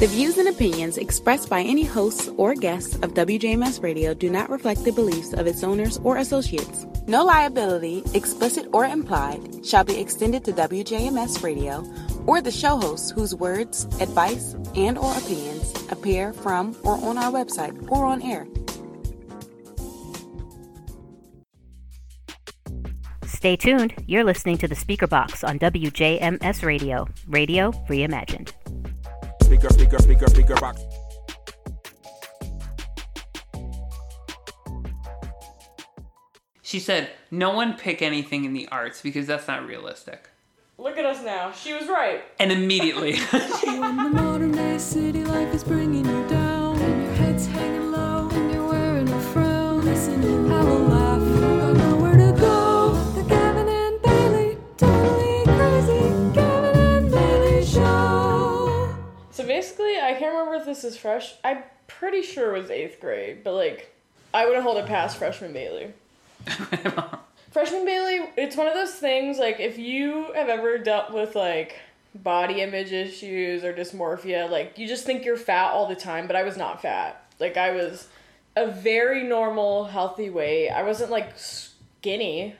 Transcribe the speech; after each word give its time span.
The 0.00 0.06
views 0.06 0.38
and 0.38 0.48
opinions 0.48 0.96
expressed 0.96 1.50
by 1.50 1.60
any 1.60 1.84
hosts 1.84 2.30
or 2.38 2.54
guests 2.54 2.94
of 3.02 3.12
WJMS 3.12 3.82
Radio 3.82 4.14
do 4.14 4.30
not 4.30 4.48
reflect 4.48 4.82
the 4.82 4.92
beliefs 4.92 5.34
of 5.34 5.46
its 5.46 5.62
owners 5.62 5.98
or 6.02 6.16
associates. 6.16 6.86
No 7.06 7.22
liability, 7.22 8.02
explicit 8.14 8.66
or 8.72 8.86
implied, 8.86 9.62
shall 9.62 9.84
be 9.84 10.00
extended 10.00 10.42
to 10.46 10.54
WJMS 10.54 11.42
Radio 11.42 11.84
or 12.26 12.40
the 12.40 12.50
show 12.50 12.78
hosts 12.78 13.10
whose 13.10 13.34
words, 13.34 13.84
advice, 14.00 14.54
and 14.74 14.96
or 14.96 15.14
opinions 15.18 15.70
appear 15.92 16.32
from 16.32 16.74
or 16.82 16.94
on 17.04 17.18
our 17.18 17.30
website 17.30 17.76
or 17.90 18.06
on 18.06 18.22
air. 18.22 18.46
Stay 23.26 23.54
tuned. 23.54 23.92
You're 24.06 24.24
listening 24.24 24.56
to 24.58 24.68
the 24.68 24.74
Speaker 24.74 25.06
Box 25.06 25.44
on 25.44 25.58
WJMS 25.58 26.64
Radio, 26.64 27.06
Radio 27.28 27.72
Reimagined. 27.90 28.52
Speaker, 29.50 29.68
speaker, 29.70 29.98
speaker, 29.98 30.28
speaker 30.28 30.54
box. 30.54 30.80
She 36.62 36.78
said, 36.78 37.10
"No 37.32 37.50
one 37.50 37.76
pick 37.76 38.00
anything 38.00 38.44
in 38.44 38.52
the 38.52 38.68
arts 38.68 39.02
because 39.02 39.26
that's 39.26 39.48
not 39.48 39.66
realistic." 39.66 40.28
Look 40.78 40.98
at 40.98 41.04
us 41.04 41.24
now. 41.24 41.50
She 41.50 41.72
was 41.72 41.88
right. 41.88 42.22
And 42.38 42.52
immediately, 42.52 43.14
I 60.10 60.14
can't 60.14 60.32
remember 60.34 60.56
if 60.56 60.66
this 60.66 60.82
is 60.82 60.96
fresh. 60.96 61.34
I'm 61.44 61.62
pretty 61.86 62.22
sure 62.22 62.54
it 62.54 62.62
was 62.62 62.70
eighth 62.70 63.00
grade, 63.00 63.44
but 63.44 63.54
like, 63.54 63.94
I 64.34 64.44
wouldn't 64.44 64.64
hold 64.64 64.78
it 64.78 64.86
past 64.86 65.18
freshman 65.18 65.54
Baylie. 65.54 65.92
Freshman 67.50 67.84
Baylie, 67.84 68.28
it's 68.36 68.56
one 68.56 68.68
of 68.68 68.74
those 68.74 68.94
things 68.94 69.38
like 69.38 69.58
if 69.58 69.76
you 69.76 70.32
have 70.34 70.48
ever 70.48 70.78
dealt 70.78 71.12
with 71.12 71.34
like 71.34 71.80
body 72.14 72.60
image 72.60 72.92
issues 72.92 73.64
or 73.64 73.72
dysmorphia, 73.72 74.48
like 74.48 74.78
you 74.78 74.86
just 74.86 75.04
think 75.04 75.24
you're 75.24 75.36
fat 75.36 75.72
all 75.72 75.86
the 75.86 75.96
time, 75.96 76.26
but 76.26 76.36
I 76.36 76.44
was 76.44 76.56
not 76.56 76.80
fat. 76.80 77.24
Like 77.40 77.56
I 77.56 77.72
was 77.72 78.08
a 78.56 78.70
very 78.70 79.24
normal, 79.24 79.84
healthy 79.84 80.30
weight. 80.30 80.70
I 80.70 80.82
wasn't 80.82 81.10
like 81.10 81.36
skinny, 81.36 82.54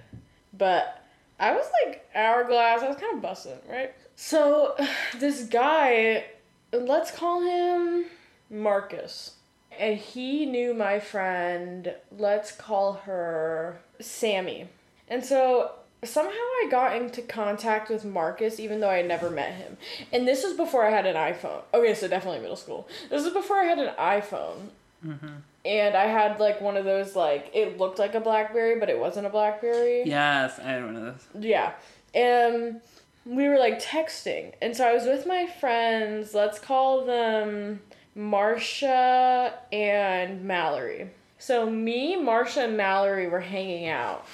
but 0.52 1.04
I 1.38 1.52
was 1.52 1.66
like 1.84 2.08
hourglass. 2.14 2.82
I 2.82 2.88
was 2.88 2.96
kind 2.96 3.14
of 3.14 3.22
busting, 3.22 3.58
right? 3.68 3.94
So 4.16 4.76
this 5.18 5.44
guy, 5.44 6.24
let's 6.72 7.10
call 7.10 7.42
him 7.42 8.06
Marcus. 8.50 9.34
And 9.78 9.98
he 9.98 10.46
knew 10.46 10.74
my 10.74 11.00
friend, 11.00 11.94
let's 12.16 12.52
call 12.52 12.94
her 13.04 13.80
Sammy. 14.00 14.68
And 15.08 15.24
so 15.24 15.72
somehow 16.02 16.32
I 16.32 16.68
got 16.70 16.96
into 16.96 17.22
contact 17.22 17.90
with 17.90 18.04
Marcus 18.04 18.58
even 18.58 18.80
though 18.80 18.90
I 18.90 18.98
had 18.98 19.08
never 19.08 19.30
met 19.30 19.54
him. 19.54 19.76
And 20.12 20.26
this 20.26 20.44
was 20.44 20.54
before 20.54 20.84
I 20.84 20.90
had 20.90 21.06
an 21.06 21.16
iPhone. 21.16 21.62
Okay, 21.74 21.94
so 21.94 22.08
definitely 22.08 22.40
middle 22.40 22.56
school. 22.56 22.88
This 23.08 23.24
is 23.24 23.32
before 23.32 23.58
I 23.58 23.64
had 23.64 23.78
an 23.78 23.94
iPhone. 23.98 24.68
Mm-hmm. 25.04 25.36
And 25.64 25.94
I 25.94 26.06
had 26.06 26.40
like 26.40 26.60
one 26.60 26.76
of 26.76 26.84
those 26.84 27.14
like 27.14 27.50
it 27.54 27.78
looked 27.78 27.98
like 27.98 28.14
a 28.14 28.20
BlackBerry, 28.20 28.78
but 28.78 28.88
it 28.88 28.98
wasn't 28.98 29.26
a 29.26 29.30
BlackBerry. 29.30 30.04
yes, 30.04 30.58
I 30.58 30.74
don't 30.74 30.94
know 30.94 31.12
this. 31.12 31.26
Yeah. 31.38 31.72
And 32.14 32.80
we 33.24 33.48
were 33.48 33.58
like 33.58 33.82
texting. 33.82 34.52
And 34.60 34.76
so 34.76 34.86
I 34.88 34.92
was 34.92 35.04
with 35.04 35.26
my 35.26 35.46
friends, 35.46 36.34
let's 36.34 36.58
call 36.58 37.04
them 37.04 37.80
Marsha 38.16 39.52
and 39.72 40.44
Mallory. 40.44 41.10
So 41.38 41.68
me, 41.68 42.16
Marsha, 42.16 42.64
and 42.64 42.76
Mallory 42.76 43.28
were 43.28 43.40
hanging 43.40 43.88
out. 43.88 44.26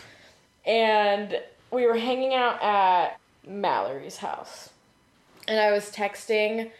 And 0.64 1.40
we 1.70 1.86
were 1.86 1.96
hanging 1.96 2.34
out 2.34 2.60
at 2.62 3.18
Mallory's 3.46 4.16
house. 4.16 4.70
And 5.46 5.60
I 5.60 5.70
was 5.70 5.92
texting, 5.92 6.72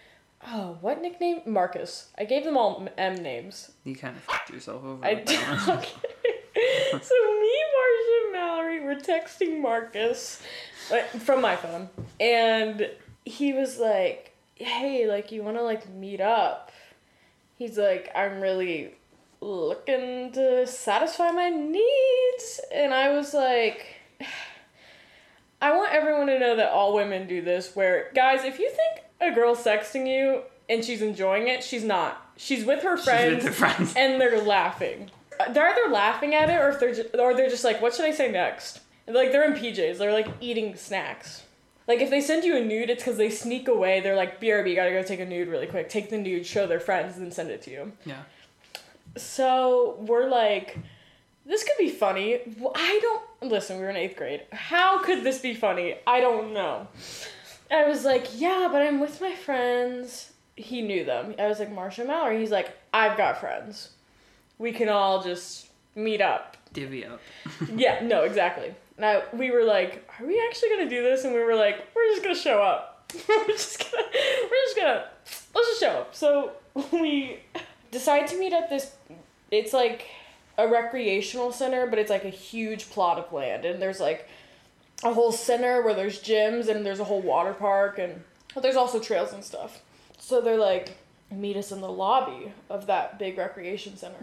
oh, 0.49 0.79
what 0.81 1.01
nickname? 1.01 1.43
Marcus. 1.47 2.09
I 2.19 2.25
gave 2.25 2.45
them 2.45 2.57
all 2.57 2.89
M 2.99 3.15
names. 3.23 3.71
You 3.85 3.95
kind 3.95 4.17
of 4.17 4.23
fucked 4.23 4.51
yourself 4.51 4.85
over. 4.85 5.05
I 5.05 5.15
did. 5.15 5.39
that 6.57 6.91
one. 6.93 7.01
Okay. 7.01 7.05
so 7.05 7.41
me, 7.41 7.55
Marsha, 7.77 8.25
and 8.25 8.33
Mallory 8.33 8.81
were 8.81 8.95
texting 8.97 9.61
Marcus 9.61 10.43
like, 10.91 11.09
from 11.11 11.41
my 11.41 11.57
phone, 11.57 11.89
and 12.21 12.91
he 13.25 13.53
was 13.53 13.79
like, 13.79 14.35
"Hey, 14.55 15.07
like, 15.07 15.33
you 15.33 15.43
want 15.43 15.57
to 15.57 15.63
like 15.63 15.89
meet 15.89 16.21
up?" 16.21 16.71
He's 17.57 17.79
like, 17.79 18.11
"I'm 18.15 18.41
really 18.41 18.95
looking 19.41 20.33
to 20.33 20.67
satisfy 20.67 21.31
my 21.31 21.49
needs," 21.51 22.61
and 22.75 22.93
I 22.95 23.11
was 23.11 23.35
like. 23.35 23.87
I 25.61 25.75
want 25.75 25.93
everyone 25.95 26.27
to 26.27 26.39
know 26.39 26.57
that 26.57 26.71
all 26.71 26.95
women 26.95 27.27
do 27.27 27.41
this. 27.41 27.75
Where 27.75 28.11
guys, 28.15 28.45
if 28.45 28.59
you 28.59 28.71
think 28.71 29.07
a 29.21 29.35
girl's 29.35 29.65
sexting 29.65 30.07
you 30.07 30.43
and 30.69 30.85
she's 30.85 31.03
enjoying 31.03 31.49
it, 31.49 31.65
she's 31.65 31.85
not. 31.85 32.31
She's 32.37 32.65
with 32.65 32.83
her 32.83 32.97
friends, 32.97 33.45
with 33.45 33.59
her 33.59 33.75
friends. 33.75 33.95
and 33.97 34.21
they're 34.21 34.41
laughing. 34.41 35.11
They're 35.53 35.69
either 35.69 35.93
laughing 35.93 36.35
at 36.35 36.49
it 36.51 36.55
or 36.55 36.71
if 36.71 36.81
they're 36.81 36.95
ju- 36.95 37.09
or 37.19 37.35
they're 37.35 37.51
just 37.51 37.65
like, 37.65 37.81
what 37.83 37.95
should 37.95 38.05
I 38.05 38.11
say 38.13 38.31
next? 38.31 38.81
And, 39.07 39.15
like 39.15 39.33
they're 39.33 39.45
in 39.45 39.53
PJs. 39.59 39.99
They're 39.99 40.13
like 40.13 40.29
eating 40.41 40.77
snacks. 40.77 41.43
Like 41.89 42.01
if 42.01 42.11
they 42.11 42.21
send 42.21 42.45
you 42.45 42.57
a 42.57 42.65
nude, 42.65 42.91
it's 42.91 43.03
because 43.05 43.17
they 43.17 43.31
sneak 43.31 43.69
away. 43.69 44.01
They're 44.01 44.17
like, 44.17 44.41
BRB, 44.41 44.71
you 44.71 44.75
gotta 44.75 44.91
go 44.91 45.03
take 45.03 45.21
a 45.21 45.25
nude 45.25 45.49
really 45.49 45.67
quick. 45.67 45.89
Take 45.89 46.11
the 46.11 46.19
nude, 46.19 46.45
show 46.47 46.67
their 46.67 46.81
friends, 46.81 47.17
then 47.17 47.31
send 47.31 47.51
it 47.51 47.63
to 47.63 47.71
you. 47.71 47.93
Yeah. 48.05 48.23
So 49.17 49.97
we're 50.01 50.29
like, 50.29 50.79
this 51.45 51.63
could 51.63 51.79
be 51.79 51.91
funny. 51.91 52.41
I 52.75 52.99
don't 53.01 53.51
listen. 53.51 53.77
We 53.79 53.85
were 53.85 53.91
in 53.91 53.97
eighth 53.97 54.17
grade. 54.17 54.43
How 54.53 54.99
could 55.03 55.23
this 55.23 55.39
be 55.39 55.55
funny? 55.55 55.97
I 56.07 56.21
don't 56.21 56.53
know. 56.53 56.89
I 57.71 57.87
was 57.87 58.05
like, 58.05 58.27
yeah, 58.35 58.69
but 58.71 58.83
I'm 58.83 59.01
with 59.01 59.21
my 59.21 59.35
friends. 59.35 60.33
He 60.57 60.83
knew 60.83 61.05
them. 61.05 61.35
I 61.39 61.47
was 61.47 61.59
like, 61.59 61.73
Marsha 61.73 62.07
Mallory. 62.07 62.41
He's 62.41 62.51
like, 62.51 62.77
I've 62.93 63.17
got 63.17 63.39
friends. 63.39 63.91
We 64.59 64.73
can 64.73 64.89
all 64.89 65.23
just 65.23 65.69
meet 65.95 66.21
up. 66.21 66.57
Divvy 66.73 67.05
up. 67.05 67.21
yeah, 67.75 68.01
no, 68.03 68.23
exactly. 68.23 68.75
Now 68.99 69.23
we 69.33 69.51
were 69.51 69.65
like, 69.65 70.09
are 70.19 70.27
we 70.27 70.43
actually 70.49 70.71
gonna 70.71 70.89
do 70.89 71.03
this? 71.03 71.25
And 71.25 71.35
we 71.35 71.41
were 71.41 71.55
like, 71.55 71.87
we're 71.95 72.07
just 72.07 72.23
gonna 72.23 72.35
show 72.35 72.63
up. 72.63 73.13
we're 73.29 73.47
just 73.47 73.79
gonna, 73.79 74.05
we're 74.07 74.65
just 74.65 74.77
gonna, 74.77 75.05
let's 75.55 75.69
just 75.69 75.81
show 75.81 75.91
up. 75.91 76.15
So 76.15 76.53
we 76.93 77.41
decide 77.91 78.27
to 78.29 78.39
meet 78.39 78.53
at 78.53 78.69
this. 78.69 78.95
It's 79.51 79.73
like 79.73 80.07
a 80.59 80.67
recreational 80.67 81.53
center, 81.53 81.87
but 81.87 81.99
it's 81.99 82.11
like 82.11 82.25
a 82.25 82.31
huge 82.31 82.91
plot 82.91 83.19
of 83.19 83.33
land, 83.33 83.65
and 83.65 83.81
there's 83.81 84.01
like 84.01 84.29
a 85.05 85.13
whole 85.13 85.33
center 85.33 85.83
where 85.83 85.95
there's 85.95 86.23
gyms 86.23 86.69
and 86.69 86.85
there's 86.85 87.01
a 87.01 87.05
whole 87.05 87.23
water 87.23 87.53
park, 87.53 87.99
and 87.99 88.23
but 88.55 88.63
there's 88.63 88.77
also 88.77 88.99
trails 88.99 89.33
and 89.33 89.45
stuff. 89.45 89.83
So 90.19 90.41
they're 90.41 90.57
like, 90.57 90.97
meet 91.31 91.57
us 91.57 91.73
in 91.73 91.81
the 91.81 91.91
lobby 91.91 92.53
of 92.71 92.87
that 92.87 93.19
big 93.19 93.39
recreation 93.39 93.97
center. 93.97 94.17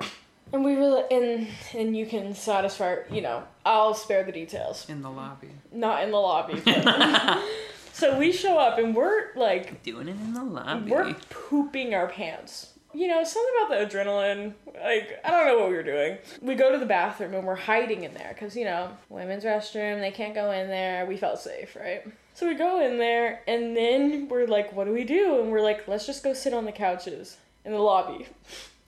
And 0.53 0.63
we 0.63 0.75
were 0.75 0.87
like, 0.87 1.11
and 1.11 1.47
and 1.73 1.97
you 1.97 2.05
can 2.05 2.35
satisfy, 2.35 2.97
you 3.11 3.21
know, 3.21 3.43
I'll 3.65 3.95
spare 3.95 4.23
the 4.23 4.31
details. 4.31 4.87
In 4.87 5.01
the 5.01 5.09
lobby. 5.09 5.49
Not 5.71 6.03
in 6.03 6.11
the 6.11 6.17
lobby. 6.17 6.61
But. 6.63 7.43
so 7.93 8.17
we 8.19 8.31
show 8.31 8.59
up 8.59 8.77
and 8.77 8.95
we're 8.95 9.33
like, 9.35 9.81
Doing 9.81 10.07
it 10.07 10.11
in 10.11 10.33
the 10.35 10.43
lobby. 10.43 10.91
we're 10.91 11.15
pooping 11.31 11.95
our 11.95 12.07
pants. 12.07 12.69
You 12.93 13.07
know, 13.07 13.23
something 13.23 13.53
about 13.65 13.89
the 13.89 13.97
adrenaline. 13.97 14.53
Like, 14.67 15.19
I 15.25 15.31
don't 15.31 15.47
know 15.47 15.57
what 15.57 15.69
we 15.69 15.75
were 15.75 15.81
doing. 15.81 16.19
We 16.43 16.53
go 16.53 16.71
to 16.71 16.77
the 16.77 16.85
bathroom 16.85 17.33
and 17.33 17.47
we're 17.47 17.55
hiding 17.55 18.03
in 18.03 18.13
there 18.13 18.29
because, 18.35 18.55
you 18.55 18.65
know, 18.65 18.95
women's 19.09 19.45
restroom, 19.45 19.99
they 19.99 20.11
can't 20.11 20.35
go 20.35 20.51
in 20.51 20.67
there. 20.67 21.07
We 21.07 21.17
felt 21.17 21.39
safe, 21.39 21.75
right? 21.75 22.05
So 22.35 22.47
we 22.47 22.53
go 22.53 22.85
in 22.85 22.99
there 22.99 23.41
and 23.47 23.75
then 23.75 24.27
we're 24.29 24.45
like, 24.45 24.73
what 24.73 24.85
do 24.85 24.93
we 24.93 25.05
do? 25.05 25.41
And 25.41 25.51
we're 25.51 25.63
like, 25.63 25.87
let's 25.87 26.05
just 26.05 26.23
go 26.23 26.35
sit 26.35 26.53
on 26.53 26.65
the 26.65 26.71
couches 26.71 27.37
in 27.65 27.71
the 27.71 27.79
lobby, 27.79 28.27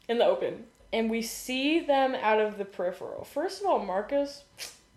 in 0.07 0.19
the 0.19 0.25
open. 0.25 0.65
And 0.93 1.09
we 1.09 1.21
see 1.21 1.79
them 1.79 2.15
out 2.15 2.39
of 2.39 2.57
the 2.57 2.65
peripheral. 2.65 3.23
First 3.23 3.61
of 3.61 3.67
all, 3.67 3.79
Marcus, 3.79 4.43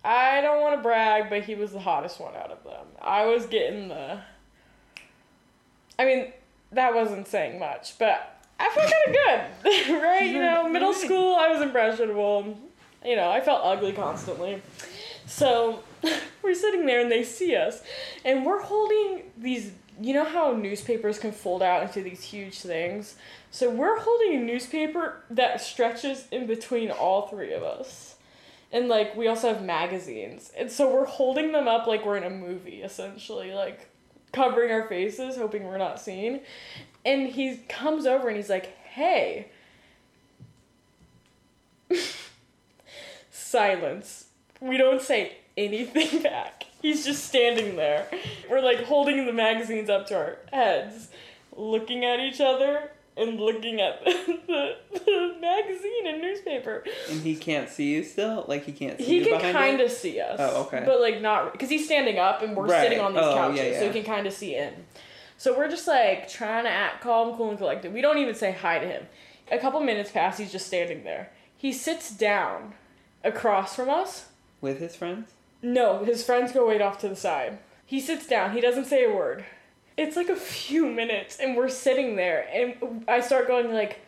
I 0.05 0.41
don't 0.41 0.61
want 0.61 0.77
to 0.77 0.83
brag, 0.83 1.29
but 1.29 1.43
he 1.43 1.55
was 1.55 1.73
the 1.73 1.81
hottest 1.81 2.21
one 2.21 2.35
out 2.35 2.51
of 2.51 2.63
them. 2.65 2.87
I 3.01 3.27
was 3.27 3.47
getting 3.47 3.89
the. 3.89 4.21
I 5.99 6.05
mean, 6.05 6.33
that 6.73 6.95
wasn't 6.95 7.27
saying 7.27 7.59
much, 7.59 7.99
but 7.99 8.41
I 8.61 8.69
felt 8.71 8.93
kind 8.93 9.17
of 9.17 9.65
good, 9.65 10.03
right? 10.03 10.27
You 10.27 10.41
know, 10.41 10.69
middle 10.69 10.95
school, 10.95 11.35
I 11.35 11.49
was 11.49 11.61
impressionable. 11.61 12.59
You 13.05 13.17
know, 13.17 13.31
I 13.31 13.41
felt 13.41 13.63
ugly 13.65 13.93
constantly. 13.93 14.63
So 15.27 15.83
we're 16.43 16.55
sitting 16.55 16.87
there 16.87 17.01
and 17.01 17.11
they 17.11 17.25
see 17.25 17.55
us, 17.57 17.83
and 18.25 18.45
we're 18.45 18.63
holding 18.63 19.25
these. 19.37 19.73
You 20.01 20.15
know 20.15 20.25
how 20.25 20.53
newspapers 20.53 21.19
can 21.19 21.33
fold 21.33 21.63
out 21.63 21.83
into 21.83 22.03
these 22.03 22.23
huge 22.23 22.61
things? 22.61 23.17
So 23.51 23.71
we're 23.71 23.99
holding 23.99 24.35
a 24.37 24.41
newspaper 24.41 25.23
that 25.31 25.61
stretches 25.61 26.27
in 26.31 26.47
between 26.47 26.91
all 26.91 27.29
three 27.29 27.53
of 27.53 27.63
us. 27.63 28.17
And 28.71 28.89
like 28.89 29.17
we 29.17 29.29
also 29.29 29.53
have 29.53 29.63
magazines. 29.63 30.53
And 30.57 30.71
so 30.71 30.93
we're 30.93 31.07
holding 31.07 31.53
them 31.53 31.67
up 31.67 31.87
like 31.87 32.05
we're 32.07 32.17
in 32.17 32.25
a 32.25 32.31
movie 32.31 32.83
essentially. 32.83 33.53
Like 33.53 33.89
covering 34.33 34.71
our 34.71 34.87
faces, 34.87 35.37
hoping 35.37 35.65
we're 35.65 35.79
not 35.79 36.01
seen. 36.01 36.41
And 37.05 37.29
he 37.29 37.57
comes 37.69 38.07
over 38.07 38.29
and 38.29 38.37
he's 38.37 38.51
like, 38.51 38.67
hey. 38.85 39.49
Silence. 43.31 44.27
We 44.61 44.77
don't 44.77 45.01
say 45.01 45.39
anything 45.57 46.23
back. 46.23 46.68
He's 46.81 47.05
just 47.05 47.25
standing 47.25 47.77
there. 47.77 48.07
We're 48.51 48.61
like 48.61 48.85
holding 48.85 49.27
the 49.27 49.33
magazines 49.33 49.91
up 49.91 50.07
to 50.09 50.17
our 50.17 50.37
heads, 50.53 51.09
looking 51.57 52.05
at 52.05 52.21
each 52.21 52.41
other 52.41 52.91
and 53.17 53.41
looking 53.41 53.81
at 53.81 54.05
the, 54.05 54.77
the 54.93 55.37
magazine 55.41 56.07
and 56.07 56.21
newspaper. 56.23 56.85
And 57.11 57.21
he 57.23 57.35
can't 57.35 57.69
see 57.69 57.93
you 57.95 58.05
still? 58.05 58.45
Like 58.47 58.65
he 58.65 58.73
can't 58.73 58.97
see 58.99 59.05
He 59.05 59.25
can 59.25 59.41
kind 59.41 59.81
of 59.81 59.91
see 59.91 60.21
us. 60.21 60.37
Oh, 60.41 60.63
okay. 60.67 60.85
But 60.87 61.01
like 61.01 61.21
not 61.21 61.51
because 61.53 61.69
he's 61.69 61.85
standing 61.85 62.19
up 62.19 62.43
and 62.43 62.57
we're 62.57 62.67
Right. 62.67 62.83
sitting 62.85 63.01
on 63.01 63.13
these 63.13 63.23
Oh, 63.23 63.35
couches, 63.35 63.59
yeah, 63.73 63.79
so 63.81 63.87
he 63.87 63.93
can 63.93 64.05
kind 64.05 64.27
of 64.29 64.33
see 64.33 64.55
in. 64.55 64.73
So 65.37 65.57
we're 65.57 65.69
just 65.69 65.89
like 65.89 66.29
trying 66.29 66.65
to 66.65 66.71
act 66.71 67.01
calm, 67.03 67.37
cool, 67.37 67.49
and 67.51 67.59
collected. 67.59 67.93
We 67.93 68.01
don't 68.01 68.19
even 68.19 68.35
say 68.37 68.53
hi 68.53 68.79
to 68.79 68.87
him. 68.87 69.07
A 69.51 69.59
couple 69.59 69.81
minutes 69.81 70.11
pass. 70.13 70.39
He's 70.39 70.53
just 70.53 70.67
standing 70.69 71.03
there. 71.05 71.31
He 71.57 71.73
sits 71.73 72.11
down 72.11 72.75
across 73.25 73.75
from 73.75 73.89
us. 73.91 74.27
With 74.61 74.79
his 74.79 74.95
friends? 74.95 75.31
No, 75.63 76.05
his 76.05 76.25
friends 76.25 76.53
go 76.53 76.69
wait 76.69 76.81
off 76.81 76.99
to 76.99 77.09
the 77.09 77.17
side. 77.17 77.59
He 77.85 78.01
sits 78.01 78.27
down. 78.27 78.53
He 78.53 78.61
doesn't 78.61 78.87
say 78.87 79.05
a 79.05 79.15
word. 79.15 79.45
It's 79.97 80.17
like 80.17 80.29
a 80.29 80.37
few 80.37 80.87
minutes, 80.87 81.39
and 81.39 81.57
we're 81.57 81.69
sitting 81.69 82.17
there, 82.17 82.47
and 82.53 83.05
I 83.09 83.21
start 83.21 83.49
going 83.49 83.73
like, 83.73 84.01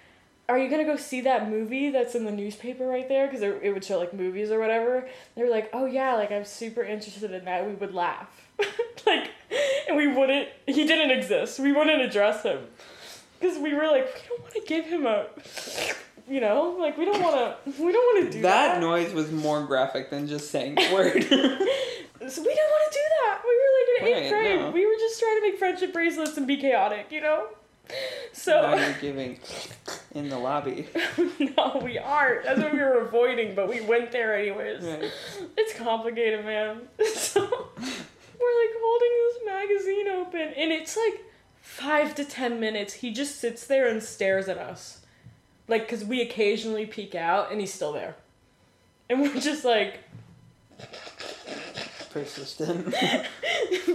"Are 0.49 0.57
you 0.57 0.69
gonna 0.71 0.85
go 0.85 0.97
see 0.97 1.21
that 1.23 1.51
movie 1.51 1.91
that's 1.91 2.15
in 2.15 2.25
the 2.25 2.31
newspaper 2.31 2.87
right 2.87 3.09
there?" 3.09 3.27
Because 3.27 3.43
it 3.43 3.75
would 3.75 3.85
show 3.85 3.99
like 3.99 4.13
movies 4.13 4.53
or 4.53 4.61
whatever. 4.61 5.09
They 5.35 5.43
were 5.43 5.51
like, 5.51 5.69
"Oh 5.73 5.87
yeah, 5.87 6.15
like 6.15 6.31
I'm 6.31 6.45
super 6.45 6.83
interested 6.83 7.33
in 7.33 7.45
that." 7.47 7.67
We 7.67 7.75
would 7.75 7.93
laugh, 7.93 8.29
like, 9.07 9.31
and 9.89 9.97
we 9.97 10.07
wouldn't. 10.07 10.49
He 10.67 10.87
didn't 10.87 11.11
exist. 11.11 11.59
We 11.59 11.73
wouldn't 11.73 12.03
address 12.03 12.45
him 12.45 12.69
because 13.41 13.59
we 13.59 13.75
were 13.75 13.87
like, 13.87 14.07
we 14.07 14.29
don't 14.29 14.43
want 14.43 14.55
to 14.55 14.63
give 14.67 14.85
him 14.85 15.07
a. 15.07 15.27
You 16.31 16.41
know, 16.41 16.77
like 16.79 16.97
we 16.97 17.05
don't 17.05 17.21
want 17.21 17.35
to. 17.67 17.83
We 17.83 17.91
don't 17.93 18.15
want 18.15 18.27
to 18.27 18.39
do 18.39 18.43
that. 18.43 18.75
That 18.75 18.81
noise 18.81 19.13
was 19.13 19.31
more 19.33 19.65
graphic 19.67 20.11
than 20.11 20.29
just 20.29 20.51
saying 20.51 20.77
the 20.77 20.89
word. 20.95 21.23
So 22.31 22.43
we 22.43 22.55
don't 22.55 22.71
want 22.71 22.93
to 22.93 22.99
do 22.99 23.07
that. 23.25 23.41
We 23.45 23.57
were 23.57 23.73
like 23.77 23.89
in 23.89 24.07
eighth 24.07 24.33
Right, 24.33 24.41
grade. 24.43 24.61
no. 24.61 24.71
We 24.71 24.87
were 24.87 24.95
just 25.01 25.19
trying 25.19 25.37
to 25.37 25.43
make 25.43 25.59
friendship 25.59 25.93
bracelets 25.93 26.37
and 26.37 26.47
be 26.47 26.57
chaotic, 26.57 27.07
you 27.11 27.21
know? 27.21 27.49
So 28.33 28.61
now 28.63 28.77
you're 28.77 28.93
giving 29.01 29.41
in 30.15 30.29
the 30.29 30.39
lobby. 30.39 30.87
no, 31.41 31.81
we 31.83 31.99
aren't. 31.99 32.45
That's 32.45 32.61
what 32.61 32.73
we 32.73 32.79
were 32.79 33.01
avoiding, 33.01 33.57
but 33.57 33.69
we 33.69 33.81
went 33.81 34.13
there 34.13 34.37
anyways. 34.39 34.85
Right. 34.85 35.11
It's 35.59 35.75
complicated, 35.77 36.45
man. 36.45 36.83
So 37.17 37.41
we're 37.41 38.63
like 38.63 38.77
holding 38.81 39.11
this 39.27 39.39
magazine 39.47 40.09
open, 40.09 40.41
and 40.57 40.71
it's 40.73 40.97
like 40.97 41.25
five 41.61 42.15
to 42.15 42.25
ten 42.25 42.61
minutes. 42.61 42.95
He 42.95 43.13
just 43.13 43.41
sits 43.41 43.67
there 43.67 43.89
and 43.89 44.01
stares 44.03 44.49
at 44.49 44.57
us, 44.59 45.00
like 45.71 45.83
because 45.83 46.05
we 46.05 46.21
occasionally 46.21 46.85
peek 46.85 47.15
out, 47.15 47.51
and 47.51 47.61
he's 47.61 47.73
still 47.73 47.93
there, 47.93 48.17
and 49.09 49.23
we're 49.23 49.41
just 49.41 49.65
like 49.65 50.01
Persistent. 52.11 52.87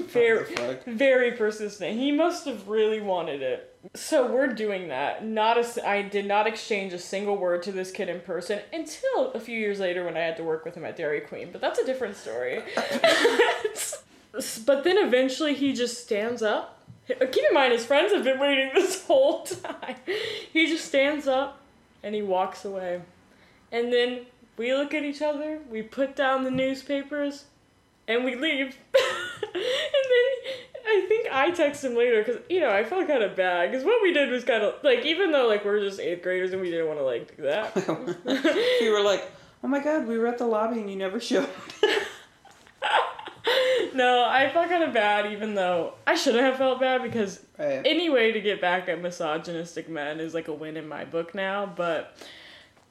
very, 0.08 0.38
What 0.40 0.48
the 0.48 0.56
fuck? 0.56 0.84
very 0.86 1.34
persistent. 1.34 2.00
He 2.00 2.14
must 2.14 2.46
have 2.46 2.68
really 2.70 3.02
wanted 3.02 3.42
it. 3.42 3.76
So 3.94 4.32
we're 4.32 4.48
doing 4.48 4.88
that. 4.88 5.26
Not 5.26 5.58
a, 5.58 5.88
I 5.88 6.02
did 6.02 6.26
not 6.26 6.48
exchange 6.48 6.94
a 6.94 6.98
single 6.98 7.36
word 7.36 7.62
to 7.64 7.74
this 7.74 7.92
kid 7.92 8.08
in 8.08 8.22
person 8.22 8.62
until 8.72 9.34
a 9.34 9.40
few 9.40 9.60
years 9.60 9.82
later 9.82 10.06
when 10.06 10.16
I 10.16 10.22
had 10.22 10.38
to 10.38 10.44
work 10.44 10.64
with 10.64 10.76
him 10.76 10.86
at 10.86 10.96
Dairy 10.96 11.20
Queen. 11.22 11.50
But 11.52 11.60
that's 11.60 11.78
a 11.78 11.86
different 11.86 12.16
story. 12.16 12.64
but 14.66 14.84
then 14.86 14.98
eventually 14.98 15.54
he 15.54 15.74
just 15.74 16.02
stands 16.02 16.42
up. 16.42 16.88
Keep 17.08 17.20
in 17.50 17.54
mind 17.54 17.74
his 17.74 17.86
friends 17.86 18.14
have 18.14 18.24
been 18.24 18.40
waiting 18.40 18.72
this 18.74 19.04
whole 19.06 19.44
time. 19.44 19.98
He 20.54 20.68
just 20.68 20.86
stands 20.86 21.28
up 21.28 21.60
and 22.06 22.16
he 22.16 22.22
walks 22.22 22.64
away. 22.64 23.02
And 23.72 23.92
then 23.92 24.28
we 24.56 24.74
look 24.74 24.94
at 24.94 25.04
each 25.04 25.22
other. 25.22 25.60
We 25.70 25.82
put 25.82 26.16
down 26.16 26.44
the 26.44 26.52
newspapers 26.52 27.46
and 28.08 28.24
we 28.24 28.36
leave. 28.36 28.78
and 28.94 29.54
then 29.54 30.32
I 30.88 31.06
think 31.10 31.28
I 31.32 31.50
text 31.52 31.84
him 31.84 31.96
later 31.96 32.24
because 32.24 32.42
you 32.48 32.62
know 32.62 32.70
I 32.70 32.84
felt 32.84 33.08
kind 33.08 33.24
of 33.24 33.36
bad 33.36 33.72
because 33.72 33.84
what 33.84 34.02
we 34.04 34.14
did 34.14 34.30
was 34.30 34.46
kind 34.46 34.64
of 34.64 34.76
like 34.84 35.04
even 35.04 35.32
though 35.32 35.48
like 35.48 35.66
we're 35.66 35.80
just 35.80 36.00
eighth 36.00 36.22
graders 36.22 36.54
and 36.54 36.62
we 36.62 36.70
didn't 36.70 36.88
want 36.88 37.00
to 37.00 37.04
like 37.04 37.36
do 37.36 37.44
that. 37.44 37.76
you 38.82 38.92
were 38.92 39.02
like, 39.02 39.30
oh 39.64 39.68
my 39.68 39.80
god, 39.84 40.08
we 40.08 40.20
were 40.20 40.28
at 40.28 40.38
the 40.38 40.46
lobby 40.46 40.80
and 40.80 40.90
you 40.90 40.96
never 40.96 41.20
showed. 41.20 41.50
no, 44.06 44.26
I 44.30 44.50
felt 44.50 44.70
kind 44.70 44.84
of 44.84 44.94
bad 44.94 45.32
even 45.32 45.56
though 45.56 45.94
I 46.06 46.14
shouldn't 46.16 46.44
have 46.44 46.58
felt 46.58 46.80
bad 46.80 47.02
because 47.02 47.40
Right. 47.58 47.82
any 47.86 48.10
way 48.10 48.32
to 48.34 48.42
get 48.42 48.60
back 48.62 48.88
at 48.90 49.02
misogynistic 49.02 49.90
men 49.90 50.20
is 50.20 50.34
like 50.34 50.48
a 50.48 50.54
win 50.54 50.78
in 50.78 50.88
my 50.88 51.06
book 51.06 51.34
now. 51.34 51.66
But 51.66 52.16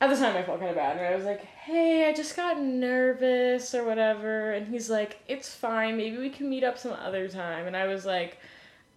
at 0.01 0.11
the 0.11 0.17
time 0.17 0.37
I 0.37 0.43
felt 0.43 0.59
kind 0.59 0.71
of 0.71 0.77
bad 0.77 0.97
and 0.97 1.07
I 1.07 1.15
was 1.15 1.25
like, 1.25 1.43
hey, 1.43 2.09
I 2.09 2.13
just 2.13 2.35
got 2.35 2.61
nervous 2.61 3.75
or 3.75 3.85
whatever. 3.85 4.53
And 4.53 4.67
he's 4.67 4.91
like, 4.91 5.21
it's 5.29 5.55
fine. 5.55 5.97
Maybe 5.97 6.17
we 6.19 6.31
can 6.31 6.49
meet 6.49 6.65
up 6.65 6.79
some 6.79 6.93
other 6.93 7.29
time. 7.29 7.67
And 7.67 7.77
I 7.77 7.87
was 7.87 8.05
like. 8.05 8.39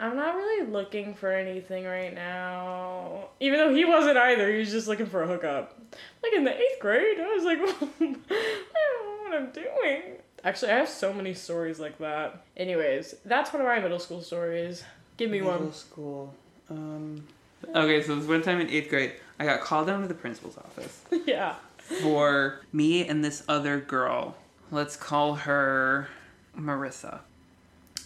I'm 0.00 0.14
not 0.14 0.36
really 0.36 0.70
looking 0.70 1.12
for 1.12 1.32
anything 1.32 1.84
right 1.84 2.14
now. 2.14 3.30
Even 3.40 3.58
though 3.58 3.74
he 3.74 3.84
wasn't 3.84 4.16
either, 4.16 4.48
he 4.48 4.60
was 4.60 4.70
just 4.70 4.86
looking 4.86 5.06
for 5.06 5.24
a 5.24 5.26
hookup. 5.26 5.76
Like 6.22 6.32
in 6.34 6.44
the 6.44 6.56
eighth 6.56 6.78
grade, 6.78 7.18
I 7.18 7.26
was 7.34 7.42
like, 7.42 7.58
I 7.60 7.64
don't 8.04 8.30
know 8.30 9.24
what 9.24 9.34
I'm 9.34 9.50
doing. 9.50 10.02
Actually, 10.44 10.72
I 10.72 10.76
have 10.76 10.88
so 10.88 11.12
many 11.12 11.34
stories 11.34 11.80
like 11.80 11.98
that. 11.98 12.42
Anyways, 12.56 13.14
that's 13.24 13.52
one 13.52 13.60
of 13.60 13.68
my 13.68 13.80
middle 13.80 13.98
school 13.98 14.22
stories. 14.22 14.84
Give 15.16 15.30
me 15.30 15.38
Middle 15.38 15.52
one. 15.52 15.60
Middle 15.60 15.74
school. 15.74 16.34
Um. 16.70 17.26
Okay, 17.74 18.02
so 18.02 18.14
this 18.14 18.28
one 18.28 18.42
time 18.42 18.60
in 18.60 18.68
eighth 18.68 18.88
grade, 18.88 19.14
I 19.38 19.44
got 19.44 19.60
called 19.60 19.88
down 19.88 20.02
to 20.02 20.08
the 20.08 20.14
principal's 20.14 20.56
office 20.56 21.02
yeah. 21.26 21.56
for 21.78 22.60
me 22.72 23.06
and 23.06 23.24
this 23.24 23.42
other 23.48 23.80
girl. 23.80 24.36
Let's 24.70 24.96
call 24.96 25.34
her 25.34 26.08
Marissa. 26.56 27.20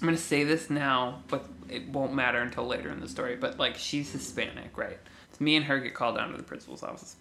I'm 0.01 0.09
gonna 0.09 0.17
say 0.17 0.43
this 0.45 0.71
now, 0.71 1.23
but 1.29 1.47
it 1.69 1.89
won't 1.89 2.15
matter 2.15 2.41
until 2.41 2.67
later 2.67 2.91
in 2.91 3.01
the 3.01 3.09
story. 3.09 3.37
But 3.37 3.59
like, 3.59 3.77
she's 3.77 4.11
Hispanic, 4.11 4.77
right? 4.77 4.99
So 5.33 5.45
me 5.45 5.57
and 5.57 5.65
her 5.67 5.79
get 5.81 5.95
called 5.95 6.17
down 6.17 6.31
to 6.31 6.37
the 6.37 6.43
principal's 6.43 6.83
office, 6.83 7.17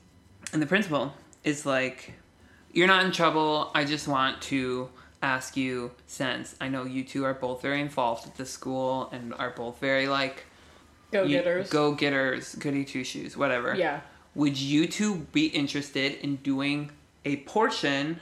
and 0.54 0.62
the 0.62 0.66
principal 0.66 1.14
is 1.44 1.66
like, 1.66 2.14
"You're 2.72 2.88
not 2.88 3.06
in 3.06 3.12
trouble. 3.12 3.72
I 3.76 3.84
just 3.84 4.08
want 4.08 4.42
to 4.44 4.90
ask 5.22 5.56
you, 5.56 5.92
since 6.08 6.56
I 6.60 6.68
know 6.68 6.84
you 6.84 7.04
two 7.04 7.26
are 7.26 7.34
both 7.34 7.62
very 7.62 7.82
involved 7.82 8.28
at 8.28 8.36
the 8.36 8.46
school 8.46 9.10
and 9.12 9.34
are 9.36 9.52
both 9.52 9.80
very 9.80 10.08
like 10.08 10.46
go 11.12 11.28
getters, 11.28 11.70
go 11.70 11.94
getters, 11.94 12.56
goody 12.56 12.86
two 12.86 13.04
shoes, 13.04 13.38
whatever. 13.38 13.76
Yeah. 13.76 14.02
Would 14.34 14.58
you 14.58 14.88
two 14.88 15.28
be 15.32 15.48
interested 15.48 16.14
in 16.24 16.38
doing 16.38 16.92
a 17.26 17.38
portion 17.38 18.22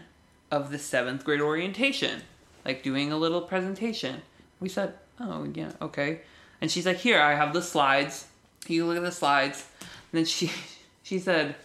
of 0.51 0.71
the 0.71 0.79
seventh 0.79 1.23
grade 1.23 1.41
orientation? 1.41 2.21
Like 2.65 2.83
doing 2.83 3.11
a 3.11 3.17
little 3.17 3.41
presentation? 3.41 4.21
We 4.59 4.69
said, 4.69 4.93
oh, 5.19 5.47
yeah, 5.53 5.71
okay. 5.81 6.21
And 6.61 6.69
she's 6.69 6.85
like, 6.85 6.97
here, 6.97 7.21
I 7.21 7.35
have 7.35 7.53
the 7.53 7.61
slides. 7.61 8.27
You 8.67 8.85
look 8.85 8.97
at 8.97 9.03
the 9.03 9.11
slides. 9.11 9.65
And 10.11 10.19
then 10.19 10.25
she, 10.25 10.51
she 11.03 11.19
said, 11.19 11.55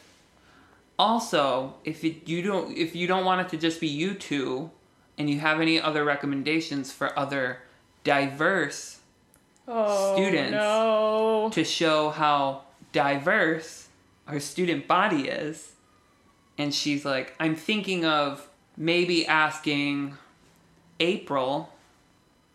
also, 0.99 1.75
if 1.85 2.05
it, 2.05 2.29
you 2.29 2.43
don't, 2.43 2.77
if 2.77 2.95
you 2.95 3.07
don't 3.07 3.25
want 3.25 3.41
it 3.41 3.49
to 3.51 3.57
just 3.57 3.81
be 3.81 3.89
you 3.89 4.15
two, 4.15 4.71
and 5.19 5.29
you 5.31 5.39
have 5.41 5.61
any 5.61 5.81
other 5.81 6.05
recommendations 6.05 6.93
for 6.93 7.17
other 7.19 7.59
diverse 8.05 8.99
Oh, 9.67 10.15
students. 10.15 10.51
No. 10.53 11.49
to 11.55 11.65
show 11.65 12.11
how 12.11 12.65
diverse 12.93 13.89
our 14.29 14.39
student 14.39 14.87
body 14.87 15.29
is. 15.29 15.73
And 16.59 16.73
she's 16.75 17.05
like, 17.05 17.35
I'm 17.41 17.57
thinking 17.57 18.05
of 18.05 18.47
maybe 18.77 19.27
asking 19.27 20.17
April, 21.01 21.73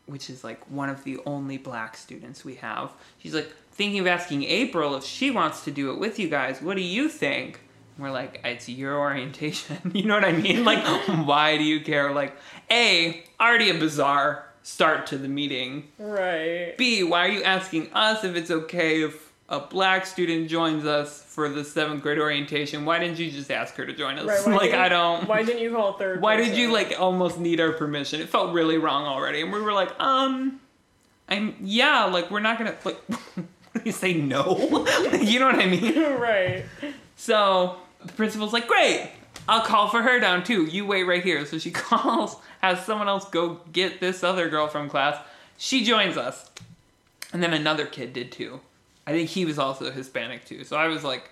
which 0.06 0.30
is 0.30 0.44
like 0.44 0.64
one 0.70 0.90
of 0.90 1.04
the 1.04 1.20
only 1.26 1.58
black 1.58 1.98
students 1.98 2.46
we 2.46 2.56
have. 2.56 2.92
She's 3.18 3.34
like, 3.34 3.52
thinking 3.72 4.00
of 4.02 4.08
asking 4.08 4.44
April 4.44 4.96
if 4.96 5.04
she 5.04 5.32
wants 5.32 5.64
to 5.64 5.72
do 5.72 5.92
it 5.92 6.00
with 6.00 6.20
you 6.20 6.30
guys. 6.30 6.62
What 6.62 6.76
do 6.78 6.84
you 6.84 7.10
think? 7.10 7.62
We're 8.00 8.12
like, 8.12 8.40
it's 8.46 8.70
your 8.70 8.98
orientation. 8.98 9.78
you 9.94 10.06
know 10.06 10.16
what 10.16 10.24
I 10.24 10.32
mean? 10.32 10.64
Like, 10.64 10.84
why 11.26 11.58
do 11.58 11.64
you 11.64 11.82
care? 11.82 12.12
Like, 12.14 12.36
A, 12.72 13.24
already 13.40 13.70
a 13.70 13.74
bizarre 13.74 14.46
start 14.64 15.08
to 15.08 15.18
the 15.18 15.28
meeting. 15.28 15.90
Right. 16.00 16.76
B, 16.78 17.04
why 17.04 17.28
are 17.28 17.32
you 17.32 17.44
asking 17.44 17.92
us 17.94 18.24
if 18.24 18.36
it's 18.38 18.52
okay 18.52 19.04
if 19.04 19.34
a 19.50 19.60
black 19.60 20.06
student 20.06 20.48
joins 20.48 20.86
us 20.86 21.24
for 21.24 21.50
the 21.50 21.66
seventh 21.66 22.02
grade 22.02 22.20
orientation? 22.20 22.86
Why 22.86 23.00
didn't 23.00 23.20
you 23.20 23.30
just 23.32 23.52
ask 23.52 23.76
her 23.76 23.86
to 23.86 23.94
join 23.94 24.18
us? 24.18 24.48
Right. 24.48 24.56
like, 24.62 24.74
I 24.74 24.88
don't. 24.88 25.28
Why 25.28 25.44
didn't 25.44 25.62
you 25.62 25.72
call 25.72 25.94
third? 25.94 26.22
Why 26.22 26.38
did 26.38 26.56
you 26.56 26.72
like 26.72 26.96
almost 26.98 27.38
need 27.38 27.60
our 27.60 27.74
permission? 27.74 28.22
It 28.22 28.30
felt 28.30 28.54
really 28.54 28.78
wrong 28.78 29.06
already, 29.06 29.42
and 29.42 29.52
we 29.52 29.60
were 29.60 29.74
like, 29.74 30.00
um, 30.00 30.62
I'm 31.28 31.56
yeah, 31.62 32.06
like 32.06 32.32
we're 32.32 32.40
not 32.40 32.58
gonna 32.58 32.76
like. 32.86 33.02
you 33.84 33.92
say 33.92 34.14
no? 34.14 34.58
you 35.22 35.40
know 35.40 35.48
what 35.48 35.60
I 35.60 35.66
mean? 35.66 36.00
right. 36.14 36.66
So 37.16 37.78
the 38.04 38.14
principal's 38.14 38.54
like, 38.54 38.68
great, 38.68 39.12
I'll 39.48 39.62
call 39.62 39.90
for 39.90 40.02
her 40.02 40.20
down 40.20 40.44
too. 40.44 40.66
You 40.66 40.86
wait 40.86 41.04
right 41.04 41.24
here. 41.24 41.46
So 41.46 41.58
she 41.58 41.72
calls, 41.72 42.36
has 42.62 42.86
someone 42.86 43.08
else 43.08 43.30
go 43.30 43.62
get 43.72 44.00
this 44.00 44.24
other 44.24 44.50
girl 44.50 44.68
from 44.68 44.90
class, 44.90 45.18
she 45.58 45.84
joins 45.84 46.18
us. 46.18 46.50
And 47.34 47.44
then 47.44 47.54
another 47.54 47.86
kid 47.86 48.14
did 48.14 48.32
too. 48.32 48.60
I 49.06 49.12
think 49.12 49.30
he 49.30 49.46
was 49.46 49.60
also 49.60 49.92
Hispanic 49.92 50.46
too. 50.46 50.64
So 50.64 50.78
I 50.78 50.88
was 50.88 51.04
like 51.04 51.30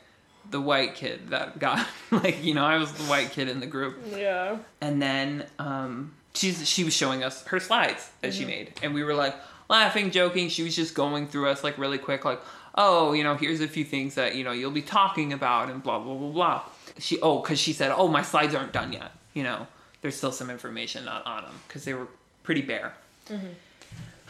the 0.50 0.62
white 0.62 0.95
kid 0.95 1.29
that 1.29 1.59
got 1.59 1.86
like, 2.12 2.43
you 2.43 2.53
know, 2.53 2.65
I 2.65 2.77
was 2.77 2.91
the 2.93 3.03
white 3.03 3.31
kid 3.31 3.50
in 3.50 3.59
the 3.59 3.67
group. 3.67 3.97
Yeah. 4.15 4.57
And 4.81 5.01
then 5.01 5.45
um 5.59 6.13
she's 6.33 6.67
she 6.67 6.83
was 6.83 6.93
showing 6.93 7.24
us 7.24 7.45
her 7.47 7.59
slides 7.59 8.09
that 8.21 8.33
she 8.33 8.45
made. 8.45 8.74
And 8.81 8.93
we 8.93 9.03
were 9.03 9.13
like 9.13 9.36
laughing, 9.69 10.12
joking. 10.12 10.50
She 10.50 10.63
was 10.63 10.75
just 10.75 10.93
going 10.93 11.27
through 11.27 11.50
us 11.50 11.63
like 11.63 11.77
really 11.77 11.97
quick, 11.97 12.25
like, 12.25 12.41
oh, 12.77 13.13
you 13.13 13.24
know, 13.24 13.36
here's 13.36 13.60
a 13.60 13.67
few 13.67 13.84
things 13.84 14.15
that, 14.15 14.36
you 14.36 14.43
know, 14.43 14.51
you'll 14.51 14.72
be 14.72 14.81
talking 14.81 15.34
about 15.34 15.69
and 15.69 15.84
blah 15.84 16.00
blah 16.00 16.13
blah 16.13 16.29
blah. 16.29 16.63
She 17.00 17.19
oh, 17.22 17.41
because 17.41 17.60
she 17.60 17.74
said, 17.74 17.91
Oh, 17.91 18.07
my 18.07 18.22
slides 18.22 18.55
aren't 18.55 18.72
done 18.72 18.93
yet. 18.93 19.12
You 19.34 19.43
know, 19.43 19.67
there's 20.01 20.15
still 20.15 20.31
some 20.31 20.50
information 20.50 21.05
not 21.05 21.25
on 21.25 21.43
them 21.43 21.55
because 21.67 21.84
they 21.84 21.93
were 21.93 22.07
pretty 22.43 22.62
bare. 22.62 22.93
Mm-hmm. 23.29 23.48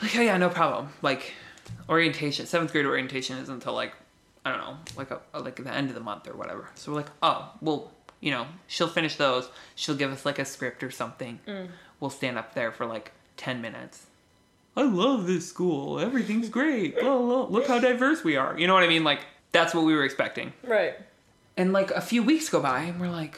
Like, 0.02 0.16
oh 0.16 0.22
yeah, 0.22 0.38
no 0.38 0.50
problem. 0.50 0.90
Like, 1.02 1.34
orientation, 1.90 2.46
seventh 2.46 2.72
grade 2.72 2.86
orientation 2.86 3.38
is 3.38 3.50
until 3.50 3.74
like, 3.74 3.94
I 4.46 4.52
don't 4.52 4.60
know, 4.60 4.78
like 4.96 5.12
a, 5.12 5.20
like 5.40 5.56
the 5.62 5.74
end 5.74 5.90
of 5.90 5.96
the 5.96 6.02
month 6.02 6.28
or 6.28 6.36
whatever. 6.36 6.70
So 6.76 6.92
we're 6.92 7.00
like, 7.00 7.12
oh, 7.22 7.52
well, 7.62 7.92
you 8.20 8.32
know, 8.32 8.48
she'll 8.68 8.88
finish 8.88 9.16
those. 9.16 9.50
She'll 9.76 9.96
give 9.96 10.12
us 10.12 10.26
like 10.26 10.40
a 10.40 10.46
script 10.46 10.84
or 10.84 10.92
something. 10.92 11.40
Mm. 11.48 11.68
We'll 12.00 12.10
stand 12.10 12.38
up 12.38 12.54
there 12.54 12.72
for 12.72 12.86
like 12.86 13.12
ten 13.36 13.62
minutes. 13.62 14.07
I 14.78 14.84
love 14.84 15.28
this 15.28 15.48
school. 15.50 16.00
Everything's 16.00 16.50
great. 16.50 17.00
Blah, 17.00 17.18
blah. 17.18 17.44
Look 17.46 17.68
how 17.68 17.80
diverse 17.80 18.24
we 18.24 18.38
are. 18.38 18.58
You 18.58 18.68
know 18.68 18.74
what 18.76 18.84
I 18.84 18.88
mean? 18.88 19.04
Like 19.04 19.22
that's 19.52 19.74
what 19.74 19.84
we 19.84 19.94
were 19.96 20.06
expecting. 20.06 20.54
Right. 20.64 20.96
And 21.58 21.74
like 21.74 21.90
a 21.92 22.02
few 22.02 22.22
weeks 22.24 22.48
go 22.50 22.62
by, 22.62 22.82
and 22.84 23.02
we're 23.02 23.10
like, 23.10 23.38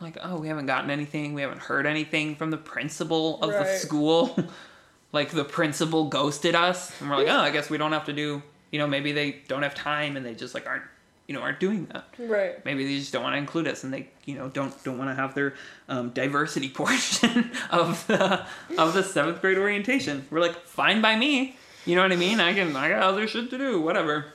like, 0.00 0.18
oh, 0.22 0.40
we 0.40 0.48
haven't 0.48 0.66
gotten 0.66 0.90
anything. 0.90 1.34
We 1.34 1.42
haven't 1.42 1.60
heard 1.60 1.86
anything 1.86 2.34
from 2.34 2.50
the 2.50 2.56
principal 2.56 3.40
of 3.42 3.50
the 3.52 3.58
Right. 3.58 3.78
school. 3.78 4.36
like 5.12 5.30
the 5.30 5.44
principal 5.44 6.08
ghosted 6.08 6.54
us, 6.56 7.00
and 7.00 7.08
we're 7.08 7.16
like, 7.18 7.28
oh, 7.28 7.38
I 7.38 7.50
guess 7.50 7.70
we 7.70 7.78
don't 7.78 7.92
have 7.92 8.06
to 8.06 8.12
do. 8.12 8.42
You 8.72 8.78
know, 8.80 8.86
maybe 8.88 9.12
they 9.12 9.42
don't 9.46 9.62
have 9.62 9.74
time, 9.74 10.16
and 10.16 10.26
they 10.26 10.34
just 10.34 10.54
like 10.54 10.66
aren't, 10.66 10.84
you 11.26 11.34
know, 11.34 11.40
aren't 11.40 11.60
doing 11.60 11.86
that. 11.86 12.06
Right. 12.18 12.64
Maybe 12.64 12.84
they 12.84 12.98
just 12.98 13.12
don't 13.12 13.22
want 13.22 13.34
to 13.34 13.38
include 13.38 13.68
us, 13.68 13.84
and 13.84 13.92
they, 13.92 14.08
you 14.24 14.34
know, 14.34 14.48
don't 14.48 14.82
don't 14.84 14.98
want 14.98 15.10
to 15.10 15.14
have 15.14 15.34
their 15.34 15.54
um, 15.88 16.10
diversity 16.10 16.68
portion 16.74 17.50
of 17.70 18.06
the 18.06 18.44
of 18.78 18.94
the 18.94 19.02
seventh 19.02 19.40
grade 19.40 19.58
orientation. 19.58 20.26
We're 20.30 20.40
like, 20.40 20.56
fine 20.64 21.00
by 21.00 21.16
me. 21.16 21.56
You 21.84 21.96
know 21.96 22.02
what 22.02 22.12
I 22.12 22.16
mean? 22.16 22.38
I 22.38 22.54
can, 22.54 22.76
I 22.76 22.90
got 22.90 23.02
other 23.02 23.26
shit 23.26 23.50
to 23.50 23.58
do, 23.58 23.80
whatever. 23.80 24.26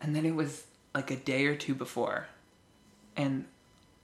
And 0.00 0.16
then 0.16 0.24
it 0.24 0.34
was 0.34 0.64
like 0.94 1.10
a 1.10 1.16
day 1.16 1.46
or 1.46 1.54
two 1.54 1.74
before, 1.74 2.28
and 3.16 3.46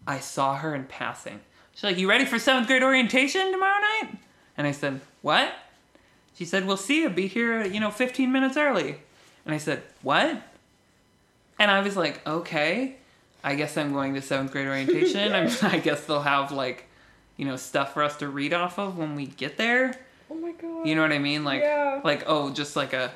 I 0.07 0.19
saw 0.19 0.57
her 0.57 0.75
in 0.75 0.85
passing. 0.85 1.41
She's 1.73 1.85
like, 1.85 1.99
"You 1.99 2.09
ready 2.09 2.25
for 2.25 2.39
seventh 2.39 2.67
grade 2.67 2.83
orientation 2.83 3.53
tomorrow 3.53 3.81
night?" 3.81 4.19
And 4.57 4.67
I 4.67 4.73
said, 4.73 5.01
"What?" 5.23 5.53
She 6.35 6.45
said, 6.45 6.67
"We'll 6.67 6.77
see 6.77 7.03
you. 7.03 7.11
Be 7.11 7.27
here, 7.27 7.65
you 7.65 7.81
know, 7.81 7.91
15 7.91 8.33
minutes 8.33 8.57
early." 8.57 8.97
And 9.45 9.55
I 9.55 9.59
said, 9.59 9.83
"What?" 10.03 10.43
And 11.61 11.71
I 11.71 11.81
was 11.83 11.97
like, 11.97 12.27
"Okay, 12.27 12.97
I 13.45 13.55
guess 13.55 13.77
I'm 13.77 13.93
going 13.93 14.15
to 14.15 14.23
seventh 14.23 14.51
grade 14.51 14.67
orientation. 14.67 15.33
I'm, 15.39 15.51
I 15.63 15.79
guess 15.79 16.05
they'll 16.07 16.23
have 16.23 16.51
like, 16.51 16.87
you 17.37 17.45
know, 17.45 17.57
stuff 17.57 17.93
for 17.95 18.03
us 18.03 18.17
to 18.17 18.29
read 18.29 18.53
off 18.53 18.79
of 18.79 18.99
when 18.99 19.15
we 19.15 19.27
get 19.27 19.57
there." 19.57 19.95
Oh 20.31 20.35
my 20.37 20.53
god. 20.53 20.87
You 20.87 20.95
know 20.95 21.03
what 21.03 21.13
I 21.13 21.19
mean? 21.19 21.45
Like, 21.45 21.61
Yeah. 21.63 22.01
like 22.03 22.25
oh, 22.27 22.51
just 22.51 22.75
like 22.75 22.93
a. 22.93 23.13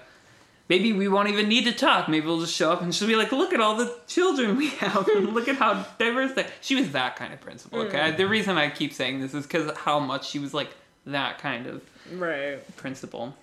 Maybe 0.66 0.94
we 0.94 1.08
won't 1.08 1.28
even 1.28 1.46
need 1.48 1.64
to 1.64 1.72
talk. 1.72 2.08
Maybe 2.08 2.26
we'll 2.26 2.40
just 2.40 2.54
show 2.54 2.72
up 2.72 2.80
and 2.80 2.94
she'll 2.94 3.06
be 3.08 3.16
like, 3.16 3.32
"Look 3.32 3.52
at 3.54 3.60
all 3.60 3.76
the 3.76 3.94
children 4.06 4.56
we 4.56 4.68
have, 4.70 5.06
and 5.08 5.32
look 5.34 5.48
at 5.48 5.56
how 5.56 5.86
diverse 5.98 6.32
they." 6.34 6.46
She 6.60 6.74
was 6.74 6.90
that 6.92 7.16
kind 7.16 7.32
of 7.32 7.40
principal. 7.40 7.80
Okay, 7.80 7.98
mm. 8.12 8.16
the 8.16 8.26
reason 8.28 8.56
I 8.58 8.68
keep 8.70 8.92
saying 8.92 9.20
this 9.20 9.32
is 9.34 9.46
because 9.46 9.74
how 9.78 10.00
much 10.00 10.28
she 10.28 10.38
was 10.38 10.52
like 10.52 10.68
that 11.06 11.38
kind 11.38 11.66
of 11.66 11.82
Right. 12.12 12.58
principal. 12.76 13.34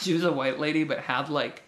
She 0.00 0.12
was 0.12 0.22
a 0.24 0.30
white 0.32 0.58
lady, 0.60 0.84
but 0.84 0.98
had 1.00 1.30
like 1.30 1.62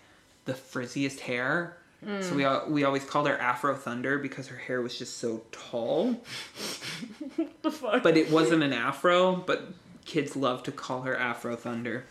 the 0.44 0.52
frizziest 0.54 1.20
hair. 1.20 1.76
So 2.20 2.34
we 2.34 2.72
we 2.72 2.84
always 2.84 3.04
called 3.04 3.26
her 3.26 3.36
Afro 3.38 3.74
Thunder 3.74 4.18
because 4.18 4.46
her 4.48 4.56
hair 4.56 4.80
was 4.82 4.96
just 4.96 5.18
so 5.18 5.42
tall. 5.52 6.22
The 7.62 7.70
fuck. 7.70 8.02
But 8.02 8.16
it 8.16 8.30
wasn't 8.30 8.62
an 8.62 8.72
afro, 8.72 9.34
but 9.36 9.68
kids 10.04 10.36
love 10.36 10.62
to 10.64 10.72
call 10.72 11.02
her 11.02 11.16
Afro 11.16 11.56
Thunder. 11.56 12.04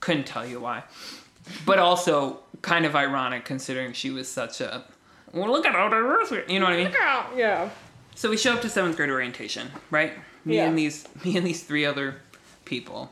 Couldn't 0.00 0.26
tell 0.26 0.46
you 0.46 0.60
why. 0.60 0.84
But 1.66 1.78
also 1.78 2.38
kind 2.62 2.86
of 2.86 2.94
ironic 2.96 3.44
considering 3.44 3.92
she 3.92 4.10
was 4.10 4.28
such 4.28 4.60
a 4.60 4.84
well 5.32 5.50
look 5.50 5.66
at 5.66 5.72
how 5.74 5.88
diverse 5.88 6.30
we-" 6.30 6.42
you 6.48 6.60
know 6.60 6.66
what 6.66 6.74
I 6.74 6.76
mean? 6.76 6.86
Look 6.86 7.00
out, 7.00 7.32
yeah. 7.36 7.70
So 8.14 8.30
we 8.30 8.36
show 8.36 8.52
up 8.54 8.62
to 8.62 8.68
seventh 8.70 8.96
grade 8.96 9.10
orientation, 9.10 9.68
right? 9.90 10.12
Me 10.44 10.56
Yeah. 10.56 10.66
and 10.66 10.78
these 10.78 11.06
me 11.24 11.36
and 11.36 11.44
these 11.46 11.62
three 11.64 11.84
other 11.84 12.16
people. 12.64 13.10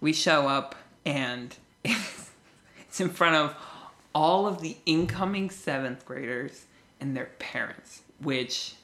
We 0.00 0.12
show 0.14 0.48
up 0.48 0.74
and 1.04 1.54
it's 1.84 3.00
in 3.00 3.10
front 3.10 3.36
of 3.36 3.54
all 4.18 4.48
of 4.48 4.60
the 4.60 4.76
incoming 4.84 5.48
seventh 5.48 6.04
graders 6.04 6.64
and 7.00 7.16
their 7.16 7.30
parents, 7.38 8.02
which 8.20 8.74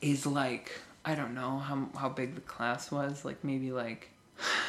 is 0.00 0.24
like 0.24 0.70
I 1.04 1.16
don't 1.16 1.34
know 1.34 1.58
how 1.58 1.88
how 1.98 2.08
big 2.08 2.36
the 2.36 2.40
class 2.42 2.92
was, 2.92 3.24
like 3.24 3.42
maybe 3.42 3.72
like 3.72 4.10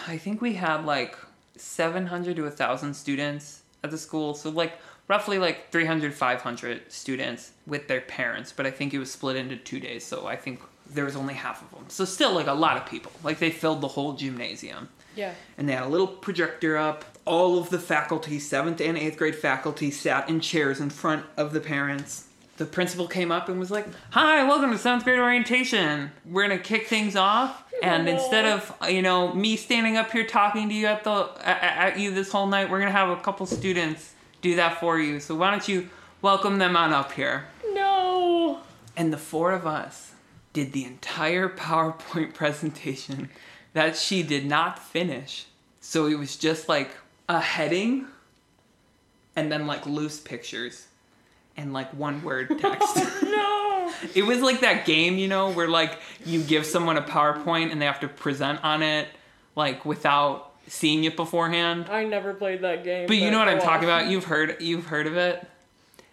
I 0.07 0.17
think 0.17 0.41
we 0.41 0.53
had 0.53 0.83
like 0.83 1.15
700 1.57 2.37
to 2.37 2.41
1000 2.41 2.95
students 2.95 3.61
at 3.83 3.91
the 3.91 3.99
school. 3.99 4.33
So 4.33 4.49
like 4.49 4.73
roughly 5.07 5.37
like 5.37 5.69
300 5.69 6.11
500 6.11 6.91
students 6.91 7.51
with 7.67 7.87
their 7.87 8.01
parents, 8.01 8.51
but 8.51 8.65
I 8.65 8.71
think 8.71 8.95
it 8.95 8.99
was 8.99 9.11
split 9.11 9.35
into 9.35 9.57
2 9.57 9.79
days. 9.79 10.03
So 10.03 10.25
I 10.25 10.37
think 10.37 10.59
there 10.89 11.05
was 11.05 11.15
only 11.15 11.35
half 11.35 11.61
of 11.61 11.69
them. 11.69 11.85
So 11.89 12.03
still 12.03 12.33
like 12.33 12.47
a 12.47 12.53
lot 12.53 12.77
of 12.77 12.87
people. 12.87 13.11
Like 13.23 13.37
they 13.37 13.51
filled 13.51 13.81
the 13.81 13.89
whole 13.89 14.13
gymnasium 14.13 14.89
Yeah. 15.15 15.33
and 15.57 15.67
they 15.69 15.73
had 15.73 15.83
a 15.83 15.87
little 15.89 16.07
projector 16.07 16.77
up. 16.77 17.05
All 17.25 17.57
of 17.57 17.69
the 17.71 17.79
faculty, 17.79 18.39
seventh 18.39 18.79
and 18.81 18.97
eighth 18.97 19.17
grade 19.17 19.35
faculty, 19.35 19.89
sat 19.89 20.29
in 20.29 20.39
chairs 20.39 20.79
in 20.79 20.89
front 20.91 21.25
of 21.37 21.53
the 21.53 21.59
parents. 21.59 22.27
The 22.57 22.65
principal 22.65 23.07
came 23.07 23.31
up 23.31 23.49
and 23.49 23.59
was 23.59 23.71
like, 23.71 23.87
"Hi, 24.11 24.43
welcome 24.43 24.71
to 24.71 24.77
seventh 24.77 25.03
grade 25.05 25.19
orientation. 25.19 26.11
We're 26.25 26.43
gonna 26.43 26.59
kick 26.59 26.87
things 26.87 27.15
off, 27.15 27.63
and 27.81 28.07
instead 28.07 28.45
of 28.45 28.71
you 28.87 29.01
know 29.01 29.33
me 29.33 29.55
standing 29.57 29.97
up 29.97 30.11
here 30.11 30.25
talking 30.25 30.69
to 30.69 30.75
you 30.75 30.85
at 30.85 31.03
the 31.03 31.29
at, 31.43 31.63
at 31.93 31.99
you 31.99 32.13
this 32.13 32.31
whole 32.31 32.47
night, 32.47 32.69
we're 32.69 32.79
gonna 32.79 32.91
have 32.91 33.09
a 33.09 33.17
couple 33.21 33.45
students 33.47 34.13
do 34.41 34.55
that 34.57 34.79
for 34.79 34.99
you. 34.99 35.19
So 35.19 35.33
why 35.35 35.49
don't 35.51 35.67
you 35.67 35.89
welcome 36.21 36.59
them 36.59 36.77
on 36.77 36.93
up 36.93 37.11
here?" 37.13 37.45
No. 37.73 38.59
And 38.95 39.11
the 39.11 39.17
four 39.17 39.51
of 39.51 39.65
us 39.67 40.11
did 40.53 40.71
the 40.71 40.85
entire 40.85 41.49
PowerPoint 41.49 42.33
presentation 42.41 43.29
that 43.75 43.97
she 43.97 44.23
did 44.23 44.45
not 44.45 44.79
finish. 44.79 45.45
So 45.81 46.07
it 46.07 46.17
was 46.17 46.37
just 46.37 46.69
like 46.69 46.91
a 47.27 47.41
heading 47.41 48.07
and 49.35 49.51
then 49.51 49.67
like 49.67 49.85
loose 49.85 50.17
pictures 50.17 50.87
and 51.57 51.73
like 51.73 51.93
one 51.93 52.23
word 52.23 52.47
text. 52.59 52.87
Oh, 52.95 53.19
no. 54.01 54.09
it 54.15 54.23
was 54.23 54.39
like 54.39 54.61
that 54.61 54.85
game, 54.85 55.17
you 55.17 55.27
know, 55.27 55.51
where 55.51 55.67
like 55.67 55.99
you 56.25 56.41
give 56.41 56.65
someone 56.65 56.95
a 56.95 57.01
PowerPoint 57.01 57.73
and 57.73 57.81
they 57.81 57.85
have 57.85 57.99
to 57.99 58.07
present 58.07 58.63
on 58.63 58.81
it 58.81 59.09
like 59.57 59.83
without 59.83 60.53
seeing 60.67 61.03
it 61.03 61.17
beforehand. 61.17 61.87
I 61.89 62.05
never 62.05 62.33
played 62.33 62.61
that 62.61 62.85
game. 62.85 63.07
But 63.07 63.17
you 63.17 63.29
know 63.29 63.39
what 63.39 63.49
I'm 63.49 63.59
talking 63.59 63.83
about. 63.83 64.07
You've 64.07 64.23
heard 64.23 64.55
you've 64.61 64.85
heard 64.85 65.05
of 65.05 65.17
it. 65.17 65.45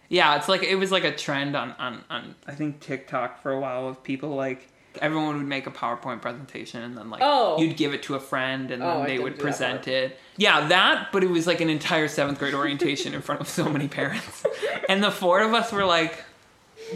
Yeah, 0.09 0.35
it's 0.35 0.49
like 0.49 0.65
it 0.65 0.75
was 0.75 0.91
like 0.91 1.05
a 1.05 1.15
trend 1.15 1.55
on 1.55 1.77
on 1.79 2.03
on 2.11 2.35
I 2.45 2.55
think 2.55 2.81
TikTok 2.81 3.41
for 3.41 3.53
a 3.53 3.61
while 3.61 3.87
of 3.87 4.03
people 4.03 4.31
like 4.31 4.69
everyone 5.01 5.37
would 5.39 5.47
make 5.47 5.67
a 5.67 5.71
PowerPoint 5.71 6.21
presentation 6.21 6.83
and 6.83 6.97
then 6.97 7.11
like 7.11 7.21
Oh. 7.25 7.59
you'd 7.59 7.77
give 7.77 7.95
it 7.95 8.03
to 8.05 8.15
a 8.15 8.21
friend 8.21 8.71
and 8.71 8.83
Oh, 8.83 8.99
then 8.99 9.07
they 9.07 9.19
would 9.19 9.39
present 9.39 9.89
it. 9.89 10.19
Yeah, 10.37 10.69
that, 10.69 11.13
but 11.13 11.23
it 11.25 11.31
was 11.31 11.47
like 11.47 11.61
an 11.61 11.69
entire 11.71 12.09
seventh 12.09 12.39
grade 12.39 12.55
orientation 12.55 13.15
in 13.15 13.23
front 13.23 13.41
of 13.41 13.49
so 13.49 13.69
many 13.69 13.89
parents. 13.89 14.45
And 14.89 15.03
the 15.03 15.11
four 15.11 15.41
of 15.41 15.55
us 15.55 15.73
were 15.73 15.85
like, 15.85 16.23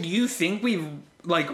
Do 0.01 0.07
you 0.07 0.27
think 0.27 0.61
we've 0.61 0.87
like 1.23 1.49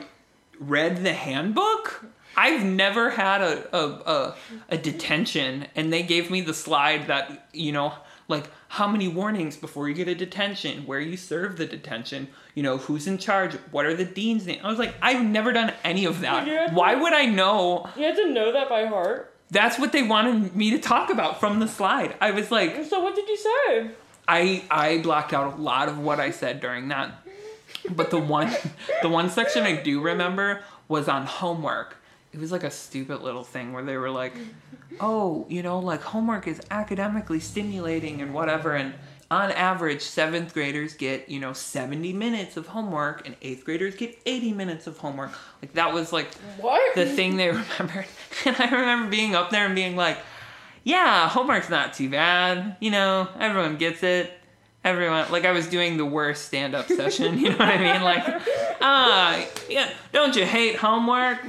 read 0.59 1.03
the 1.03 1.13
handbook? 1.13 2.05
I've 2.35 2.63
never 2.65 3.12
had 3.12 3.41
a, 3.41 3.75
a, 3.77 3.88
a, 3.88 4.35
a 4.69 4.77
detention, 4.77 5.67
and 5.75 5.93
they 5.93 6.01
gave 6.01 6.31
me 6.31 6.41
the 6.41 6.53
slide 6.53 7.07
that, 7.07 7.47
you 7.53 7.71
know, 7.71 7.93
like 8.27 8.50
how 8.70 8.88
many 8.88 9.08
warnings 9.08 9.56
before 9.58 9.88
you 9.88 9.96
get 9.96 10.08
a 10.08 10.15
detention, 10.15 10.86
where 10.86 11.00
you 11.00 11.18
serve 11.18 11.58
the 11.58 11.65
detention, 11.65 12.30
you 12.56 12.63
know, 12.63 12.77
who's 12.77 13.08
in 13.08 13.18
charge, 13.18 13.53
what 13.72 13.86
are 13.86 13.94
the 13.94 14.06
dean's 14.06 14.46
name. 14.46 14.60
I 14.63 14.70
was 14.70 14.80
like, 14.80 14.96
I've 15.01 15.24
never 15.24 15.51
done 15.51 15.74
any 15.84 16.06
of 16.06 16.22
that. 16.22 16.74
Why 16.74 16.96
would 16.96 17.13
I 17.13 17.25
know? 17.25 17.89
You 17.96 18.03
had 18.03 18.15
to 18.15 18.30
know 18.32 18.51
that 18.51 18.70
by 18.70 18.86
heart. 18.86 19.34
That's 19.51 19.77
what 19.77 19.92
they 19.92 20.01
wanted 20.01 20.56
me 20.56 20.72
to 20.72 20.80
talk 20.80 21.12
about 21.12 21.39
from 21.39 21.60
the 21.60 21.68
slide. 21.68 22.15
I 22.20 22.32
was 22.32 22.50
like, 22.50 22.86
So 22.86 23.01
what 23.01 23.15
did 23.15 23.27
you 23.30 23.38
say? 23.38 23.92
I 24.27 24.63
I 24.72 24.98
blocked 25.00 25.34
out 25.34 25.53
a 25.53 25.62
lot 25.62 25.89
of 25.89 26.00
what 26.00 26.20
I 26.20 26.32
said 26.32 26.60
during 26.60 26.88
that. 26.88 27.12
But 27.89 28.10
the 28.10 28.20
one 28.20 28.51
the 29.01 29.10
one 29.10 29.30
section 29.30 29.63
I 29.63 29.75
do 29.75 30.01
remember 30.01 30.63
was 30.88 31.08
on 31.08 31.25
homework. 31.25 31.98
It 32.34 32.40
was 32.40 32.52
like 32.52 32.63
a 32.63 32.72
stupid 32.72 33.22
little 33.22 33.44
thing 33.44 33.74
where 33.74 33.84
they 33.84 33.96
were 33.98 34.10
like, 34.10 34.34
"Oh, 35.00 35.46
you 35.50 35.62
know, 35.63 35.80
like 35.80 36.02
homework 36.02 36.48
is 36.48 36.60
academically 36.72 37.40
stimulating 37.40 38.22
and 38.22 38.34
whatever 38.34 38.74
and 38.74 38.94
on 39.32 39.52
average, 39.52 40.02
seventh 40.02 40.54
graders 40.54 40.94
get, 40.94 41.28
you 41.28 41.40
know, 41.40 41.54
70 41.54 42.13
minutes 42.13 42.56
of 42.56 42.68
homework 42.68 43.25
and 43.25 43.36
eighth 43.42 43.66
graders 43.66 43.96
get 43.96 44.20
80 44.28 44.54
minutes 44.54 44.86
of 44.86 45.00
homework. 45.00 45.32
Like, 45.60 45.74
that 45.74 45.92
was 45.92 46.13
like 46.13 46.32
What? 46.60 46.94
the 46.94 47.06
thing 47.08 47.38
they 47.38 47.48
remembered. 47.80 48.06
And 48.46 48.56
I 48.60 48.66
remember 48.70 49.10
being 49.10 49.34
up 49.34 49.50
there 49.50 49.66
and 49.66 49.74
being 49.74 49.96
like, 49.96 50.20
yeah, 50.84 51.28
homework's 51.30 51.70
not 51.70 51.94
too 51.96 52.10
bad. 52.10 52.75
You 52.80 52.92
know, 52.92 53.28
everyone 53.40 53.78
gets 53.78 54.04
it. 54.04 54.32
Everyone, 54.84 55.32
like 55.32 55.46
I 55.46 55.52
was 55.52 55.68
doing 55.68 55.96
the 55.96 56.06
worst 56.06 56.46
stand 56.46 56.75
up 56.75 56.88
session, 56.88 57.40
you 57.40 57.50
know 57.52 57.58
what 57.58 57.70
I 57.70 57.78
mean? 57.78 58.02
Like, 58.04 58.24
ah, 58.82 59.46
yeah, 59.70 59.90
don't 60.12 60.36
you 60.36 60.46
hate 60.46 60.75
homework? 60.75 61.40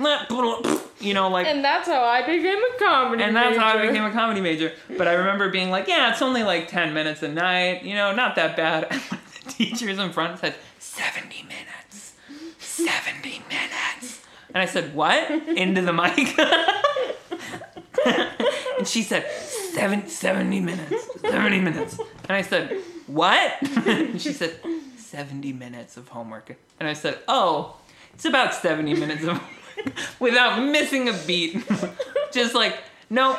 You 1.00 1.14
know, 1.14 1.28
like, 1.28 1.46
And 1.46 1.64
that's 1.64 1.88
how 1.88 2.04
I 2.04 2.20
became 2.22 2.58
a 2.58 2.78
comedy 2.78 3.24
and 3.24 3.34
that's 3.34 3.56
how 3.56 3.66
I 3.66 3.76
major. 3.76 3.88
became 3.90 4.04
a 4.04 4.12
comedy 4.12 4.40
major. 4.40 4.72
But 4.96 5.08
I 5.08 5.14
remember 5.14 5.50
being 5.50 5.70
like, 5.70 5.88
yeah, 5.88 6.12
it's 6.12 6.22
only 6.22 6.44
like 6.44 6.68
10 6.68 6.94
minutes 6.94 7.22
a 7.24 7.28
night, 7.28 7.82
you 7.82 7.94
know, 7.94 8.14
not 8.14 8.36
that 8.36 8.56
bad. 8.56 8.86
And 8.90 9.00
one 9.02 9.18
of 9.20 9.44
the 9.44 9.50
teachers 9.50 9.98
in 9.98 10.12
front 10.12 10.38
said, 10.38 10.54
70 10.78 11.42
minutes. 11.42 12.14
70 12.58 13.42
minutes. 13.48 14.20
And 14.54 14.62
I 14.62 14.66
said, 14.66 14.94
what? 14.94 15.28
Into 15.48 15.82
the 15.82 15.92
mic. 15.92 16.38
and 18.78 18.86
she 18.86 19.02
said, 19.02 19.28
Seven, 19.74 20.06
70 20.06 20.60
minutes. 20.60 21.08
70 21.20 21.60
minutes. 21.60 21.98
And 22.28 22.36
I 22.36 22.42
said, 22.42 22.78
what? 23.06 23.52
and 23.86 24.20
she 24.20 24.32
said, 24.32 24.58
70 24.96 25.52
minutes 25.52 25.96
of 25.96 26.08
homework. 26.08 26.56
And 26.80 26.88
I 26.88 26.92
said, 26.92 27.18
oh, 27.28 27.76
it's 28.14 28.24
about 28.24 28.54
70 28.54 28.94
minutes 28.94 29.22
of 29.24 29.38
homework 29.38 29.94
without 30.20 30.62
missing 30.62 31.08
a 31.08 31.12
beat. 31.26 31.64
just 32.32 32.54
like, 32.54 32.78
nope. 33.10 33.38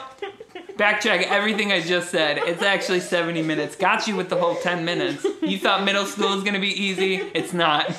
Backtrack 0.77 1.23
everything 1.23 1.71
I 1.71 1.81
just 1.81 2.11
said. 2.11 2.37
It's 2.37 2.61
actually 2.61 2.99
70 2.99 3.41
minutes. 3.41 3.75
Got 3.75 4.07
you 4.07 4.15
with 4.15 4.29
the 4.29 4.35
whole 4.35 4.55
10 4.55 4.83
minutes. 4.83 5.25
You 5.41 5.57
thought 5.57 5.83
middle 5.83 6.05
school 6.05 6.35
was 6.35 6.43
gonna 6.43 6.59
be 6.59 6.69
easy. 6.81 7.15
It's 7.33 7.53
not. 7.53 7.89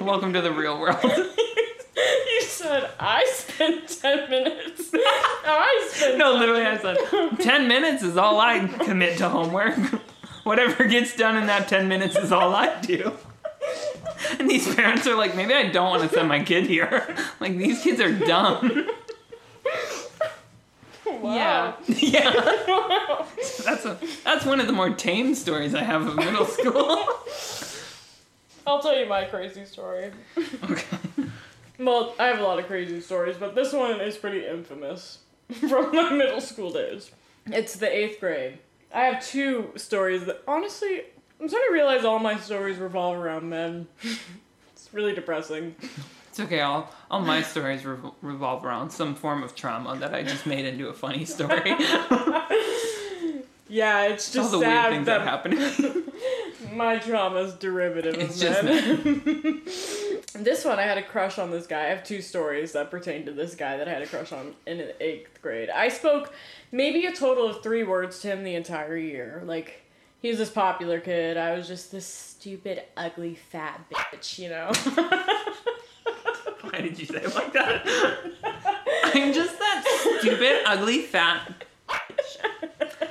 Welcome 0.00 0.32
to 0.34 0.40
the 0.40 0.52
real 0.52 0.78
world. 0.78 1.02
You 1.02 2.42
said 2.42 2.90
I 2.98 3.26
spent 3.34 3.88
ten 3.88 4.30
minutes. 4.30 4.90
I 4.94 5.90
spent 5.92 6.18
No, 6.18 6.34
literally, 6.34 6.62
I 6.62 6.78
said 6.78 6.96
10 7.40 7.68
minutes 7.68 8.02
is 8.02 8.16
all 8.16 8.40
I 8.40 8.66
commit 8.66 9.18
to 9.18 9.28
homework. 9.28 9.76
Whatever 10.44 10.84
gets 10.86 11.14
done 11.16 11.36
in 11.36 11.46
that 11.46 11.68
10 11.68 11.88
minutes 11.88 12.16
is 12.16 12.32
all 12.32 12.54
I 12.54 12.80
do. 12.80 13.12
And 14.38 14.48
these 14.48 14.72
parents 14.74 15.06
are 15.06 15.14
like, 15.16 15.34
maybe 15.36 15.54
I 15.54 15.68
don't 15.70 15.90
want 15.90 16.08
to 16.08 16.14
send 16.14 16.28
my 16.28 16.42
kid 16.42 16.66
here. 16.66 17.14
Like, 17.40 17.56
these 17.56 17.82
kids 17.82 18.00
are 18.00 18.12
dumb. 18.12 18.88
Yeah. 21.06 21.74
Yeah. 21.88 22.30
That's, 23.64 23.84
a, 23.84 23.98
that's 24.24 24.44
one 24.44 24.60
of 24.60 24.66
the 24.66 24.72
more 24.72 24.90
tame 24.90 25.34
stories 25.34 25.74
I 25.74 25.82
have 25.82 26.06
of 26.06 26.16
middle 26.16 26.46
school. 26.46 27.06
I'll 28.66 28.80
tell 28.80 28.98
you 28.98 29.06
my 29.06 29.24
crazy 29.24 29.64
story. 29.64 30.10
Okay. 30.64 30.98
Well, 31.78 32.14
I 32.18 32.26
have 32.26 32.40
a 32.40 32.42
lot 32.42 32.58
of 32.58 32.66
crazy 32.66 33.00
stories, 33.00 33.36
but 33.38 33.54
this 33.54 33.72
one 33.72 34.00
is 34.00 34.16
pretty 34.16 34.46
infamous 34.46 35.18
from 35.68 35.94
my 35.94 36.10
middle 36.10 36.40
school 36.40 36.70
days. 36.72 37.10
It's 37.46 37.76
the 37.76 37.90
eighth 37.94 38.20
grade. 38.20 38.58
I 38.92 39.04
have 39.04 39.24
two 39.24 39.72
stories 39.76 40.24
that 40.26 40.42
honestly, 40.48 41.02
I'm 41.40 41.48
starting 41.48 41.68
to 41.68 41.72
realize 41.72 42.04
all 42.04 42.18
my 42.18 42.36
stories 42.38 42.78
revolve 42.78 43.16
around 43.18 43.48
men. 43.48 43.86
it's 44.72 44.88
really 44.92 45.14
depressing. 45.14 45.74
It's 46.28 46.40
okay. 46.40 46.60
All, 46.60 46.90
all 47.10 47.20
my 47.20 47.42
stories 47.42 47.82
revol- 47.82 48.14
revolve 48.22 48.64
around 48.64 48.90
some 48.90 49.14
form 49.14 49.42
of 49.42 49.54
trauma 49.54 49.96
that 49.96 50.14
I 50.14 50.22
just 50.22 50.46
made 50.46 50.64
into 50.64 50.88
a 50.88 50.92
funny 50.92 51.24
story. 51.24 51.74
Yeah, 53.72 54.06
it's 54.08 54.32
just 54.32 54.52
all 54.52 54.60
just 54.60 54.64
the 54.64 54.68
weird 54.68 54.92
things 54.92 55.06
that 55.06 55.18
that 55.18 55.28
happen. 55.28 56.02
my 56.76 56.98
trauma 56.98 57.38
is 57.42 57.54
derivative 57.54 58.14
of 58.14 58.20
It's 58.20 58.40
just 58.40 58.64
men. 58.64 59.62
This 60.34 60.64
one, 60.64 60.78
I 60.78 60.82
had 60.82 60.98
a 60.98 61.02
crush 61.02 61.38
on 61.38 61.50
this 61.50 61.66
guy. 61.66 61.86
I 61.86 61.88
have 61.88 62.04
two 62.04 62.22
stories 62.22 62.72
that 62.72 62.90
pertain 62.90 63.26
to 63.26 63.32
this 63.32 63.54
guy 63.54 63.76
that 63.76 63.88
I 63.88 63.92
had 63.92 64.02
a 64.02 64.06
crush 64.06 64.32
on 64.32 64.54
in 64.66 64.92
eighth 65.00 65.42
grade. 65.42 65.70
I 65.70 65.88
spoke 65.88 66.32
maybe 66.72 67.06
a 67.06 67.12
total 67.12 67.46
of 67.46 67.62
three 67.62 67.82
words 67.82 68.20
to 68.20 68.28
him 68.28 68.44
the 68.44 68.54
entire 68.54 68.96
year. 68.96 69.42
Like, 69.44 69.82
he 70.20 70.28
was 70.28 70.38
this 70.38 70.50
popular 70.50 71.00
kid. 71.00 71.36
I 71.36 71.54
was 71.54 71.66
just 71.66 71.90
this 71.90 72.06
stupid, 72.06 72.82
ugly, 72.96 73.34
fat 73.34 73.80
bitch, 73.90 74.38
you 74.38 74.50
know? 74.50 74.70
Why 76.62 76.80
did 76.80 76.98
you 76.98 77.06
say 77.06 77.22
it 77.22 77.34
like 77.34 77.52
that? 77.54 77.86
I'm 79.14 79.32
just 79.32 79.58
that 79.58 80.18
stupid, 80.20 80.62
ugly, 80.66 81.02
fat. 81.02 81.59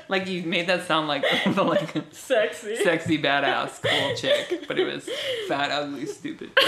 Like 0.10 0.28
you 0.28 0.44
made 0.44 0.68
that 0.68 0.86
sound 0.88 1.08
like 1.08 1.24
the 1.46 1.64
like 1.64 1.96
Sexy. 2.12 2.76
sexy, 2.78 3.22
badass, 3.22 3.82
cool 3.84 4.16
chick, 4.16 4.66
but 4.68 4.78
it 4.78 4.86
was 4.86 5.08
fat, 5.48 5.72
ugly, 5.72 6.06
stupid. 6.06 6.52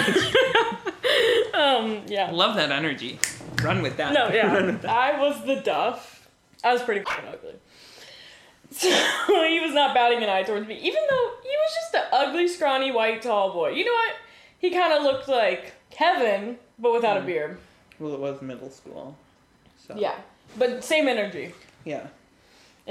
Um, 1.53 2.03
yeah. 2.07 2.31
Love 2.31 2.55
that 2.55 2.71
energy. 2.71 3.19
Run 3.61 3.81
with 3.81 3.97
that. 3.97 4.13
No, 4.13 4.25
Run 4.25 4.33
yeah. 4.33 4.65
with 4.65 4.81
that. 4.83 4.89
I 4.89 5.19
was 5.19 5.45
the 5.45 5.57
duff. 5.57 6.29
I 6.63 6.71
was 6.73 6.81
pretty 6.81 7.01
fucking 7.01 7.25
ugly. 7.27 7.53
So 8.71 8.87
he 9.45 9.59
was 9.59 9.73
not 9.73 9.93
batting 9.93 10.23
an 10.23 10.29
eye 10.29 10.43
towards 10.43 10.65
me, 10.67 10.75
even 10.75 11.01
though 11.09 11.31
he 11.43 11.49
was 11.49 11.75
just 11.75 11.93
an 11.95 12.03
ugly, 12.13 12.47
scrawny, 12.47 12.91
white, 12.91 13.21
tall 13.21 13.51
boy. 13.51 13.71
You 13.71 13.83
know 13.83 13.91
what? 13.91 14.15
He 14.59 14.71
kind 14.71 14.93
of 14.93 15.03
looked 15.03 15.27
like 15.27 15.73
Kevin, 15.89 16.57
but 16.79 16.93
without 16.93 17.17
a 17.17 17.21
beard. 17.21 17.57
Well, 17.99 18.13
it 18.13 18.19
was 18.19 18.41
middle 18.41 18.69
school. 18.69 19.17
So. 19.85 19.95
Yeah, 19.97 20.15
but 20.57 20.83
same 20.83 21.07
energy. 21.09 21.53
Yeah. 21.83 22.07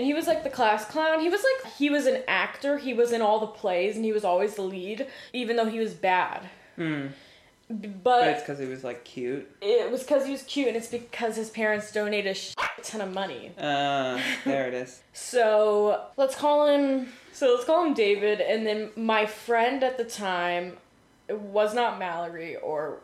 And 0.00 0.06
he 0.06 0.14
was 0.14 0.26
like 0.26 0.44
the 0.44 0.48
class 0.50 0.86
clown. 0.86 1.20
He 1.20 1.28
was 1.28 1.42
like 1.44 1.74
he 1.74 1.90
was 1.90 2.06
an 2.06 2.22
actor. 2.26 2.78
He 2.78 2.94
was 2.94 3.12
in 3.12 3.20
all 3.20 3.38
the 3.38 3.46
plays, 3.48 3.96
and 3.96 4.02
he 4.04 4.12
was 4.12 4.24
always 4.24 4.54
the 4.54 4.62
lead, 4.62 5.06
even 5.34 5.56
though 5.56 5.66
he 5.66 5.78
was 5.78 5.92
bad. 5.92 6.48
Hmm. 6.76 7.08
B- 7.68 7.88
But 8.02 8.26
it's 8.28 8.40
because 8.40 8.58
he 8.58 8.64
was 8.64 8.82
like 8.82 9.04
cute. 9.04 9.46
it 9.60 9.90
was 9.90 10.00
because 10.02 10.24
he 10.24 10.32
was 10.32 10.42
cute, 10.44 10.68
and 10.68 10.76
it's 10.78 10.88
because 10.88 11.36
his 11.36 11.50
parents 11.50 11.92
donated 11.92 12.30
a 12.30 12.34
shit 12.34 12.56
ton 12.82 13.02
of 13.02 13.12
money. 13.12 13.52
Uh, 13.58 14.18
there 14.46 14.66
it 14.68 14.72
is. 14.74 15.02
So 15.12 16.02
let's 16.16 16.34
call 16.34 16.66
him. 16.66 17.12
So 17.32 17.52
let's 17.52 17.66
call 17.66 17.84
him 17.84 17.92
David, 17.92 18.40
and 18.40 18.66
then 18.66 18.88
my 18.96 19.26
friend 19.26 19.84
at 19.84 19.98
the 19.98 20.04
time 20.04 20.78
was 21.28 21.74
not 21.74 21.98
Mallory 21.98 22.56
or 22.56 23.00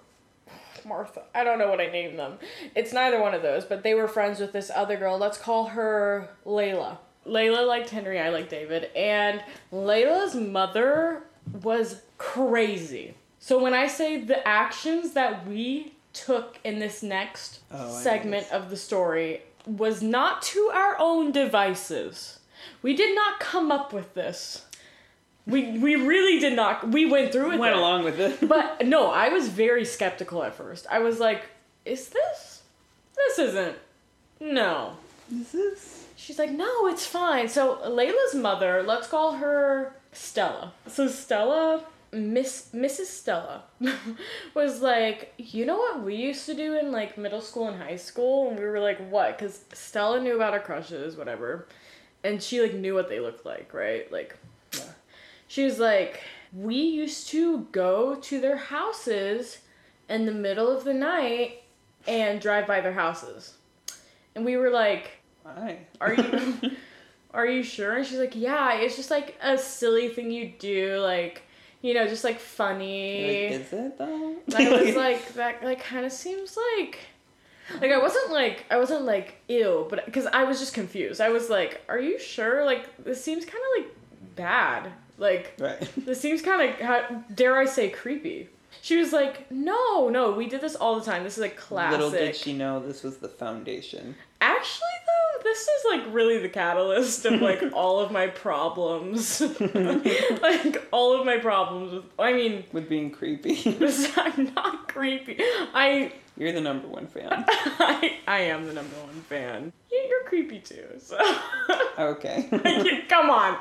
Martha. 0.87 1.23
I 1.35 1.45
don't 1.45 1.59
know 1.59 1.69
what 1.69 1.81
I 1.81 1.87
named 1.87 2.19
them. 2.19 2.39
It's 2.75 2.93
neither 2.93 3.21
one 3.21 3.35
of 3.35 3.43
those, 3.43 3.65
but 3.65 3.83
they 3.83 3.95
were 3.95 4.09
friends 4.09 4.41
with 4.41 4.53
this 4.53 4.71
other 4.75 4.97
girl. 4.97 5.19
Let's 5.19 5.39
call 5.39 5.67
her 5.67 6.29
Layla. 6.47 6.99
Layla 7.27 7.67
liked 7.67 7.91
Henry. 7.91 8.21
I 8.21 8.29
liked 8.29 8.51
David, 8.51 8.91
and 8.95 9.43
Layla's 9.73 10.35
mother 10.35 11.25
was 11.63 12.03
crazy. 12.19 13.15
So 13.39 13.59
when 13.61 13.75
I 13.75 13.87
say 13.89 14.19
the 14.19 14.47
actions 14.47 15.13
that 15.15 15.47
we 15.47 15.95
took 16.13 16.59
in 16.65 16.79
this 16.79 17.03
next 17.03 17.61
Oh, 17.71 17.91
segment 18.01 18.51
of 18.53 18.71
the 18.71 18.77
story 18.77 19.43
was 19.67 20.03
not 20.03 20.41
to 20.43 20.71
our 20.73 20.97
own 20.99 21.33
devices. 21.33 22.39
We 22.83 22.95
did 22.97 23.15
not 23.15 23.41
come 23.41 23.71
up 23.73 23.93
with 23.93 24.15
this. 24.15 24.65
We 25.47 25.79
we 25.79 25.95
really 25.97 26.41
did 26.41 26.55
not. 26.55 26.89
We 26.89 27.07
went 27.07 27.33
through 27.33 27.53
it. 27.53 27.59
Went 27.59 27.75
though. 27.75 27.81
along 27.81 28.05
with 28.05 28.19
it. 28.21 28.49
But 28.49 28.87
no, 28.87 29.11
I 29.11 29.29
was 29.29 29.49
very 29.49 29.85
skeptical 29.85 30.43
at 30.43 30.55
first. 30.55 30.87
I 30.91 30.99
was 30.99 31.21
like, 31.21 31.43
"Is 31.85 32.09
this? 32.09 32.63
This 33.17 33.39
isn't. 33.39 33.77
No." 34.41 34.97
This 35.31 35.55
is. 35.55 36.07
She's 36.17 36.39
like, 36.39 36.51
"No, 36.51 36.87
it's 36.89 37.07
fine." 37.07 37.49
So 37.49 37.77
Layla's 37.87 38.35
mother, 38.35 38.83
let's 38.83 39.07
call 39.07 39.35
her 39.35 39.95
Stella. 40.13 40.73
So 40.89 41.07
Stella, 41.09 41.85
Miss 42.13 42.71
Mrs. 42.75 43.07
Stella, 43.07 43.63
was 44.55 44.83
like, 44.83 45.33
"You 45.37 45.65
know 45.67 45.77
what 45.77 46.03
we 46.03 46.17
used 46.17 46.47
to 46.47 46.55
do 46.55 46.77
in 46.77 46.91
like 46.91 47.17
middle 47.17 47.41
school 47.41 47.69
and 47.69 47.81
high 47.81 47.97
school?" 47.97 48.49
And 48.51 48.59
we 48.59 48.65
were 48.65 48.81
like, 48.81 48.99
"What?" 49.11 49.39
Because 49.39 49.61
Stella 49.73 50.21
knew 50.21 50.35
about 50.35 50.55
her 50.55 50.61
crushes, 50.61 51.17
whatever, 51.17 51.67
and 52.25 52.43
she 52.43 52.61
like 52.61 52.75
knew 52.75 52.95
what 52.95 53.09
they 53.09 53.21
looked 53.21 53.45
like, 53.47 53.73
right? 53.73 54.11
Like, 54.11 54.35
Yeah. 54.35 54.41
She 55.49 55.65
was 55.65 55.79
like, 55.79 56.23
"We 56.53 56.77
used 56.77 57.29
to 57.29 57.67
go 57.73 58.15
to 58.17 58.41
their 58.41 58.57
houses 58.57 59.59
in 60.09 60.27
the 60.27 60.33
middle 60.33 60.71
of 60.71 60.85
the 60.85 60.95
night 60.95 61.63
and 62.07 62.41
drive 62.41 62.67
by 62.67 62.81
their 62.81 62.93
houses," 62.95 63.55
and 64.35 64.45
we 64.45 64.57
were 64.57 64.71
like. 64.71 65.11
Why? 65.43 65.79
Are 66.01 66.13
you 66.13 66.73
are 67.35 67.47
you 67.47 67.63
sure? 67.63 67.97
And 67.97 68.05
she's 68.05 68.19
like, 68.19 68.35
Yeah, 68.35 68.75
it's 68.75 68.97
just 68.97 69.13
like 69.13 69.37
a 69.41 69.57
silly 69.57 70.09
thing 70.09 70.33
you 70.33 70.53
do, 70.59 70.99
like 70.99 71.43
you 71.83 71.95
know, 71.95 72.09
just 72.09 72.25
like 72.25 72.41
funny. 72.41 73.51
Like, 73.53 73.61
is 73.61 73.73
it 73.73 73.99
though? 73.99 74.35
And 74.47 74.55
I 74.57 74.83
was 74.83 74.97
like, 75.07 75.35
that 75.35 75.63
like 75.63 75.81
kind 75.85 76.05
of 76.05 76.11
seems 76.11 76.57
like 76.81 76.99
like 77.81 77.93
I 77.93 77.99
wasn't 77.99 78.33
like 78.33 78.65
I 78.71 78.77
wasn't 78.79 79.05
like 79.05 79.37
ill, 79.49 79.87
but 79.89 80.05
because 80.05 80.27
I 80.27 80.45
was 80.45 80.59
just 80.59 80.75
confused. 80.75 81.21
I 81.21 81.29
was 81.29 81.49
like, 81.51 81.83
Are 81.89 81.99
you 81.99 82.19
sure? 82.19 82.65
Like 82.65 83.05
this 83.05 83.23
seems 83.23 83.45
kind 83.45 83.59
of 83.59 83.85
like 83.85 83.97
bad. 84.35 84.91
Like 85.19 85.55
right. 85.59 85.81
this 85.97 86.21
seems 86.21 86.43
kind 86.43 86.75
of 86.81 87.35
dare 87.35 87.57
I 87.57 87.65
say 87.67 87.89
creepy. 87.91 88.49
She 88.83 88.97
was 88.97 89.13
like, 89.13 89.51
No, 89.51 90.09
no, 90.09 90.33
we 90.33 90.47
did 90.49 90.61
this 90.61 90.77
all 90.77 90.99
the 90.99 91.05
time. 91.05 91.25
This 91.25 91.39
is 91.39 91.45
a 91.45 91.49
classic. 91.49 91.93
Little 91.99 92.11
did 92.11 92.37
she 92.37 92.53
know 92.53 92.79
this 92.81 93.03
was 93.03 93.17
the 93.19 93.29
foundation. 93.29 94.15
Actually, 94.41 94.83
though, 95.07 95.43
this 95.45 95.61
is 95.63 95.85
like 95.91 96.03
really 96.15 96.39
the 96.39 96.49
catalyst 96.51 97.25
of 97.25 97.41
like 97.41 97.63
all 97.73 98.01
of 98.01 98.11
my 98.13 98.27
problems. 98.27 99.41
like 99.61 100.87
all 100.93 101.19
of 101.19 101.25
my 101.25 101.39
problems 101.39 101.93
with. 101.95 102.05
I 102.19 102.33
mean, 102.35 102.65
With 102.73 102.89
being 102.89 103.11
creepy. 103.11 103.59
I'm 104.17 104.53
not 104.55 104.89
creepy. 104.89 105.39
I, 105.41 106.13
You're 106.37 106.53
the 106.53 106.61
number 106.61 106.87
one 106.87 107.07
fan. 107.07 107.45
I 107.49 108.19
I 108.29 108.41
am 108.41 108.67
the 108.67 108.75
number 108.75 108.95
one 108.97 109.21
fan. 109.23 109.73
You- 109.91 110.07
You're 110.09 110.25
creepy 110.29 110.61
too. 110.61 110.85
So 110.99 111.19
Okay. 111.99 112.49
come 113.09 113.31
on. 113.31 113.57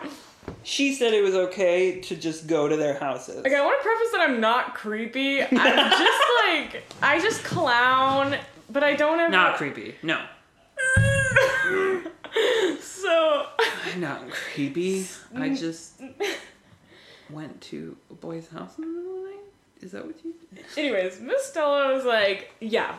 She 0.64 0.94
said 0.94 1.14
it 1.14 1.22
was 1.22 1.36
okay 1.36 2.00
to 2.02 2.16
just 2.16 2.48
go 2.48 2.68
to 2.68 2.76
their 2.76 2.98
houses. 2.98 3.38
Okay, 3.38 3.56
I 3.56 3.64
want 3.64 3.80
to 3.80 3.84
preface 3.84 4.12
that 4.12 4.22
I'm 4.22 4.42
not 4.42 4.74
creepy. 4.74 5.44
I'm 5.44 5.52
just 5.52 6.24
like 6.48 6.84
I 7.02 7.20
just 7.22 7.44
clown, 7.44 8.36
but 8.70 8.84
I 8.84 8.96
don't 8.96 9.20
have 9.20 9.32
Not 9.32 9.58
creepy. 9.58 9.96
No. 10.02 10.22
so 12.82 13.46
I'm 13.86 14.02
not 14.02 14.30
creepy. 14.32 15.06
I 15.36 15.50
mm. 15.50 15.60
just 15.60 16.02
went 17.30 17.62
to 17.62 17.96
a 18.10 18.14
boy's 18.16 18.48
house 18.50 18.78
in 18.78 18.84
the 18.84 18.90
middle 18.90 19.18
of 19.18 19.24
the 19.24 19.30
night. 19.30 19.40
Is 19.82 19.92
that 19.92 20.06
what 20.06 20.16
you 20.26 20.34
did? 20.54 20.66
anyways, 20.78 21.20
Miss 21.20 21.46
Stella 21.46 21.94
was 21.94 22.06
like, 22.06 22.52
"Yeah, 22.60 22.96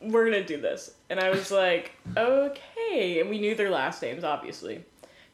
we're 0.00 0.24
gonna 0.24 0.44
do 0.44 0.60
this," 0.60 0.92
and 1.10 1.18
I 1.18 1.30
was 1.30 1.50
like, 1.50 1.92
"Okay." 2.16 3.20
And 3.20 3.28
we 3.28 3.38
knew 3.38 3.54
their 3.54 3.70
last 3.70 4.02
names, 4.02 4.24
obviously, 4.24 4.84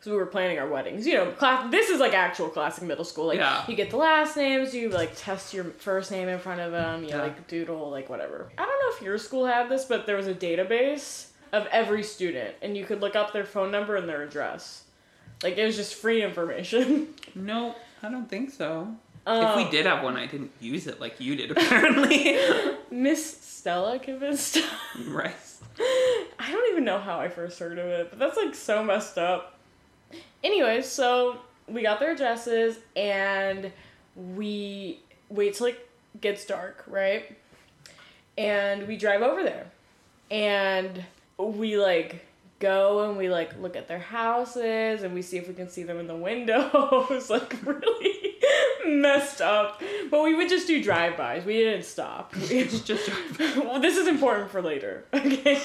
because 0.05 0.13
we 0.13 0.19
were 0.19 0.27
planning 0.27 0.59
our 0.59 0.69
weddings. 0.69 1.07
You 1.07 1.15
know, 1.15 1.31
class. 1.33 1.71
This 1.71 1.89
is 1.89 1.99
like 1.99 2.13
actual 2.13 2.49
classic 2.49 2.85
middle 2.85 3.05
school. 3.05 3.27
Like, 3.27 3.39
Yeah. 3.39 3.65
you 3.67 3.75
get 3.75 3.91
the 3.91 3.97
last 3.97 4.37
names, 4.37 4.75
you 4.75 4.91
like 4.91 5.13
test 5.17 5.55
your 5.55 5.65
first 5.65 6.11
name 6.11 6.29
in 6.29 6.39
front 6.39 6.61
of 6.61 6.73
them, 6.73 7.03
you 7.05 7.11
Yeah. 7.11 7.23
like 7.23 7.49
doodle, 7.49 7.91
like 7.91 8.11
whatever. 8.11 8.51
I 8.59 8.67
don't 8.67 8.81
know 8.83 8.97
if 8.97 9.03
your 9.03 9.17
school 9.19 9.47
had 9.47 9.69
this, 9.71 9.87
but 9.87 10.07
there 10.07 10.17
was 10.17 10.27
a 10.27 10.35
database 10.35 11.29
of 11.53 11.67
every 11.71 12.03
student, 12.03 12.55
and 12.63 12.77
you 12.77 12.85
could 12.85 13.01
look 13.01 13.17
up 13.17 13.33
their 13.33 13.45
phone 13.45 13.71
number 13.71 13.97
and 13.97 14.07
their 14.09 14.23
address. 14.23 14.83
Like 15.43 15.57
it 15.57 15.65
was 15.65 15.77
just 15.77 15.95
free 15.95 16.23
information. 16.23 17.09
No, 17.37 17.75
I 18.03 18.11
don't 18.11 18.29
think 18.29 18.51
so. 18.53 18.95
Um, 19.27 19.45
if 19.47 19.57
we 19.57 19.69
did 19.71 19.87
have 19.87 20.05
one, 20.05 20.17
I 20.17 20.27
didn't 20.27 20.53
use 20.61 20.87
it 20.87 21.01
like 21.01 21.19
you 21.21 21.35
did, 21.35 21.51
apparently. 21.57 22.37
Miss 22.93 23.39
Stella 23.41 23.99
convinced. 23.99 24.59
right. 25.09 25.35
I 26.39 26.53
don't 26.53 26.71
even 26.71 26.85
know 26.85 26.99
how 27.01 27.19
I 27.19 27.29
first 27.29 27.59
heard 27.59 27.79
of 27.79 27.87
it, 27.87 28.11
but 28.11 28.19
that's 28.21 28.37
like 28.37 28.55
so 28.55 28.85
messed 28.85 29.19
up. 29.19 29.54
Anyways, 30.43 30.87
so 30.87 31.39
we 31.69 31.83
got 31.83 32.01
their 32.01 32.13
addresses 32.13 32.79
and 32.97 33.73
we 34.17 35.01
wait 35.29 35.55
till 35.55 35.67
it 35.67 35.89
gets 36.21 36.45
dark, 36.45 36.85
right? 36.87 37.37
And 38.37 38.87
we 38.87 38.97
drive 38.97 39.23
over 39.23 39.43
there. 39.43 39.67
And 40.31 41.05
we 41.39 41.79
like 41.79 42.25
go 42.59 43.09
and 43.09 43.19
we 43.19 43.29
like 43.29 43.59
look 43.61 43.77
at 43.77 43.89
their 43.89 43.99
houses 43.99 45.03
and 45.03 45.15
we 45.15 45.23
see 45.23 45.37
if 45.37 45.49
we 45.49 45.55
can 45.55 45.69
see 45.69 45.83
them 45.83 45.99
in 45.99 46.07
the 46.07 46.17
windows, 46.17 47.31
like 47.31 47.57
really 47.65 48.37
messed 48.87 49.41
up. 49.41 49.81
But 50.11 50.23
we 50.23 50.35
would 50.35 50.49
just 50.49 50.67
do 50.67 50.83
drive-bys. 50.83 51.45
We 51.45 51.55
didn't 51.55 51.85
stop. 51.85 52.35
We 52.51 52.65
Just, 52.65 52.87
just 52.87 53.11
well, 53.57 53.81
this 53.81 53.97
is 53.97 54.07
important 54.09 54.51
for 54.51 54.61
later. 54.63 55.05
Okay. 55.15 55.59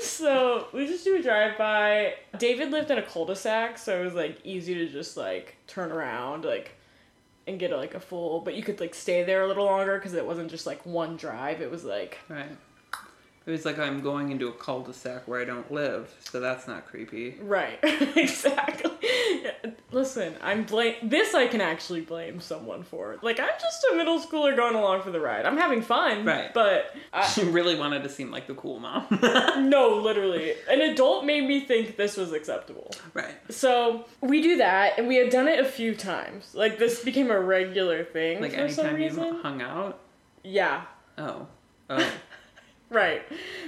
so 0.00 0.66
we 0.72 0.86
just 0.86 1.04
do 1.04 1.16
a 1.16 1.22
drive 1.22 1.56
by. 1.58 2.14
David 2.38 2.70
lived 2.70 2.90
in 2.90 2.98
a 2.98 3.02
cul-de-sac, 3.02 3.78
so 3.78 4.00
it 4.00 4.04
was 4.04 4.14
like 4.14 4.38
easy 4.44 4.74
to 4.74 4.88
just 4.88 5.16
like 5.16 5.56
turn 5.66 5.92
around, 5.92 6.44
like, 6.44 6.72
and 7.46 7.58
get 7.58 7.70
like 7.70 7.94
a 7.94 8.00
full. 8.00 8.40
But 8.40 8.54
you 8.54 8.62
could 8.62 8.80
like 8.80 8.94
stay 8.94 9.22
there 9.24 9.42
a 9.42 9.46
little 9.48 9.64
longer 9.66 9.96
because 9.98 10.14
it 10.14 10.26
wasn't 10.26 10.50
just 10.50 10.66
like 10.66 10.84
one 10.86 11.16
drive. 11.16 11.60
It 11.60 11.70
was 11.70 11.84
like 11.84 12.18
right. 12.28 12.56
It 13.46 13.52
was 13.52 13.64
like 13.64 13.78
I'm 13.78 14.00
going 14.00 14.32
into 14.32 14.48
a 14.48 14.52
cul-de-sac 14.52 15.28
where 15.28 15.40
I 15.40 15.44
don't 15.44 15.70
live, 15.70 16.12
so 16.18 16.40
that's 16.40 16.66
not 16.66 16.84
creepy. 16.86 17.36
right, 17.40 17.78
exactly. 18.16 18.90
Listen, 19.92 20.34
I'm 20.42 20.64
blame. 20.64 20.94
This 21.02 21.34
I 21.34 21.46
can 21.46 21.60
actually 21.60 22.00
blame 22.00 22.40
someone 22.40 22.82
for. 22.82 23.16
Like 23.22 23.38
I'm 23.40 23.48
just 23.60 23.86
a 23.92 23.96
middle 23.96 24.20
schooler 24.20 24.54
going 24.56 24.74
along 24.74 25.02
for 25.02 25.10
the 25.10 25.20
ride. 25.20 25.46
I'm 25.46 25.56
having 25.56 25.82
fun. 25.82 26.24
Right. 26.24 26.52
But 26.52 26.94
I, 27.12 27.26
She 27.26 27.44
really 27.44 27.78
wanted 27.78 28.02
to 28.02 28.08
seem 28.08 28.30
like 28.30 28.46
the 28.46 28.54
cool 28.54 28.78
mom. 28.80 29.06
no, 29.70 29.96
literally, 30.02 30.54
an 30.68 30.80
adult 30.80 31.24
made 31.24 31.46
me 31.46 31.60
think 31.60 31.96
this 31.96 32.16
was 32.16 32.32
acceptable. 32.32 32.90
right. 33.14 33.34
So 33.50 34.04
we 34.20 34.42
do 34.42 34.56
that, 34.58 34.98
and 34.98 35.08
we 35.08 35.16
had 35.16 35.30
done 35.30 35.48
it 35.48 35.60
a 35.60 35.64
few 35.64 35.94
times. 35.94 36.54
Like 36.54 36.78
this 36.78 37.04
became 37.04 37.30
a 37.30 37.40
regular 37.40 38.04
thing 38.04 38.40
Like 38.40 38.54
for 38.54 38.68
some 38.68 38.94
reason. 38.94 39.36
hung 39.36 39.62
out. 39.62 40.00
Yeah, 40.44 40.82
Oh. 41.18 41.46
Oh. 41.88 42.12
right. 42.90 43.22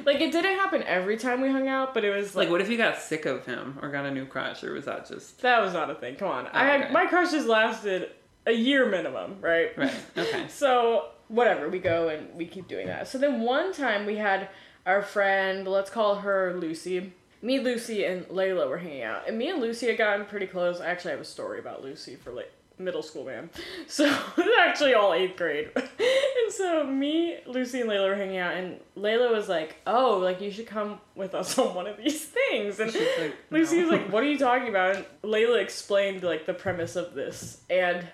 Like 0.05 0.21
it 0.21 0.33
didn't 0.33 0.57
happen 0.57 0.83
every 0.85 1.17
time 1.17 1.41
we 1.41 1.51
hung 1.51 1.69
out, 1.69 1.95
but 1.95 2.05
it 2.05 2.15
was 2.15 2.35
like, 2.35 2.47
like, 2.47 2.53
what 2.53 2.61
if 2.61 2.69
you 2.69 2.77
got 2.77 2.99
sick 2.99 3.27
of 3.27 3.47
him 3.47 3.79
or 3.83 3.91
got 3.91 4.07
a 4.07 4.11
new 4.11 4.27
crush, 4.27 4.63
or 4.65 4.73
was 4.73 4.85
that 4.85 5.09
just 5.09 5.41
that 5.43 5.61
was 5.61 5.73
not 5.73 5.91
a 5.91 5.95
thing. 5.95 6.17
Come 6.17 6.29
on, 6.29 6.47
I 6.49 6.65
had 6.65 6.83
okay. 6.83 6.93
my 6.93 7.07
crushes 7.07 7.47
lasted 7.47 8.11
a 8.47 8.53
year 8.53 8.87
minimum, 8.87 9.37
right? 9.41 9.77
right? 9.77 9.95
Okay. 10.17 10.47
So 10.49 11.11
whatever, 11.29 11.69
we 11.69 11.79
go 11.79 12.09
and 12.09 12.35
we 12.35 12.47
keep 12.47 12.69
doing 12.69 12.87
that. 12.87 13.09
So 13.09 13.19
then 13.19 13.41
one 13.41 13.73
time 13.73 14.07
we 14.07 14.17
had 14.17 14.49
our 14.87 15.03
friend, 15.03 15.69
let's 15.69 15.91
call 15.91 16.17
her 16.17 16.55
Lucy. 16.59 17.13
Me, 17.41 17.61
Lucy, 17.61 18.05
and 18.05 18.27
Layla 18.27 18.69
were 18.69 18.79
hanging 18.79 19.03
out, 19.03 19.29
and 19.29 19.39
me 19.39 19.49
and 19.49 19.61
Lucy 19.61 19.87
had 19.87 19.97
gotten 19.97 20.27
pretty 20.27 20.47
close. 20.47 20.81
I 20.81 20.87
actually 20.87 21.13
have 21.13 21.21
a 21.21 21.25
story 21.25 21.61
about 21.61 21.85
Lucy 21.85 22.17
for 22.17 22.33
like 22.33 22.51
middle 22.79 23.03
school, 23.03 23.25
man. 23.25 23.51
So 23.89 24.05
it's 24.37 24.59
actually 24.61 24.95
all 24.95 25.13
eighth 25.15 25.37
grade. 25.37 25.71
and 25.77 26.53
so 26.53 26.85
me, 26.85 27.39
Lucy, 27.47 27.81
and 27.81 27.89
Layla 27.91 28.09
were 28.11 28.15
hanging 28.15 28.39
out, 28.39 28.55
and 28.55 28.81
Layla 28.97 29.33
was 29.33 29.49
like, 29.49 29.77
"Oh, 29.87 30.19
like 30.19 30.41
you 30.41 30.51
should 30.51 30.67
come 30.67 31.01
with 31.15 31.35
us 31.35 31.59
on 31.59 31.75
one 31.75 31.87
of 31.87 31.97
these 31.97 32.25
things." 32.25 32.79
And 32.81 32.93
She's 32.93 33.09
like, 33.19 33.35
Lucy 33.51 33.77
"No." 33.77 33.83
was 33.83 33.93
like, 33.93 34.13
"What 34.13 34.23
are 34.23 34.27
you 34.27 34.39
talking 34.39 34.69
about?" 34.69 34.97
And 34.97 35.07
Layla 35.23 35.61
explained 35.63 36.23
like 36.23 36.47
the 36.47 36.55
premise 36.55 36.97
of 36.97 37.15
this, 37.15 37.63
and 37.71 38.07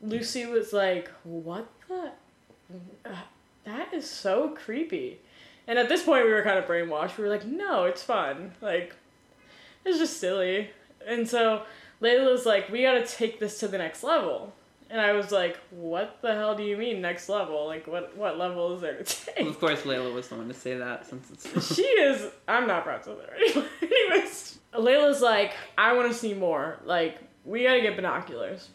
Lucy 0.00 0.46
was 0.46 0.72
like, 0.72 1.10
"What 1.22 1.68
the? 1.88 2.10
Uh, 3.04 3.14
that 3.64 3.94
is 3.94 4.08
so 4.10 4.50
creepy." 4.50 5.20
And 5.68 5.78
at 5.78 5.88
this 5.88 6.02
point, 6.02 6.24
we 6.24 6.32
were 6.32 6.42
kind 6.42 6.58
of 6.58 6.64
brainwashed. 6.66 7.16
We 7.16 7.24
were 7.24 7.30
like, 7.30 7.46
"No, 7.46 7.84
it's 7.84 8.02
fun. 8.02 8.52
Like, 8.60 8.96
it's 9.84 9.98
just 9.98 10.18
silly." 10.18 10.70
And 11.06 11.28
so 11.28 11.62
Layla 12.02 12.30
was 12.30 12.44
like, 12.44 12.70
"We 12.70 12.82
got 12.82 12.94
to 12.94 13.06
take 13.06 13.38
this 13.38 13.60
to 13.60 13.68
the 13.68 13.78
next 13.78 14.02
level." 14.02 14.52
And 14.90 15.00
I 15.00 15.12
was 15.12 15.30
like, 15.30 15.58
"What 15.70 16.18
the 16.20 16.34
hell 16.34 16.54
do 16.54 16.62
you 16.62 16.76
mean 16.76 17.00
next 17.00 17.28
level? 17.28 17.66
Like, 17.66 17.86
what 17.86 18.16
what 18.16 18.36
level 18.36 18.74
is 18.74 18.82
there 18.82 19.02
to 19.02 19.04
take?" 19.04 19.46
Of 19.46 19.58
course, 19.58 19.82
Layla 19.82 20.12
was 20.12 20.28
the 20.28 20.34
one 20.34 20.48
to 20.48 20.54
say 20.54 20.76
that 20.76 21.06
since 21.06 21.30
it's. 21.30 21.74
she 21.74 21.82
is. 21.82 22.30
I'm 22.48 22.66
not 22.66 22.84
friends 22.84 23.06
with 23.06 23.18
her. 23.18 23.34
Anyway, 23.34 23.66
anyways, 23.82 24.58
Layla's 24.74 25.22
like, 25.22 25.52
I 25.78 25.94
want 25.94 26.10
to 26.10 26.18
see 26.18 26.34
more. 26.34 26.78
Like, 26.84 27.18
we 27.44 27.62
gotta 27.62 27.80
get 27.80 27.96
binoculars. 27.96 28.68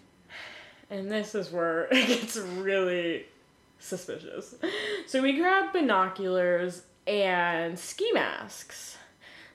And 0.89 1.11
this 1.11 1.35
is 1.35 1.51
where 1.51 1.87
it 1.91 2.07
gets 2.07 2.37
really 2.37 3.25
suspicious. 3.79 4.55
So 5.05 5.21
we 5.21 5.33
grab 5.37 5.73
binoculars 5.73 6.83
and 7.05 7.77
ski 7.77 8.09
masks. 8.13 8.96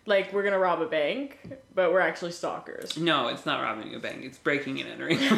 Like, 0.04 0.32
we're 0.32 0.42
gonna 0.42 0.58
rob 0.58 0.80
a 0.82 0.86
bank, 0.86 1.38
but 1.74 1.92
we're 1.92 2.00
actually 2.00 2.32
stalkers. 2.32 2.96
no, 2.96 3.28
it's 3.28 3.46
not 3.46 3.62
robbing 3.62 3.94
a 3.94 4.00
bank. 4.00 4.24
It's 4.24 4.38
breaking 4.38 4.80
and 4.80 4.90
entering. 4.90 5.18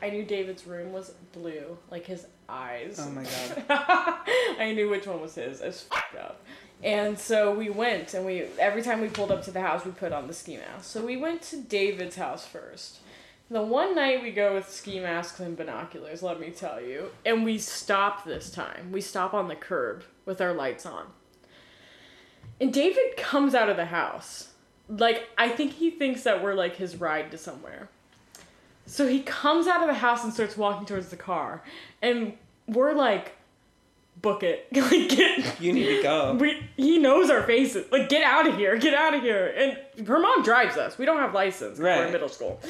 I 0.00 0.10
knew 0.10 0.24
David's 0.24 0.66
room 0.66 0.92
was 0.92 1.12
blue, 1.32 1.76
like 1.90 2.06
his 2.06 2.26
eyes. 2.48 3.00
oh 3.00 3.10
my 3.10 3.24
god. 3.24 3.64
I 4.60 4.72
knew 4.74 4.88
which 4.88 5.06
one 5.06 5.20
was 5.20 5.34
his. 5.34 5.60
It's 5.60 5.82
fucked 5.82 6.16
up. 6.16 6.42
And 6.84 7.18
so 7.18 7.52
we 7.52 7.70
went, 7.70 8.14
and 8.14 8.24
we 8.24 8.44
every 8.60 8.82
time 8.82 9.00
we 9.00 9.08
pulled 9.08 9.32
up 9.32 9.42
to 9.44 9.50
the 9.50 9.60
house, 9.60 9.84
we 9.84 9.90
put 9.90 10.12
on 10.12 10.28
the 10.28 10.32
ski 10.32 10.56
mask. 10.56 10.84
So 10.84 11.04
we 11.04 11.16
went 11.16 11.42
to 11.42 11.56
David's 11.56 12.16
house 12.16 12.46
first. 12.46 12.98
The 13.50 13.62
one 13.62 13.94
night 13.94 14.22
we 14.22 14.30
go 14.30 14.54
with 14.54 14.70
ski 14.70 15.00
masks 15.00 15.40
and 15.40 15.56
binoculars, 15.56 16.22
let 16.22 16.38
me 16.38 16.50
tell 16.50 16.80
you, 16.82 17.10
and 17.24 17.44
we 17.44 17.58
stop 17.58 18.24
this 18.24 18.50
time. 18.50 18.92
We 18.92 19.00
stop 19.00 19.32
on 19.32 19.48
the 19.48 19.56
curb 19.56 20.04
with 20.26 20.40
our 20.40 20.52
lights 20.52 20.84
on. 20.84 21.06
And 22.60 22.72
David 22.72 23.16
comes 23.16 23.54
out 23.54 23.68
of 23.68 23.76
the 23.76 23.86
house. 23.86 24.48
Like, 24.88 25.28
I 25.36 25.48
think 25.48 25.74
he 25.74 25.90
thinks 25.90 26.22
that 26.22 26.42
we're 26.42 26.54
like 26.54 26.76
his 26.76 26.96
ride 26.96 27.30
to 27.32 27.38
somewhere. 27.38 27.88
So 28.86 29.06
he 29.06 29.20
comes 29.20 29.66
out 29.66 29.82
of 29.82 29.86
the 29.86 29.94
house 29.94 30.24
and 30.24 30.32
starts 30.32 30.56
walking 30.56 30.86
towards 30.86 31.08
the 31.10 31.16
car. 31.16 31.62
And 32.00 32.32
we're 32.66 32.94
like, 32.94 33.32
book 34.22 34.42
it. 34.42 34.66
like, 34.72 35.08
get. 35.10 35.60
You 35.60 35.72
need 35.72 35.96
to 35.96 36.02
go. 36.02 36.34
We, 36.34 36.62
he 36.76 36.98
knows 36.98 37.30
our 37.30 37.42
faces. 37.42 37.90
Like, 37.92 38.08
get 38.08 38.22
out 38.22 38.46
of 38.46 38.56
here. 38.56 38.76
Get 38.78 38.94
out 38.94 39.12
of 39.14 39.20
here. 39.22 39.52
And 39.98 40.06
her 40.08 40.18
mom 40.18 40.42
drives 40.42 40.76
us. 40.76 40.96
We 40.98 41.04
don't 41.04 41.18
have 41.18 41.34
license. 41.34 41.72
'cause 41.78 41.80
We're 41.80 42.06
in 42.06 42.12
middle 42.12 42.28
school. 42.28 42.60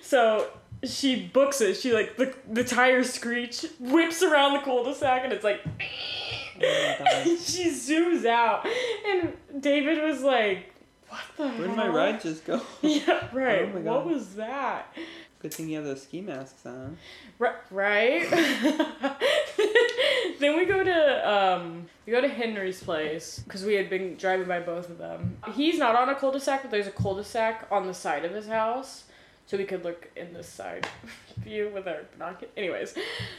So 0.00 0.48
she 0.84 1.26
books 1.26 1.60
it. 1.60 1.74
She, 1.76 1.92
like, 1.92 2.16
the, 2.16 2.34
the 2.50 2.64
tires 2.64 3.12
screech, 3.12 3.66
whips 3.80 4.22
around 4.22 4.54
the 4.54 4.60
cul-de-sac, 4.60 5.22
and 5.24 5.32
it's 5.32 5.44
like. 5.44 5.60
Oh 6.62 7.24
she 7.40 7.70
zooms 7.70 8.24
out. 8.24 8.66
And 9.06 9.32
David 9.60 10.02
was 10.02 10.22
like, 10.22 10.72
what 11.08 11.20
the 11.36 11.48
Where 11.48 11.68
did 11.68 11.76
my 11.76 11.88
ride 11.88 12.20
just 12.20 12.44
go? 12.44 12.60
Yeah, 12.82 13.28
right. 13.32 13.62
Oh 13.72 13.78
my 13.78 13.80
what 13.80 14.06
was 14.06 14.34
that? 14.36 14.94
Good 15.40 15.52
thing 15.52 15.68
you 15.68 15.76
have 15.76 15.84
those 15.84 16.02
ski 16.02 16.22
masks 16.22 16.64
on. 16.64 16.96
Ri- 17.38 17.50
Right? 17.70 18.28
then 20.40 20.56
we 20.56 20.64
go 20.64 20.82
to 20.82 21.30
um 21.30 21.86
we 22.06 22.12
go 22.12 22.20
to 22.20 22.28
Henry's 22.28 22.82
place 22.82 23.40
because 23.44 23.64
we 23.64 23.74
had 23.74 23.90
been 23.90 24.16
driving 24.16 24.48
by 24.48 24.60
both 24.60 24.88
of 24.90 24.98
them. 24.98 25.36
He's 25.54 25.78
not 25.78 25.94
on 25.96 26.08
a 26.08 26.14
cul-de-sac, 26.14 26.62
but 26.62 26.70
there's 26.70 26.86
a 26.86 26.90
cul-de-sac 26.92 27.66
on 27.70 27.86
the 27.86 27.94
side 27.94 28.24
of 28.24 28.32
his 28.32 28.46
house, 28.46 29.04
so 29.46 29.56
we 29.56 29.64
could 29.64 29.84
look 29.84 30.08
in 30.16 30.32
this 30.34 30.48
side 30.48 30.86
view 31.38 31.70
with 31.72 31.86
our 31.86 32.00
binoculars. 32.12 32.52
Anyways, 32.56 32.94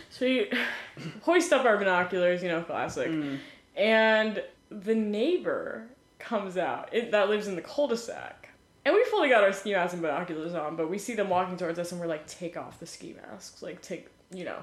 so 0.10 0.26
we 0.26 0.50
hoist 1.22 1.52
up 1.54 1.66
our 1.66 1.78
binoculars, 1.78 2.42
you 2.42 2.50
know, 2.50 2.62
classic, 2.62 3.10
Mm. 3.12 3.40
and 3.76 4.44
the 4.70 4.96
neighbor 4.96 5.88
comes 6.20 6.58
out 6.58 6.90
it, 6.92 7.12
that 7.12 7.30
lives 7.30 7.48
in 7.48 7.56
the 7.56 7.62
cul-de-sac. 7.62 8.50
And 8.86 8.96
we 8.96 9.04
fully 9.06 9.30
got 9.30 9.44
our 9.44 9.52
ski 9.52 9.74
masks 9.74 9.94
and 9.94 10.02
binoculars 10.02 10.54
on, 10.54 10.76
but 10.78 10.90
we 10.90 10.98
see 10.98 11.14
them 11.14 11.30
walking 11.30 11.58
towards 11.58 11.78
us 11.78 11.92
and 11.92 12.00
we're 12.00 12.08
like, 12.08 12.26
take 12.26 12.56
off 12.58 12.80
the 12.80 12.86
ski 12.86 13.16
masks. 13.28 13.62
Like, 13.62 13.82
take, 13.82 14.08
you 14.34 14.46
know, 14.46 14.60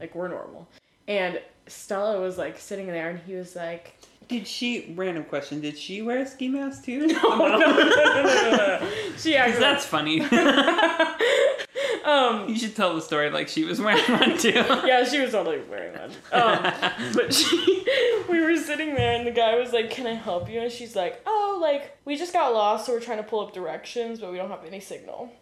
like 0.00 0.14
we're 0.16 0.26
normal. 0.28 0.68
And 1.06 1.40
Stella 1.68 2.20
was 2.20 2.38
like 2.38 2.58
sitting 2.58 2.88
there 2.88 3.08
and 3.10 3.20
he 3.20 3.34
was 3.34 3.54
like, 3.54 3.96
Did 4.28 4.46
she, 4.46 4.92
random 4.94 5.24
question, 5.24 5.62
did 5.62 5.78
she 5.78 6.02
wear 6.02 6.18
a 6.18 6.26
ski 6.26 6.48
mask 6.48 6.84
too? 6.84 7.08
oh, 7.24 7.38
no, 7.38 7.58
no, 7.58 7.70
no, 7.70 7.94
no, 7.94 8.22
no, 8.22 8.50
no. 8.50 8.90
She 9.16 9.34
actually, 9.36 9.60
that's 9.60 9.86
funny. 9.86 10.20
um, 12.04 12.46
you 12.46 12.58
should 12.58 12.76
tell 12.76 12.94
the 12.94 13.00
story 13.00 13.30
like 13.30 13.48
she 13.48 13.64
was 13.64 13.80
wearing 13.80 14.04
one 14.04 14.36
too. 14.36 14.50
yeah, 14.84 15.04
she 15.04 15.20
was 15.20 15.32
totally 15.32 15.60
wearing 15.70 15.98
one. 15.98 16.10
Um, 16.30 16.74
but 17.14 17.32
she, 17.32 17.86
we 18.28 18.40
were 18.40 18.56
sitting 18.56 18.94
there, 18.94 19.16
and 19.16 19.26
the 19.26 19.30
guy 19.30 19.56
was 19.58 19.72
like, 19.72 19.90
"Can 19.90 20.06
I 20.06 20.12
help 20.12 20.50
you?" 20.50 20.60
And 20.60 20.70
she's 20.70 20.94
like, 20.94 21.22
"Oh, 21.26 21.58
like 21.60 21.96
we 22.04 22.16
just 22.16 22.34
got 22.34 22.52
lost, 22.52 22.84
so 22.84 22.92
we're 22.92 23.00
trying 23.00 23.18
to 23.18 23.24
pull 23.24 23.40
up 23.40 23.54
directions, 23.54 24.20
but 24.20 24.30
we 24.30 24.36
don't 24.36 24.50
have 24.50 24.64
any 24.66 24.80
signal." 24.80 25.32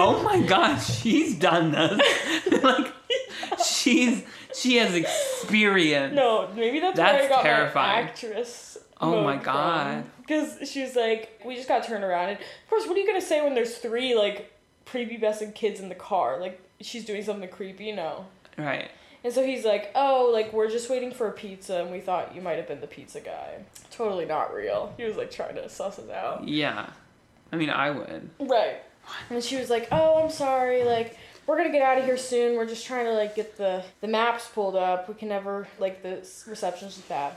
Oh 0.00 0.22
my 0.22 0.40
gosh, 0.42 1.00
she's 1.00 1.34
done 1.38 1.72
this. 1.72 2.62
like, 2.62 2.92
she's, 3.64 4.22
she 4.58 4.76
has 4.76 4.94
experience. 4.94 6.14
No, 6.14 6.48
maybe 6.54 6.80
that's, 6.80 6.98
where 6.98 7.24
I 7.24 7.28
got 7.28 7.42
terrifying. 7.42 8.04
my 8.04 8.10
actress. 8.10 8.78
Oh 9.00 9.22
my 9.22 9.36
God. 9.36 10.04
Because 10.20 10.68
she 10.68 10.82
was 10.82 10.96
like, 10.96 11.40
we 11.44 11.54
just 11.54 11.68
got 11.68 11.84
turned 11.84 12.04
around, 12.04 12.30
and 12.30 12.38
of 12.38 12.70
course, 12.70 12.86
what 12.86 12.96
are 12.96 13.00
you 13.00 13.06
gonna 13.06 13.20
say 13.20 13.42
when 13.42 13.54
there's 13.54 13.78
three 13.78 14.14
like 14.14 14.52
prepubescent 14.86 15.54
kids 15.54 15.80
in 15.80 15.88
the 15.88 15.94
car? 15.94 16.40
Like 16.40 16.60
she's 16.80 17.04
doing 17.04 17.22
something 17.22 17.48
creepy, 17.48 17.92
no. 17.92 18.26
Right. 18.56 18.90
And 19.24 19.32
so 19.32 19.44
he's 19.44 19.64
like, 19.64 19.90
oh, 19.94 20.30
like 20.32 20.52
we're 20.52 20.70
just 20.70 20.90
waiting 20.90 21.12
for 21.12 21.28
a 21.28 21.32
pizza, 21.32 21.82
and 21.82 21.90
we 21.90 22.00
thought 22.00 22.34
you 22.34 22.40
might 22.40 22.56
have 22.56 22.68
been 22.68 22.80
the 22.80 22.86
pizza 22.86 23.20
guy. 23.20 23.58
Totally 23.90 24.24
not 24.24 24.54
real. 24.54 24.92
He 24.96 25.04
was 25.04 25.16
like 25.16 25.30
trying 25.30 25.54
to 25.56 25.68
suss 25.68 25.98
us 25.98 26.10
out. 26.10 26.46
Yeah. 26.46 26.90
I 27.52 27.56
mean, 27.56 27.70
I 27.70 27.90
would. 27.90 28.28
Right. 28.38 28.82
And 29.30 29.42
she 29.42 29.56
was 29.56 29.70
like, 29.70 29.88
"Oh, 29.90 30.22
I'm 30.22 30.30
sorry. 30.30 30.84
Like, 30.84 31.16
we're 31.48 31.56
gonna 31.56 31.72
get 31.72 31.80
out 31.80 31.96
of 31.96 32.04
here 32.04 32.18
soon. 32.18 32.56
We're 32.58 32.66
just 32.66 32.86
trying 32.86 33.06
to 33.06 33.12
like 33.12 33.34
get 33.34 33.56
the 33.56 33.82
the 34.02 34.06
maps 34.06 34.46
pulled 34.46 34.76
up. 34.76 35.08
We 35.08 35.14
can 35.14 35.30
never 35.30 35.66
like 35.80 36.02
the 36.02 36.16
reception's 36.46 36.96
just 36.96 37.08
bad." 37.08 37.32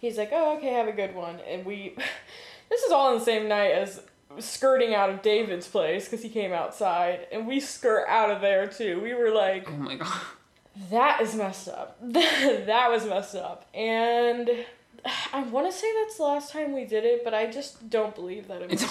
He's 0.00 0.18
like, 0.18 0.30
"Oh, 0.32 0.56
okay. 0.56 0.72
Have 0.72 0.88
a 0.88 0.92
good 0.92 1.14
one." 1.14 1.38
And 1.48 1.64
we, 1.64 1.94
this 2.68 2.82
is 2.82 2.90
all 2.90 3.12
on 3.12 3.18
the 3.18 3.24
same 3.24 3.48
night 3.48 3.70
as 3.70 4.02
skirting 4.40 4.92
out 4.92 5.08
of 5.08 5.22
David's 5.22 5.68
place 5.68 6.04
because 6.06 6.20
he 6.22 6.28
came 6.28 6.52
outside, 6.52 7.28
and 7.30 7.46
we 7.46 7.60
skirt 7.60 8.06
out 8.08 8.28
of 8.30 8.40
there 8.40 8.66
too. 8.66 9.00
We 9.00 9.14
were 9.14 9.30
like, 9.30 9.68
Oh 9.70 9.76
my 9.76 9.94
god. 9.94 10.20
"That 10.90 11.20
is 11.20 11.36
messed 11.36 11.68
up. 11.68 11.96
that 12.02 12.90
was 12.90 13.06
messed 13.06 13.36
up." 13.36 13.66
And. 13.72 14.50
I 15.34 15.42
want 15.42 15.70
to 15.70 15.78
say 15.78 15.86
that's 16.02 16.16
the 16.16 16.22
last 16.22 16.50
time 16.50 16.72
we 16.72 16.86
did 16.86 17.04
it, 17.04 17.24
but 17.24 17.34
I 17.34 17.50
just 17.50 17.90
don't 17.90 18.14
believe 18.14 18.48
that 18.48 18.62
it 18.62 18.70
was. 18.70 18.90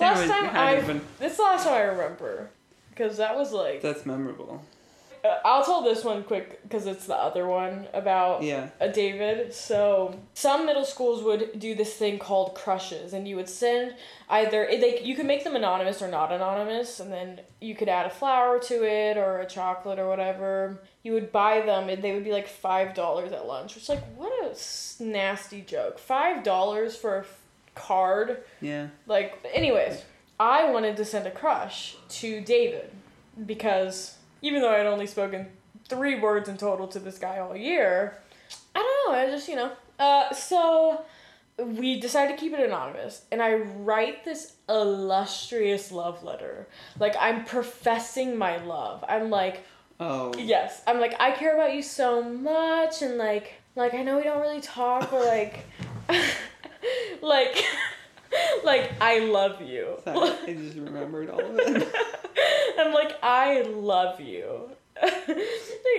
Last 0.00 0.26
time 0.26 0.48
I, 0.56 0.80
this 1.18 1.32
is 1.32 1.36
the 1.36 1.42
last 1.42 1.64
time 1.64 1.74
I 1.74 1.82
remember, 1.82 2.48
because 2.94 3.16
that 3.18 3.36
was 3.36 3.52
like. 3.52 3.82
That's 3.82 4.06
memorable. 4.06 4.62
Uh, 5.24 5.38
I'll 5.42 5.64
tell 5.64 5.80
this 5.82 6.04
one 6.04 6.22
quick 6.22 6.62
because 6.64 6.86
it's 6.86 7.06
the 7.06 7.14
other 7.14 7.46
one 7.46 7.86
about 7.94 8.42
Yeah. 8.42 8.68
a 8.78 8.90
David. 8.90 9.54
So 9.54 10.18
some 10.34 10.66
middle 10.66 10.84
schools 10.84 11.22
would 11.22 11.58
do 11.58 11.74
this 11.74 11.94
thing 11.94 12.18
called 12.18 12.54
crushes, 12.54 13.14
and 13.14 13.26
you 13.26 13.36
would 13.36 13.48
send 13.48 13.94
either 14.28 14.66
they 14.70 15.00
you 15.00 15.14
could 15.16 15.24
make 15.24 15.42
them 15.42 15.56
anonymous 15.56 16.02
or 16.02 16.08
not 16.08 16.30
anonymous, 16.30 17.00
and 17.00 17.10
then 17.10 17.40
you 17.58 17.74
could 17.74 17.88
add 17.88 18.04
a 18.04 18.10
flower 18.10 18.58
to 18.60 18.84
it 18.84 19.16
or 19.16 19.38
a 19.40 19.46
chocolate 19.46 19.98
or 19.98 20.08
whatever. 20.08 20.82
You 21.02 21.14
would 21.14 21.32
buy 21.32 21.62
them, 21.62 21.88
and 21.88 22.02
they 22.02 22.12
would 22.12 22.24
be 22.24 22.32
like 22.32 22.46
five 22.46 22.92
dollars 22.94 23.32
at 23.32 23.46
lunch. 23.46 23.76
Which 23.76 23.88
like 23.88 24.04
what 24.16 24.30
a 24.44 25.02
nasty 25.02 25.62
joke. 25.62 25.98
Five 25.98 26.42
dollars 26.44 26.96
for 26.96 27.20
a 27.20 27.24
card. 27.74 28.44
Yeah. 28.60 28.88
Like, 29.06 29.42
anyways, 29.54 30.02
I 30.38 30.70
wanted 30.70 30.96
to 30.96 31.04
send 31.04 31.26
a 31.26 31.30
crush 31.30 31.96
to 32.08 32.40
David 32.40 32.90
because 33.46 34.16
even 34.42 34.60
though 34.60 34.70
I'd 34.70 34.86
only 34.86 35.06
spoken 35.06 35.48
three 35.88 36.18
words 36.18 36.48
in 36.48 36.56
total 36.56 36.86
to 36.88 36.98
this 36.98 37.18
guy 37.18 37.38
all 37.38 37.56
year, 37.56 38.18
I 38.74 38.80
don't 38.80 39.12
know. 39.12 39.18
I 39.18 39.30
just, 39.30 39.48
you 39.48 39.56
know. 39.56 39.72
Uh, 39.98 40.32
so 40.34 41.02
we 41.58 42.00
decided 42.00 42.36
to 42.36 42.40
keep 42.40 42.52
it 42.52 42.60
anonymous, 42.60 43.22
and 43.30 43.40
I 43.40 43.54
write 43.54 44.24
this 44.24 44.54
illustrious 44.68 45.92
love 45.92 46.24
letter. 46.24 46.66
Like, 46.98 47.14
I'm 47.20 47.44
professing 47.44 48.36
my 48.36 48.56
love. 48.56 49.04
I'm 49.08 49.30
like, 49.30 49.64
Oh. 50.00 50.32
Yes, 50.36 50.82
I'm 50.86 51.00
like 51.00 51.14
I 51.20 51.30
care 51.30 51.54
about 51.54 51.74
you 51.74 51.82
so 51.82 52.22
much, 52.22 53.02
and 53.02 53.16
like 53.16 53.54
like 53.76 53.94
I 53.94 54.02
know 54.02 54.16
we 54.16 54.24
don't 54.24 54.40
really 54.40 54.60
talk, 54.60 55.10
but 55.10 55.24
like 55.24 55.64
like 57.22 57.64
like 58.64 58.92
I 59.00 59.20
love 59.20 59.60
you. 59.60 59.96
Sorry, 60.04 60.18
I 60.46 60.54
just 60.54 60.76
remembered 60.76 61.30
all 61.30 61.40
of 61.40 61.58
it. 61.58 61.88
I'm 62.78 62.92
like 62.92 63.16
I 63.22 63.62
love 63.62 64.20
you. 64.20 64.70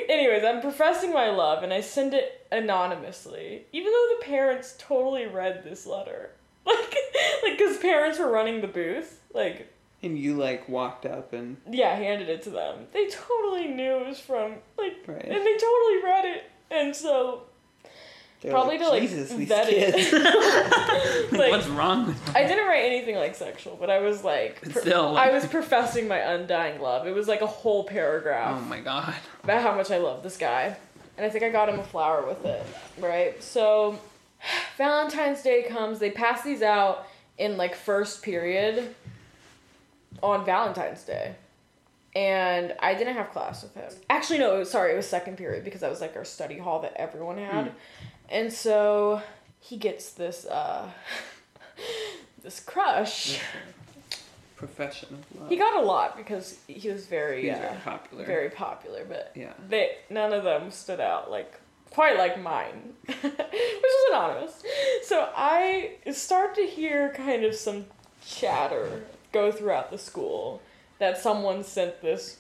Anyways, 0.10 0.43
I'm 0.43 0.62
professing 0.62 1.13
my 1.13 1.30
love, 1.30 1.63
and 1.63 1.74
I 1.74 1.82
send 1.82 2.13
it 2.13 2.45
anonymously, 2.52 3.65
even 3.71 3.91
though 3.91 4.08
the 4.19 4.26
parents 4.26 4.76
totally 4.78 5.26
read 5.26 5.63
this 5.63 5.86
letter. 5.86 6.32
Like, 6.65 6.95
like, 7.43 7.60
cause 7.60 7.78
parents 7.78 8.17
were 8.19 8.30
running 8.32 8.62
the 8.62 8.67
booth. 8.67 9.21
Like, 9.34 9.67
And 10.02 10.17
you 10.17 10.36
like 10.36 10.67
walked 10.69 11.06
up 11.06 11.34
and 11.34 11.58
yeah, 11.69 11.95
handed 11.95 12.30
it 12.30 12.41
to 12.43 12.50
them. 12.50 12.88
They 12.93 13.08
totally 13.08 13.67
knew 13.67 13.98
it 14.00 14.08
was 14.08 14.19
from 14.19 14.56
like, 14.78 14.95
Right. 15.06 15.24
and 15.26 15.45
they 15.45 15.58
totally 15.58 16.04
read 16.04 16.26
it, 16.26 16.43
and 16.71 16.95
so 16.95 17.43
they're 18.45 18.53
Probably 18.53 18.77
like, 18.77 18.86
to, 18.88 18.89
like, 18.91 19.01
Jesus, 19.01 19.29
these 19.34 19.47
vet 19.47 19.67
kids. 19.67 19.95
it. 20.13 21.31
Like, 21.31 21.39
Like- 21.39 21.51
What's 21.51 21.67
wrong 21.67 22.08
with 22.08 22.25
them? 22.25 22.36
I 22.38 22.47
didn't 22.47 22.67
write 22.67 22.86
anything 22.86 23.15
like 23.15 23.36
sexual, 23.36 23.75
but 23.79 23.89
I 23.89 23.99
was 23.99 24.23
like, 24.23 24.62
pro- 24.62 24.81
still, 24.81 25.17
I 25.17 25.31
was 25.31 25.45
professing 25.45 26.08
my 26.08 26.17
undying 26.19 26.79
love. 26.81 27.08
It 27.08 27.13
was 27.15 27.27
like 27.27 27.41
a 27.41 27.47
whole 27.47 27.84
paragraph. 27.84 28.62
Oh 28.62 28.65
my 28.65 28.79
god. 28.79 29.13
about 29.43 29.62
how 29.62 29.75
much 29.75 29.91
I 29.91 29.97
love 29.97 30.23
this 30.23 30.38
guy, 30.38 30.75
and 31.17 31.25
I 31.25 31.29
think 31.29 31.43
I 31.43 31.49
got 31.49 31.67
him 31.69 31.79
a 31.79 31.84
flower 31.84 32.25
with 32.25 32.45
it, 32.45 32.65
right? 32.99 33.41
So, 33.43 33.99
Valentine's 34.77 35.41
Day 35.41 35.63
comes. 35.63 35.99
They 35.99 36.12
pass 36.12 36.43
these 36.43 36.62
out 36.62 37.08
in 37.38 37.58
like 37.58 37.75
first 37.75 38.21
period 38.21 38.93
on 40.23 40.45
Valentine's 40.45 41.03
Day. 41.03 41.36
And 42.15 42.73
I 42.79 42.93
didn't 42.93 43.15
have 43.15 43.31
class 43.31 43.62
with 43.62 43.73
him. 43.75 43.91
Actually, 44.10 44.39
no, 44.39 44.55
it 44.55 44.60
was, 44.60 44.71
sorry, 44.71 44.93
it 44.93 44.95
was 44.95 45.05
second 45.05 45.36
period 45.38 45.65
because 45.65 45.81
that 45.81 45.89
was 45.89 45.99
like 45.99 46.15
our 46.15 46.23
study 46.23 46.58
hall 46.58 46.79
that 46.84 46.93
everyone 46.95 47.38
had. 47.38 47.65
Hmm. 47.67 47.73
And 48.29 48.51
so 48.51 49.21
he 49.59 49.77
gets 49.77 50.11
this 50.11 50.45
uh 50.45 50.89
this 52.43 52.59
crush. 52.59 53.39
Profession 54.55 55.09
of 55.13 55.39
love. 55.41 55.49
He 55.49 55.57
got 55.57 55.75
a 55.83 55.85
lot 55.85 56.15
because 56.15 56.57
he 56.67 56.89
was 56.89 57.05
very 57.07 57.43
He's 57.43 57.51
uh, 57.53 57.59
very 57.59 57.75
popular. 57.83 58.25
very 58.25 58.49
popular, 58.49 59.05
but 59.05 59.31
Yeah. 59.35 59.53
they 59.67 59.97
none 60.09 60.31
of 60.33 60.43
them 60.43 60.71
stood 60.71 60.99
out 61.01 61.29
like 61.29 61.59
quite 61.91 62.17
like 62.17 62.39
mine, 62.41 62.93
which 63.05 63.21
was 63.23 64.09
anonymous. 64.11 64.63
So 65.03 65.29
I 65.35 65.95
start 66.11 66.55
to 66.55 66.61
hear 66.65 67.13
kind 67.15 67.43
of 67.45 67.53
some 67.55 67.85
chatter 68.25 69.03
go 69.31 69.51
throughout 69.51 69.91
the 69.91 69.97
school 69.97 70.61
that 70.99 71.17
someone 71.17 71.63
sent 71.63 72.01
this 72.01 72.38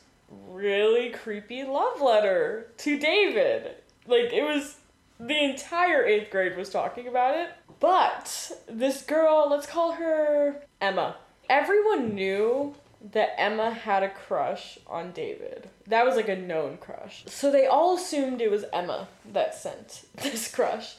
really 0.49 1.09
creepy 1.09 1.63
love 1.63 2.01
letter 2.01 2.67
to 2.77 2.97
David. 2.97 3.75
Like 4.07 4.31
it 4.33 4.43
was 4.43 4.77
the 5.19 5.43
entire 5.43 6.05
eighth 6.05 6.31
grade 6.31 6.57
was 6.57 6.69
talking 6.69 7.07
about 7.07 7.35
it. 7.35 7.49
But 7.79 8.51
this 8.67 9.01
girl, 9.03 9.47
let's 9.49 9.67
call 9.67 9.93
her 9.93 10.61
Emma. 10.81 11.17
Everyone 11.49 12.15
knew 12.15 12.73
that 13.11 13.39
Emma 13.39 13.71
had 13.71 14.01
a 14.01 14.09
crush 14.09 14.79
on 14.87 15.11
David. 15.11 15.69
That 15.87 16.05
was 16.05 16.15
like 16.15 16.29
a 16.29 16.35
known 16.35 16.77
crush. 16.77 17.23
So 17.27 17.51
they 17.51 17.67
all 17.67 17.95
assumed 17.95 18.41
it 18.41 18.49
was 18.49 18.65
Emma 18.73 19.07
that 19.31 19.53
sent 19.53 20.05
this 20.15 20.53
crush. 20.53 20.95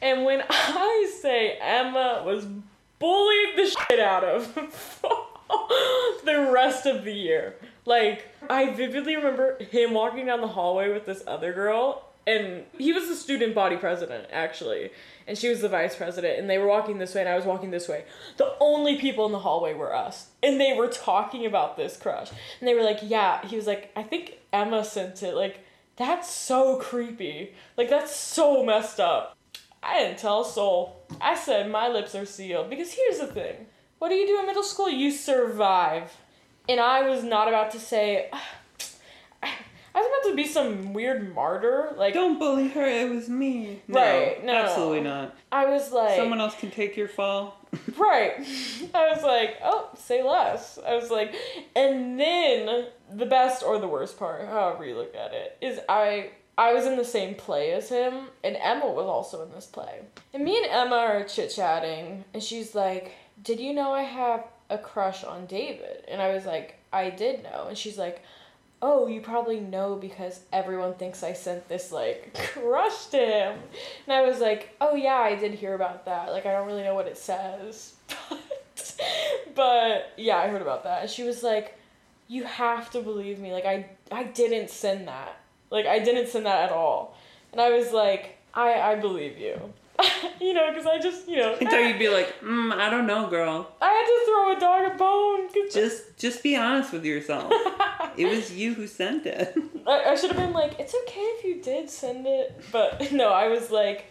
And 0.00 0.24
when 0.24 0.42
I 0.48 1.12
say 1.20 1.58
Emma 1.60 2.22
was 2.24 2.46
bullied 2.98 3.56
the 3.56 3.66
shit 3.66 4.00
out 4.00 4.24
of 4.24 4.54
the 6.24 6.50
rest 6.52 6.86
of 6.86 7.04
the 7.04 7.12
year. 7.12 7.56
Like, 7.84 8.26
I 8.50 8.70
vividly 8.70 9.16
remember 9.16 9.58
him 9.62 9.94
walking 9.94 10.26
down 10.26 10.40
the 10.40 10.48
hallway 10.48 10.92
with 10.92 11.06
this 11.06 11.22
other 11.26 11.52
girl, 11.52 12.07
and 12.28 12.64
he 12.76 12.92
was 12.92 13.08
the 13.08 13.14
student 13.14 13.54
body 13.54 13.76
president, 13.76 14.26
actually, 14.30 14.90
and 15.26 15.38
she 15.38 15.48
was 15.48 15.62
the 15.62 15.68
vice 15.68 15.96
president, 15.96 16.38
and 16.38 16.48
they 16.48 16.58
were 16.58 16.66
walking 16.66 16.98
this 16.98 17.14
way, 17.14 17.22
and 17.22 17.28
I 17.28 17.36
was 17.36 17.46
walking 17.46 17.70
this 17.70 17.88
way. 17.88 18.04
The 18.36 18.54
only 18.60 18.96
people 18.98 19.24
in 19.24 19.32
the 19.32 19.38
hallway 19.38 19.72
were 19.72 19.94
us, 19.94 20.28
and 20.42 20.60
they 20.60 20.74
were 20.74 20.88
talking 20.88 21.46
about 21.46 21.76
this 21.76 21.96
crush. 21.96 22.30
And 22.60 22.68
they 22.68 22.74
were 22.74 22.82
like, 22.82 22.98
Yeah, 23.02 23.44
he 23.46 23.56
was 23.56 23.66
like, 23.66 23.90
I 23.96 24.02
think 24.02 24.38
Emma 24.52 24.84
sent 24.84 25.22
it. 25.22 25.34
Like, 25.34 25.60
that's 25.96 26.30
so 26.30 26.76
creepy. 26.76 27.54
Like, 27.76 27.88
that's 27.88 28.14
so 28.14 28.62
messed 28.62 29.00
up. 29.00 29.36
I 29.82 30.00
didn't 30.00 30.18
tell 30.18 30.42
a 30.42 30.44
soul. 30.44 30.96
I 31.20 31.34
said 31.34 31.70
my 31.70 31.88
lips 31.88 32.14
are 32.14 32.26
sealed 32.26 32.68
because 32.68 32.92
here's 32.92 33.18
the 33.18 33.26
thing. 33.26 33.66
What 33.98 34.10
do 34.10 34.16
you 34.16 34.26
do 34.26 34.38
in 34.38 34.46
middle 34.46 34.62
school? 34.62 34.90
You 34.90 35.10
survive. 35.10 36.16
And 36.68 36.78
I 36.78 37.08
was 37.08 37.24
not 37.24 37.48
about 37.48 37.70
to 37.70 37.80
say 37.80 38.30
I 39.98 40.00
was 40.00 40.08
about 40.22 40.30
to 40.30 40.36
be 40.36 40.46
some 40.46 40.92
weird 40.92 41.34
martyr. 41.34 41.92
Like 41.96 42.14
Don't 42.14 42.38
bully 42.38 42.68
her. 42.68 42.84
It 42.86 43.10
was 43.10 43.28
me. 43.28 43.82
No, 43.88 43.98
Right, 43.98 44.44
no. 44.44 44.52
absolutely 44.54 45.00
not. 45.00 45.34
I 45.50 45.66
was 45.66 45.90
like, 45.90 46.14
Someone 46.14 46.40
else 46.40 46.54
can 46.54 46.70
take 46.70 46.96
your 46.96 47.08
fall. 47.08 47.56
right. 47.98 48.34
I 48.94 49.10
was 49.12 49.24
like, 49.24 49.56
oh, 49.62 49.88
say 49.96 50.22
less. 50.22 50.78
I 50.86 50.94
was 50.94 51.10
like, 51.10 51.34
and 51.74 52.18
then 52.18 52.86
the 53.12 53.26
best 53.26 53.64
or 53.64 53.80
the 53.80 53.88
worst 53.88 54.18
part, 54.20 54.46
however 54.46 54.86
you 54.86 54.94
look 54.96 55.16
at 55.16 55.32
it, 55.34 55.58
is 55.60 55.80
I 55.88 56.30
I 56.56 56.72
was 56.74 56.86
in 56.86 56.96
the 56.96 57.04
same 57.04 57.34
play 57.34 57.72
as 57.72 57.88
him, 57.88 58.28
and 58.44 58.56
Emma 58.56 58.86
was 58.86 59.06
also 59.06 59.42
in 59.42 59.50
this 59.52 59.66
play. 59.66 60.00
And 60.32 60.44
me 60.44 60.56
and 60.58 60.66
Emma 60.66 60.96
are 60.96 61.24
chit 61.24 61.52
chatting, 61.54 62.24
and 62.32 62.42
she's 62.42 62.74
like, 62.74 63.14
"Did 63.42 63.58
you 63.60 63.74
know 63.74 63.92
I 63.92 64.02
have 64.02 64.44
a 64.70 64.78
crush 64.78 65.24
on 65.24 65.46
David?" 65.46 66.04
And 66.08 66.22
I 66.22 66.32
was 66.32 66.46
like, 66.46 66.78
"I 66.92 67.10
did 67.10 67.42
know." 67.42 67.66
And 67.68 67.76
she's 67.76 67.98
like, 67.98 68.22
"Oh, 68.80 69.06
you 69.06 69.20
probably 69.20 69.60
know 69.60 69.96
because 69.96 70.40
everyone 70.52 70.94
thinks 70.94 71.22
I 71.22 71.32
sent 71.32 71.68
this 71.68 71.92
like 71.92 72.34
crushed 72.54 73.12
him." 73.12 73.58
And 74.06 74.12
I 74.12 74.22
was 74.22 74.40
like, 74.40 74.74
"Oh 74.80 74.94
yeah, 74.94 75.16
I 75.16 75.34
did 75.34 75.54
hear 75.54 75.74
about 75.74 76.04
that. 76.06 76.30
Like 76.30 76.46
I 76.46 76.52
don't 76.52 76.66
really 76.66 76.82
know 76.82 76.94
what 76.94 77.06
it 77.06 77.18
says." 77.18 77.94
But 78.30 79.00
but 79.54 80.12
yeah, 80.16 80.36
I 80.38 80.48
heard 80.48 80.62
about 80.62 80.84
that. 80.84 81.02
And 81.02 81.10
she 81.10 81.24
was 81.24 81.42
like, 81.42 81.76
"You 82.28 82.44
have 82.44 82.90
to 82.92 83.00
believe 83.00 83.38
me. 83.40 83.52
Like 83.52 83.66
I 83.66 83.86
I 84.12 84.24
didn't 84.24 84.70
send 84.70 85.08
that. 85.08 85.36
Like 85.70 85.86
I 85.86 85.98
didn't 85.98 86.28
send 86.28 86.46
that 86.46 86.64
at 86.64 86.72
all." 86.72 87.16
And 87.52 87.60
I 87.60 87.70
was 87.70 87.92
like, 87.92 88.38
"I 88.54 88.74
I 88.74 88.94
believe 88.94 89.38
you." 89.38 89.72
you 90.40 90.54
know, 90.54 90.72
cuz 90.72 90.86
I 90.86 90.98
just, 90.98 91.28
you 91.28 91.36
know, 91.36 91.56
Until 91.60 91.80
you'd 91.80 91.98
be 91.98 92.08
like, 92.08 92.40
mm, 92.40 92.72
I 92.72 92.90
don't 92.90 93.06
know, 93.06 93.26
girl. 93.28 93.72
I 93.80 93.86
had 93.86 94.06
to 94.06 94.24
throw 94.26 94.56
a 94.56 94.60
dog 94.60 94.92
a 94.92 94.96
bone 94.96 95.48
Just, 95.72 96.16
just 96.16 96.42
be 96.42 96.56
honest 96.56 96.92
with 96.92 97.04
yourself. 97.04 97.52
it 98.16 98.26
was 98.26 98.52
you 98.52 98.74
who 98.74 98.86
sent 98.86 99.26
it. 99.26 99.56
I, 99.86 100.10
I 100.10 100.14
should 100.16 100.30
have 100.30 100.38
been 100.38 100.52
like, 100.52 100.78
it's 100.78 100.94
okay 101.02 101.20
if 101.20 101.44
you 101.44 101.62
did 101.62 101.90
send 101.90 102.26
it. 102.26 102.60
But 102.70 103.12
no, 103.12 103.30
I 103.30 103.48
was 103.48 103.70
like, 103.70 104.06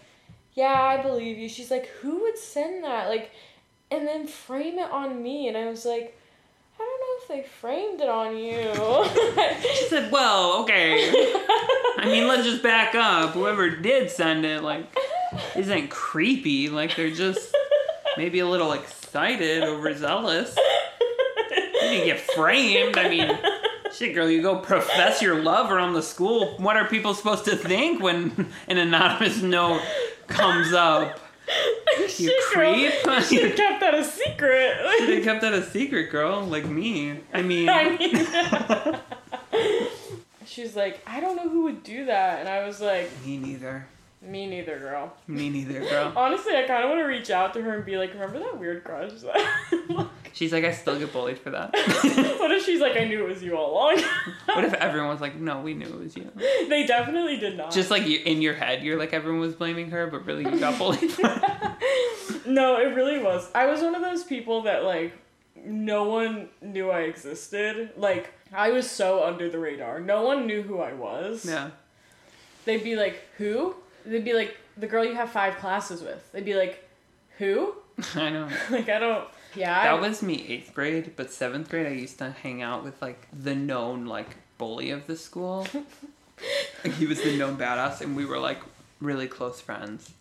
yeah, 0.53 0.73
I 0.73 1.01
believe 1.01 1.37
you. 1.37 1.47
She's 1.47 1.71
like, 1.71 1.87
who 2.01 2.21
would 2.23 2.37
send 2.37 2.83
that? 2.83 3.09
Like, 3.09 3.31
and 3.91 4.07
then 4.07 4.27
frame 4.27 4.79
it 4.79 4.91
on 4.91 5.21
me. 5.21 5.47
And 5.47 5.55
I 5.55 5.69
was 5.69 5.85
like, 5.85 6.17
I 6.79 6.83
don't 6.83 7.29
know 7.29 7.35
if 7.37 7.43
they 7.43 7.49
framed 7.49 8.01
it 8.01 8.09
on 8.09 8.37
you. 8.37 9.73
She 9.75 9.85
said, 9.85 10.11
well, 10.11 10.61
okay. 10.63 11.09
I 11.97 12.05
mean, 12.05 12.27
let's 12.27 12.43
just 12.43 12.61
back 12.61 12.93
up. 12.93 13.31
Whoever 13.31 13.69
did 13.69 14.11
send 14.11 14.45
it, 14.45 14.63
like, 14.63 14.85
isn't 15.55 15.89
creepy. 15.89 16.69
Like, 16.69 16.95
they're 16.95 17.11
just 17.11 17.53
maybe 18.17 18.39
a 18.39 18.47
little 18.47 18.73
excited, 18.73 19.63
overzealous. 19.63 20.57
You 21.49 21.79
didn't 21.81 22.05
get 22.05 22.19
framed. 22.19 22.97
I 22.97 23.09
mean, 23.09 23.37
shit, 23.93 24.13
girl, 24.13 24.29
you 24.29 24.41
go 24.41 24.59
profess 24.59 25.21
your 25.21 25.41
love 25.41 25.71
around 25.71 25.93
the 25.93 26.01
school. 26.01 26.57
What 26.57 26.75
are 26.75 26.87
people 26.87 27.13
supposed 27.13 27.45
to 27.45 27.55
think 27.55 28.01
when 28.01 28.51
an 28.67 28.77
anonymous 28.77 29.41
note 29.41 29.81
comes 30.27 30.73
up? 30.73 31.19
You 31.99 32.09
Shit, 32.09 32.53
girl, 32.53 32.63
creep. 32.73 32.93
You 33.05 33.21
should 33.21 33.45
have 33.45 33.55
kept 33.55 33.79
that 33.79 33.93
a 33.93 34.03
secret. 34.03 34.77
They 35.07 35.21
kept 35.21 35.41
that 35.41 35.53
a 35.53 35.63
secret, 35.63 36.09
girl, 36.11 36.43
like 36.43 36.65
me. 36.65 37.19
I 37.33 37.41
mean, 37.41 37.69
I 37.69 37.97
mean, 37.97 39.79
she's 40.45 40.75
like, 40.75 40.99
I 41.07 41.19
don't 41.19 41.35
know 41.35 41.47
who 41.47 41.63
would 41.63 41.83
do 41.83 42.05
that. 42.05 42.39
And 42.39 42.49
I 42.49 42.65
was 42.65 42.81
like, 42.81 43.09
me 43.25 43.37
neither. 43.37 43.87
Me 44.21 44.47
neither, 44.47 44.79
girl. 44.79 45.13
Me 45.27 45.49
neither, 45.49 45.79
girl. 45.81 46.13
Honestly, 46.17 46.55
I 46.55 46.63
kind 46.63 46.83
of 46.83 46.89
want 46.89 47.01
to 47.01 47.05
reach 47.05 47.29
out 47.29 47.53
to 47.53 47.61
her 47.61 47.75
and 47.75 47.85
be 47.85 47.97
like, 47.97 48.13
remember 48.13 48.39
that 48.39 48.59
weird 48.59 48.83
crush? 48.83 49.11
that- 49.21 50.09
She's 50.33 50.53
like, 50.53 50.63
I 50.63 50.71
still 50.71 50.99
get 50.99 51.11
bullied 51.11 51.39
for 51.39 51.49
that. 51.49 51.71
what 52.39 52.51
if 52.51 52.63
she's 52.63 52.79
like, 52.79 52.95
I 52.95 53.05
knew 53.05 53.25
it 53.25 53.27
was 53.27 53.41
you 53.41 53.57
all 53.57 53.71
along? 53.73 54.03
What 54.45 54.65
if 54.65 54.73
everyone 54.75 55.09
was 55.09 55.19
like, 55.19 55.35
no, 55.35 55.61
we 55.61 55.73
knew 55.73 55.87
it 55.87 55.97
was 55.97 56.15
you? 56.15 56.31
they 56.69 56.85
definitely 56.85 57.37
did 57.37 57.57
not. 57.57 57.71
Just 57.71 57.89
like 57.89 58.05
you, 58.05 58.19
in 58.23 58.43
your 58.43 58.53
head, 58.53 58.83
you're 58.83 58.99
like, 58.99 59.13
everyone 59.13 59.39
was 59.41 59.55
blaming 59.55 59.89
her, 59.89 60.05
but 60.05 60.27
really 60.27 60.43
you 60.43 60.59
got 60.59 60.77
bullied 60.77 61.11
no, 62.47 62.77
it 62.79 62.95
really 62.95 63.19
was. 63.19 63.49
I 63.53 63.65
was 63.65 63.81
one 63.81 63.93
of 63.93 64.01
those 64.01 64.23
people 64.23 64.63
that 64.63 64.83
like 64.83 65.13
no 65.63 66.05
one 66.05 66.49
knew 66.61 66.89
I 66.89 67.01
existed. 67.01 67.91
Like 67.97 68.33
I 68.53 68.71
was 68.71 68.89
so 68.89 69.23
under 69.23 69.49
the 69.49 69.59
radar. 69.59 69.99
No 69.99 70.23
one 70.23 70.47
knew 70.47 70.61
who 70.63 70.79
I 70.79 70.93
was. 70.93 71.45
Yeah. 71.45 71.71
They'd 72.65 72.83
be 72.83 72.95
like, 72.95 73.21
"Who?" 73.37 73.75
They'd 74.05 74.23
be 74.25 74.33
like, 74.33 74.57
"The 74.77 74.87
girl 74.87 75.03
you 75.05 75.15
have 75.15 75.29
five 75.29 75.57
classes 75.57 76.01
with." 76.01 76.31
They'd 76.31 76.45
be 76.45 76.55
like, 76.55 76.87
"Who?" 77.37 77.73
I 78.15 78.29
know. 78.29 78.47
Like 78.69 78.89
I 78.89 78.99
don't. 78.99 79.27
Yeah. 79.55 79.79
I- 79.79 79.83
That 79.85 80.01
was 80.01 80.21
me 80.21 80.45
eighth 80.47 80.73
grade, 80.73 81.13
but 81.15 81.31
seventh 81.31 81.69
grade 81.69 81.87
I 81.87 81.91
used 81.91 82.17
to 82.19 82.31
hang 82.31 82.61
out 82.61 82.83
with 82.83 83.01
like 83.01 83.27
the 83.33 83.55
known 83.55 84.05
like 84.05 84.35
bully 84.57 84.91
of 84.91 85.07
the 85.07 85.15
school. 85.15 85.67
like 86.83 86.93
he 86.93 87.05
was 87.05 87.21
the 87.21 87.37
known 87.37 87.57
badass, 87.57 88.01
and 88.01 88.15
we 88.15 88.25
were 88.25 88.39
like 88.39 88.59
really 89.01 89.27
close 89.27 89.59
friends. 89.61 90.11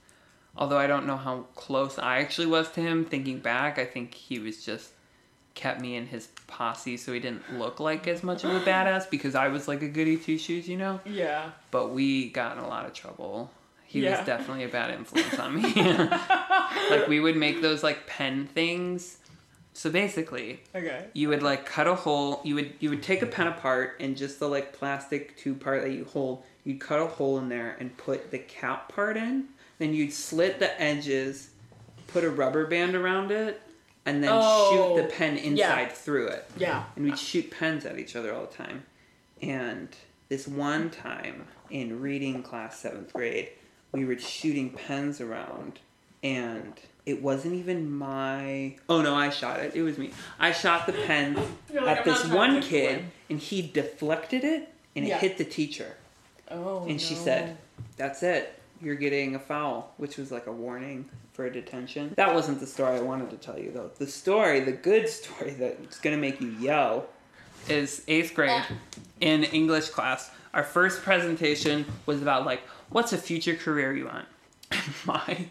Although 0.57 0.79
I 0.79 0.87
don't 0.87 1.07
know 1.07 1.19
how 1.19 1.45
close 1.55 1.99
I 1.99 2.19
actually 2.21 2.47
was 2.47 2.71
to 2.73 2.81
him. 2.81 3.05
Thinking 3.05 3.39
back, 3.41 3.79
I 3.79 3.85
think 3.85 4.15
he 4.15 4.39
was 4.39 4.65
just 4.65 4.91
kept 5.55 5.81
me 5.81 5.97
in 5.97 6.07
his 6.07 6.29
posse 6.47 6.97
so 6.99 7.13
he 7.15 7.19
didn't 7.21 7.59
look 7.59 7.81
like 7.81 8.07
as 8.07 8.23
much 8.23 8.45
of 8.45 8.51
a 8.55 8.61
badass 8.61 9.09
because 9.11 9.35
I 9.35 9.49
was 9.49 9.67
like 9.69 9.81
a 9.83 9.89
goody 9.89 10.17
two 10.19 10.37
shoes, 10.39 10.69
you 10.69 10.77
know. 10.79 11.01
Yeah. 11.07 11.51
But 11.71 11.91
we 11.91 12.31
got 12.31 12.57
in 12.57 12.63
a 12.65 12.69
lot 12.69 12.85
of 12.87 12.93
trouble. 12.95 13.51
He 13.87 14.01
Yeah. 14.01 14.19
was 14.19 14.27
definitely 14.27 14.65
a 14.65 14.69
bad 14.69 14.91
influence 14.91 15.39
on 15.39 15.61
me. 15.63 15.73
like 16.91 17.07
we 17.09 17.21
would 17.21 17.37
make 17.37 17.63
those 17.63 17.83
like 17.83 18.07
pen 18.07 18.47
things. 18.47 19.19
So 19.73 19.91
basically, 19.91 20.61
Okay. 20.75 21.05
you 21.13 21.29
would 21.29 21.43
like 21.43 21.67
cut 21.67 21.87
a 21.87 21.95
hole 21.95 22.41
you 22.45 22.55
would 22.55 22.73
you 22.81 22.91
would 22.91 23.03
take 23.03 23.23
a 23.23 23.27
pen 23.27 23.47
apart 23.47 23.97
and 24.01 24.17
just 24.17 24.41
the 24.41 24.49
like 24.49 24.73
plastic 24.73 25.37
tube 25.37 25.61
part 25.61 25.83
that 25.83 25.93
you 25.93 26.05
hold 26.07 26.43
you'd 26.65 26.81
cut 26.81 27.01
a 27.01 27.07
hole 27.07 27.39
in 27.39 27.49
there 27.49 27.77
and 27.79 27.97
put 27.99 28.31
the 28.31 28.39
cap 28.39 28.89
part 28.93 29.17
in 29.17 29.45
then 29.79 29.93
you'd 29.93 30.13
slit 30.13 30.59
the 30.59 30.81
edges 30.81 31.51
put 32.07 32.25
a 32.25 32.31
rubber 32.31 32.67
band 32.67 32.95
around 32.95 33.31
it 33.31 33.61
and 34.07 34.23
then 34.25 34.31
Oh, 34.33 34.71
shoot 34.97 35.03
the 35.03 35.09
oh, 35.09 35.17
pen 35.19 35.37
inside 35.37 35.59
yeah. 35.59 35.89
through 35.89 36.29
it 36.29 36.51
Yeah. 36.57 36.85
and 36.97 37.05
we'd 37.05 37.19
shoot 37.19 37.51
pens 37.51 37.85
at 37.85 37.99
each 37.99 38.17
other 38.17 38.33
all 38.35 38.47
the 38.47 38.55
time 38.57 38.85
and 39.43 39.89
this 40.31 40.49
one 40.49 40.89
time 40.91 41.45
in 41.69 42.01
reading 42.01 42.43
class 42.43 42.79
seventh 42.81 43.13
grade 43.13 43.51
we 43.93 44.05
were 44.05 44.19
shooting 44.19 44.71
pens 44.71 45.21
around 45.21 45.79
and 46.23 46.75
it 47.05 47.23
wasn't 47.23 47.55
even 47.55 47.91
my 47.91 48.75
oh 48.89 49.01
no 49.01 49.15
i 49.15 49.31
shot 49.31 49.61
it. 49.61 49.75
It 49.75 49.83
was 49.83 49.97
me. 49.99 50.11
I 50.39 50.51
shot 50.53 50.87
the 50.87 50.93
pen 50.93 51.35
like, 51.73 51.99
at 51.99 51.99
"I'm 51.99 52.05
this 52.05 52.25
one 52.27 52.61
kid 52.63 53.05
and 53.31 53.39
he 53.39 53.63
deflected 53.63 54.43
it 54.45 54.69
and 54.97 55.05
it 55.05 55.09
Yeah. 55.09 55.19
hit 55.19 55.39
the 55.39 55.45
teacher. 55.45 55.95
Oh. 56.51 56.85
and 56.89 57.01
she 57.01 57.15
said 57.15 57.57
that's 57.97 58.23
it. 58.23 58.61
You're 58.81 58.95
getting 58.97 59.35
a 59.35 59.39
foul 59.39 59.93
which 59.99 60.17
was 60.17 60.31
like 60.33 60.47
a 60.47 60.53
warning 60.53 61.09
for 61.33 61.45
a 61.47 61.53
detention. 61.53 62.13
That 62.17 62.35
wasn't 62.35 62.61
the 62.61 62.67
story 62.67 62.97
i 62.97 63.01
wanted 63.01 63.31
to 63.31 63.37
tell 63.37 63.59
you 63.59 63.71
though. 63.73 63.91
The 63.99 64.07
story 64.07 64.61
the 64.61 64.73
good 64.73 65.09
story 65.21 65.53
that's 65.53 65.99
going 66.01 66.17
to 66.17 66.21
make 66.21 66.41
you 66.41 66.49
yell 66.61 67.07
is 67.69 68.03
eighth 68.09 68.35
grade 68.35 68.63
in 69.21 69.45
english 69.45 69.91
class. 69.91 70.31
Our 70.55 70.63
first 70.65 71.03
presentation 71.03 71.85
was 72.07 72.23
about 72.23 72.47
like 72.47 72.63
what's 72.91 73.13
a 73.13 73.19
future 73.19 73.55
career 73.57 73.95
you 73.95 74.07
want? 74.07 74.27
My 75.07 75.47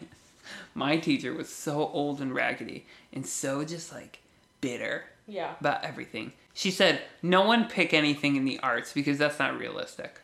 my 0.73 0.97
teacher 0.97 1.33
was 1.33 1.49
so 1.49 1.87
old 1.93 2.19
and 2.21 2.33
raggedy 2.35 2.85
and 3.13 3.25
so 3.25 3.63
just 3.63 3.93
like 3.93 4.19
bitter 4.61 5.05
Yeah. 5.27 5.53
about 5.59 5.83
everything. 5.83 6.33
She 6.53 6.69
said 6.71 7.01
no 7.23 7.43
one 7.43 7.67
pick 7.69 7.93
anything 7.93 8.35
in 8.35 8.45
the 8.45 8.59
arts 8.59 8.91
because 8.93 9.17
that's 9.17 9.39
not 9.39 9.57
realistic. 9.57 10.19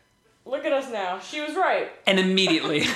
Look 0.46 0.66
at 0.66 0.74
us 0.74 0.92
now. 0.92 1.20
She 1.20 1.40
was 1.42 1.56
right. 1.56 1.90
and 2.06 2.20
immediately 2.20 2.82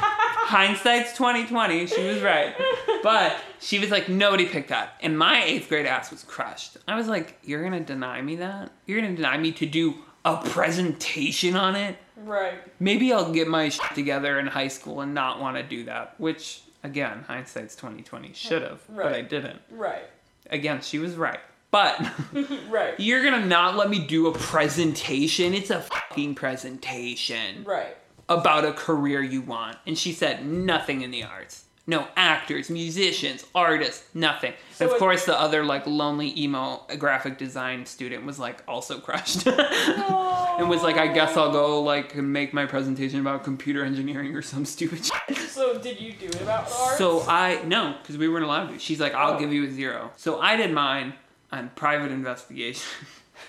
hindsight's 0.00 1.12
2020 1.16 1.86
she 1.86 2.02
was 2.06 2.20
right. 2.22 2.54
But 3.02 3.36
she 3.60 3.78
was 3.78 3.90
like 3.90 4.08
nobody 4.08 4.46
picked 4.46 4.68
that. 4.70 4.94
And 5.00 5.18
my 5.18 5.42
eighth 5.44 5.68
grade 5.68 5.86
ass 5.86 6.10
was 6.10 6.24
crushed. 6.24 6.76
I 6.86 6.96
was 6.96 7.06
like 7.08 7.38
you're 7.44 7.62
gonna 7.62 7.80
deny 7.80 8.20
me 8.22 8.36
that? 8.36 8.70
You're 8.86 9.00
gonna 9.00 9.14
deny 9.16 9.36
me 9.38 9.52
to 9.52 9.66
do 9.66 9.94
a 10.34 10.48
presentation 10.50 11.56
on 11.56 11.74
it 11.76 11.96
Right. 12.16 12.54
maybe 12.80 13.12
i'll 13.12 13.32
get 13.32 13.46
my 13.48 13.68
shit 13.68 13.94
together 13.94 14.38
in 14.38 14.46
high 14.48 14.68
school 14.68 15.00
and 15.00 15.14
not 15.14 15.40
want 15.40 15.56
to 15.56 15.62
do 15.62 15.84
that 15.84 16.14
which 16.18 16.62
again 16.82 17.24
hindsight's 17.26 17.74
2020 17.76 18.32
should 18.34 18.62
have 18.62 18.80
right. 18.88 19.04
but 19.04 19.12
i 19.14 19.22
didn't 19.22 19.60
Right. 19.70 20.02
again 20.50 20.80
she 20.80 20.98
was 20.98 21.14
right 21.14 21.40
but 21.70 22.00
Right. 22.68 22.94
you're 22.98 23.22
gonna 23.22 23.44
not 23.46 23.76
let 23.76 23.88
me 23.88 24.00
do 24.06 24.26
a 24.26 24.32
presentation 24.32 25.54
it's 25.54 25.70
a 25.70 25.80
fucking 25.80 26.34
presentation 26.34 27.62
Right. 27.64 27.96
about 28.28 28.64
a 28.64 28.72
career 28.72 29.22
you 29.22 29.40
want. 29.42 29.76
And 29.86 29.96
she 29.96 30.12
said 30.12 30.44
nothing 30.46 31.02
in 31.02 31.10
the 31.10 31.22
arts. 31.24 31.64
No 31.88 32.06
actors, 32.16 32.68
musicians, 32.68 33.44
artists, 33.54 34.04
nothing. 34.14 34.52
So 34.74 34.86
of 34.86 34.92
it- 34.92 34.98
course, 34.98 35.24
the 35.24 35.40
other 35.40 35.64
like 35.64 35.86
lonely 35.86 36.38
emo 36.38 36.82
graphic 36.98 37.38
design 37.38 37.86
student 37.86 38.24
was 38.26 38.38
like 38.38 38.62
also 38.68 39.00
crushed, 39.00 39.46
and 39.46 40.68
was 40.68 40.82
like, 40.82 40.96
"I 40.98 41.06
guess 41.08 41.34
I'll 41.36 41.50
go 41.50 41.82
like 41.82 42.14
make 42.14 42.52
my 42.52 42.66
presentation 42.66 43.20
about 43.20 43.42
computer 43.42 43.84
engineering 43.84 44.36
or 44.36 44.42
some 44.42 44.64
stupid 44.66 45.04
shit." 45.04 45.36
So 45.48 45.78
did 45.78 45.98
you 46.00 46.12
do 46.12 46.26
it 46.26 46.42
about 46.42 46.70
arts? 46.70 46.98
So 46.98 47.22
I 47.26 47.62
no, 47.64 47.96
because 48.02 48.18
we 48.18 48.28
weren't 48.28 48.44
allowed 48.44 48.68
to. 48.68 48.78
She's 48.78 49.00
like, 49.00 49.14
"I'll 49.14 49.34
Oh. 49.34 49.38
give 49.40 49.52
you 49.52 49.64
a 49.66 49.70
zero. 49.70 50.10
So 50.16 50.40
I 50.40 50.56
did 50.56 50.72
mine 50.72 51.14
on 51.50 51.70
private 51.74 52.12
investigation. 52.12 52.86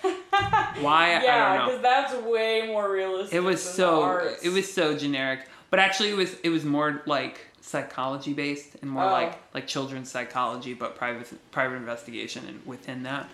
Why? 0.00 1.16
I 1.16 1.22
yeah, 1.22 1.56
don't 1.58 1.58
know. 1.58 1.66
because 1.66 1.82
that's 1.82 2.14
way 2.24 2.66
more 2.66 2.90
realistic. 2.90 3.34
It 3.34 3.40
was 3.40 3.62
so 3.62 4.34
it 4.42 4.48
was 4.48 4.72
so 4.72 4.96
generic. 4.96 5.40
But 5.70 5.78
actually 5.78 6.10
it 6.10 6.16
was 6.16 6.34
it 6.42 6.48
was 6.48 6.64
more 6.64 7.02
like 7.06 7.46
psychology 7.70 8.32
based 8.32 8.76
and 8.82 8.90
more 8.90 9.04
Oh. 9.04 9.12
like 9.12 9.38
like 9.54 9.66
children's 9.66 10.10
psychology 10.10 10.74
but 10.74 10.96
private 10.96 11.28
private 11.52 11.76
investigation 11.76 12.44
and 12.48 12.60
within 12.66 13.04
that 13.04 13.28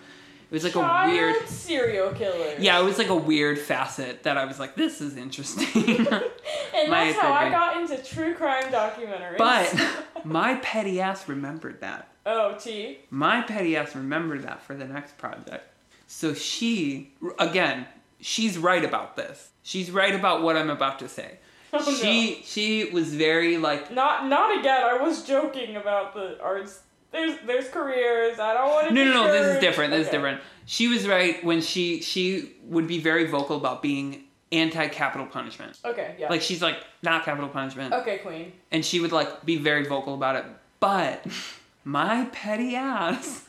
it 0.49 0.53
was 0.53 0.63
like 0.63 0.73
Child 0.73 1.09
a 1.09 1.13
weird 1.13 1.47
serial 1.49 2.13
killer. 2.13 2.55
yeah 2.59 2.79
it 2.79 2.83
was 2.85 2.97
like 2.97 3.09
a 3.09 3.15
weird 3.15 3.59
facet 3.59 4.23
that 4.23 4.37
I 4.37 4.45
was 4.45 4.59
like 4.59 4.75
this 4.75 5.01
is 5.01 5.17
interesting. 5.17 5.67
and 6.07 6.07
that's 6.91 7.17
how 7.19 7.33
I 7.33 7.49
got 7.49 7.75
into 7.81 7.97
true 8.03 8.33
crime 8.35 8.63
documentaries. 8.71 9.37
but 9.37 9.75
my 10.25 10.55
petty 10.55 11.01
ass 11.01 11.27
remembered 11.27 11.81
that. 11.81 12.07
oh, 12.25 12.55
T. 12.57 12.99
My 13.09 13.41
petty 13.41 13.75
ass 13.75 13.93
remembered 13.95 14.43
that 14.43 14.61
for 14.61 14.73
the 14.75 14.85
next 14.85 15.17
project. 15.17 15.65
So 16.07 16.33
she, 16.33 17.11
again, 17.39 17.85
she's 18.21 18.57
right 18.57 18.85
about 18.85 19.17
this. 19.17 19.49
She's 19.63 19.91
right 19.91 20.15
about 20.15 20.41
what 20.43 20.55
I'm 20.55 20.69
about 20.69 20.99
to 20.99 21.09
say. 21.09 21.39
Oh, 21.73 21.79
no. 21.79 21.93
she 21.93 22.41
she 22.45 22.85
was 22.91 23.13
very 23.13 23.57
like 23.57 23.91
Not 23.91 24.27
not 24.27 24.57
again. 24.59 24.83
I 24.83 25.01
was 25.01 25.23
joking 25.23 25.75
about 25.75 26.13
the 26.13 26.41
arts. 26.41 26.79
There's 27.11 27.37
there's 27.45 27.67
careers. 27.69 28.39
I 28.39 28.53
don't 28.53 28.69
want 28.69 28.87
to. 28.87 28.93
no 28.93 29.03
no 29.03 29.13
no 29.25 29.31
this 29.31 29.55
is 29.55 29.59
different. 29.61 29.91
This 29.91 30.05
is 30.05 30.11
different. 30.11 30.39
She 30.65 30.87
was 30.87 31.07
right 31.07 31.43
when 31.43 31.61
she 31.61 32.01
she 32.01 32.53
would 32.63 32.87
be 32.87 32.99
very 32.99 33.25
vocal 33.27 33.57
about 33.57 33.81
being 33.81 34.23
anti-capital 34.51 35.27
punishment. 35.27 35.77
Okay, 35.83 36.15
yeah. 36.17 36.29
Like 36.29 36.41
she's 36.41 36.61
like 36.61 36.77
not 37.03 37.25
capital 37.25 37.49
punishment, 37.49 37.93
okay, 37.93 38.19
Queen. 38.19 38.53
and 38.71 38.85
she 38.85 38.99
would 39.01 39.11
like 39.11 39.45
be 39.45 39.57
very 39.57 39.83
vocal 39.85 40.13
about 40.13 40.37
it. 40.37 40.45
But 40.79 41.25
my 41.83 42.25
petty 42.31 42.75
ass. 42.75 43.43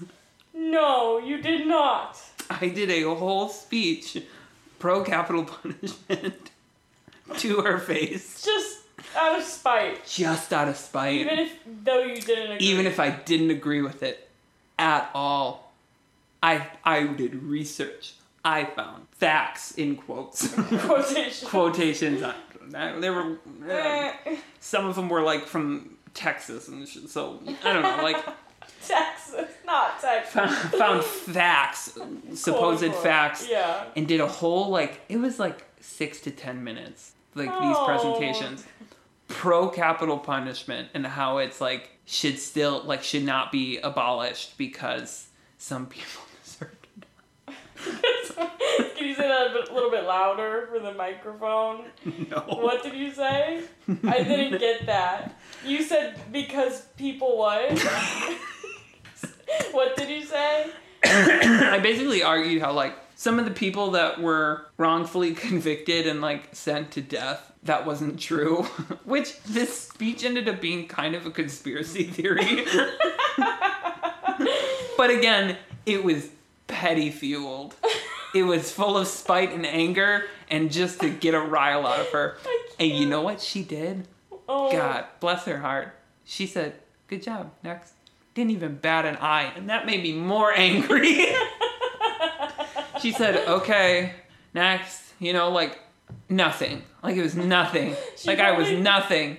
No, 0.54 1.18
you 1.18 1.40
did 1.40 1.68
not. 1.68 2.20
I 2.50 2.68
did 2.68 2.90
a 2.90 3.02
whole 3.14 3.48
speech 3.48 4.18
pro 4.80 5.04
capital 5.04 5.44
punishment 5.62 6.47
to 7.38 7.60
her 7.62 7.78
face 7.78 8.42
just 8.44 8.78
out 9.16 9.38
of 9.38 9.44
spite. 9.44 10.06
just 10.06 10.52
out 10.52 10.68
of 10.68 10.76
spite. 10.76 11.14
Even 11.20 11.38
if 11.38 11.52
though 11.84 12.02
you 12.02 12.20
didn't 12.20 12.52
agree. 12.52 12.66
Even 12.66 12.86
if 12.86 12.98
I 13.00 13.10
didn't 13.10 13.50
agree 13.50 13.82
with 13.82 14.02
it 14.02 14.28
at 14.78 15.10
all. 15.14 15.72
I 16.42 16.66
I 16.84 17.04
did 17.06 17.34
research. 17.42 18.14
I 18.44 18.64
found 18.64 19.06
facts 19.12 19.72
in 19.72 19.96
quotes. 19.96 20.52
quotation. 20.54 21.48
Quotations. 21.48 22.22
I- 22.22 22.34
they 23.00 23.08
were 23.08 23.38
uh, 23.66 23.70
Eh, 24.26 24.36
some 24.60 24.84
of 24.84 24.94
them 24.94 25.08
were 25.08 25.22
like 25.22 25.46
from 25.46 25.96
Texas 26.12 26.68
and 26.68 26.86
shit, 26.86 27.08
so 27.08 27.40
I 27.64 27.72
don't 27.72 27.82
know, 27.82 28.02
like 28.02 28.22
Texas, 28.86 29.48
not 29.64 29.98
Texas. 30.00 30.32
found, 30.34 30.50
found 30.74 31.02
facts, 31.04 31.96
supposed 32.34 32.84
Quote, 32.84 33.02
facts 33.02 33.48
Yeah. 33.48 33.84
and 33.96 34.06
did 34.06 34.20
a 34.20 34.26
whole 34.28 34.68
like 34.68 35.00
it 35.08 35.16
was 35.16 35.38
like 35.38 35.64
six 35.80 36.20
to 36.20 36.30
ten 36.30 36.62
minutes 36.62 37.12
like 37.39 37.49
these 37.51 37.76
Oh. 37.76 37.86
presentations 37.86 38.64
pro 39.28 39.68
capital 39.68 40.18
punishment 40.18 40.89
and 40.95 41.07
how 41.07 41.39
it's 41.39 41.61
like 41.61 41.91
should 42.07 42.39
still 42.39 42.82
like 42.84 43.03
should 43.03 43.24
not 43.24 43.53
be 43.53 43.78
abolished 43.78 44.57
because 44.59 45.28
some 45.59 45.86
people 45.86 46.22
deserve 46.45 46.74
it. 46.97 47.55
Can 48.97 49.07
you 49.07 49.14
say 49.14 49.28
that 49.28 49.51
a 49.51 49.53
bit- 49.53 49.72
little 49.72 49.91
bit 49.91 50.05
louder 50.05 50.68
for 50.72 50.78
the 50.80 50.93
microphone? 50.95 51.84
no 52.30 52.39
What 52.49 52.82
did 52.82 52.95
you 52.95 53.12
say? 53.12 53.62
I 54.05 54.22
didn't 54.22 54.59
get 54.59 54.86
that. 54.86 55.39
You 55.64 55.82
said 55.82 56.18
because 56.32 56.82
people 56.97 57.36
what? 57.39 57.78
what 59.72 59.97
did 59.97 60.09
you 60.09 60.24
say? 60.24 60.66
i 61.05 61.78
basically 61.80 62.22
argued 62.22 62.61
how 62.61 62.72
like 62.72 62.95
some 63.18 63.40
of 63.40 63.44
the 63.44 63.50
people 63.50 63.90
that 63.90 64.20
were 64.20 64.64
wrongfully 64.76 65.34
convicted 65.48 66.06
and 66.06 66.20
like 66.20 66.54
sent 66.54 66.92
to 66.92 67.02
death 67.02 67.52
that 67.64 67.84
wasn't 67.84 68.20
true. 68.20 68.62
Which 69.04 69.42
this 69.42 69.76
speech 69.76 70.24
ended 70.24 70.48
up 70.48 70.60
being 70.60 70.86
kind 70.86 71.16
of 71.16 71.26
a 71.26 71.30
conspiracy 71.32 72.04
theory. 72.04 72.64
But 74.96 75.10
again 75.10 75.56
it 75.84 76.04
was 76.04 76.28
petty 76.68 77.10
fueled. 77.10 77.74
It 78.36 78.44
was 78.44 78.70
full 78.70 78.96
of 78.96 79.08
spite 79.08 79.52
and 79.52 79.66
anger 79.66 80.26
and 80.48 80.70
just 80.70 81.00
to 81.00 81.10
get 81.10 81.34
a 81.34 81.40
rile 81.40 81.88
out 81.88 81.98
of 81.98 82.08
her. 82.10 82.38
And 82.78 82.92
you 82.92 83.04
know 83.04 83.22
what 83.22 83.40
she 83.40 83.64
did? 83.64 84.06
Oh, 84.48 84.70
god 84.70 85.06
bless 85.18 85.44
her 85.46 85.58
heart. 85.58 85.92
She 86.24 86.46
said 86.46 86.74
good 87.08 87.24
job. 87.24 87.50
Next. 87.64 87.94
Didn't 88.34 88.52
even 88.52 88.76
bat 88.76 89.04
an 89.06 89.16
eye 89.16 89.52
and 89.56 89.68
that 89.70 89.86
made 89.86 90.04
me 90.04 90.12
more 90.12 90.52
angry 90.52 91.26
she 93.01 93.12
said 93.12 93.49
okay 93.49 94.12
next 94.55 95.12
you 95.18 95.32
know 95.32 95.51
like 95.51 95.78
nothing. 96.28 96.82
Like 97.03 97.16
it 97.16 97.22
was 97.22 97.36
nothing. 97.36 97.96
She 98.16 98.28
like 98.28 98.40
i 98.40 98.53
was 98.57 98.70
nothing. 98.72 99.38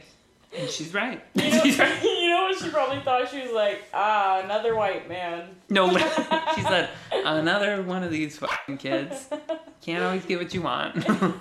And 0.57 0.69
she's 0.69 0.93
right. 0.93 1.23
You 1.35 1.43
know, 1.51 1.61
she's 1.63 1.77
right. 1.77 2.03
you 2.03 2.29
know 2.29 2.43
what 2.43 2.57
she 2.59 2.69
probably 2.69 2.99
thought? 3.01 3.29
She 3.29 3.41
was 3.41 3.51
like, 3.51 3.83
ah, 3.93 4.41
another 4.43 4.75
white 4.75 5.07
man. 5.07 5.55
no 5.69 5.89
she 6.55 6.61
said 6.61 6.89
another 7.11 7.83
one 7.83 8.03
of 8.03 8.11
these 8.11 8.37
fucking 8.37 8.77
kids. 8.77 9.29
Can't 9.81 10.03
always 10.03 10.25
get 10.25 10.39
what 10.39 10.53
you 10.53 10.61
want. 10.61 11.05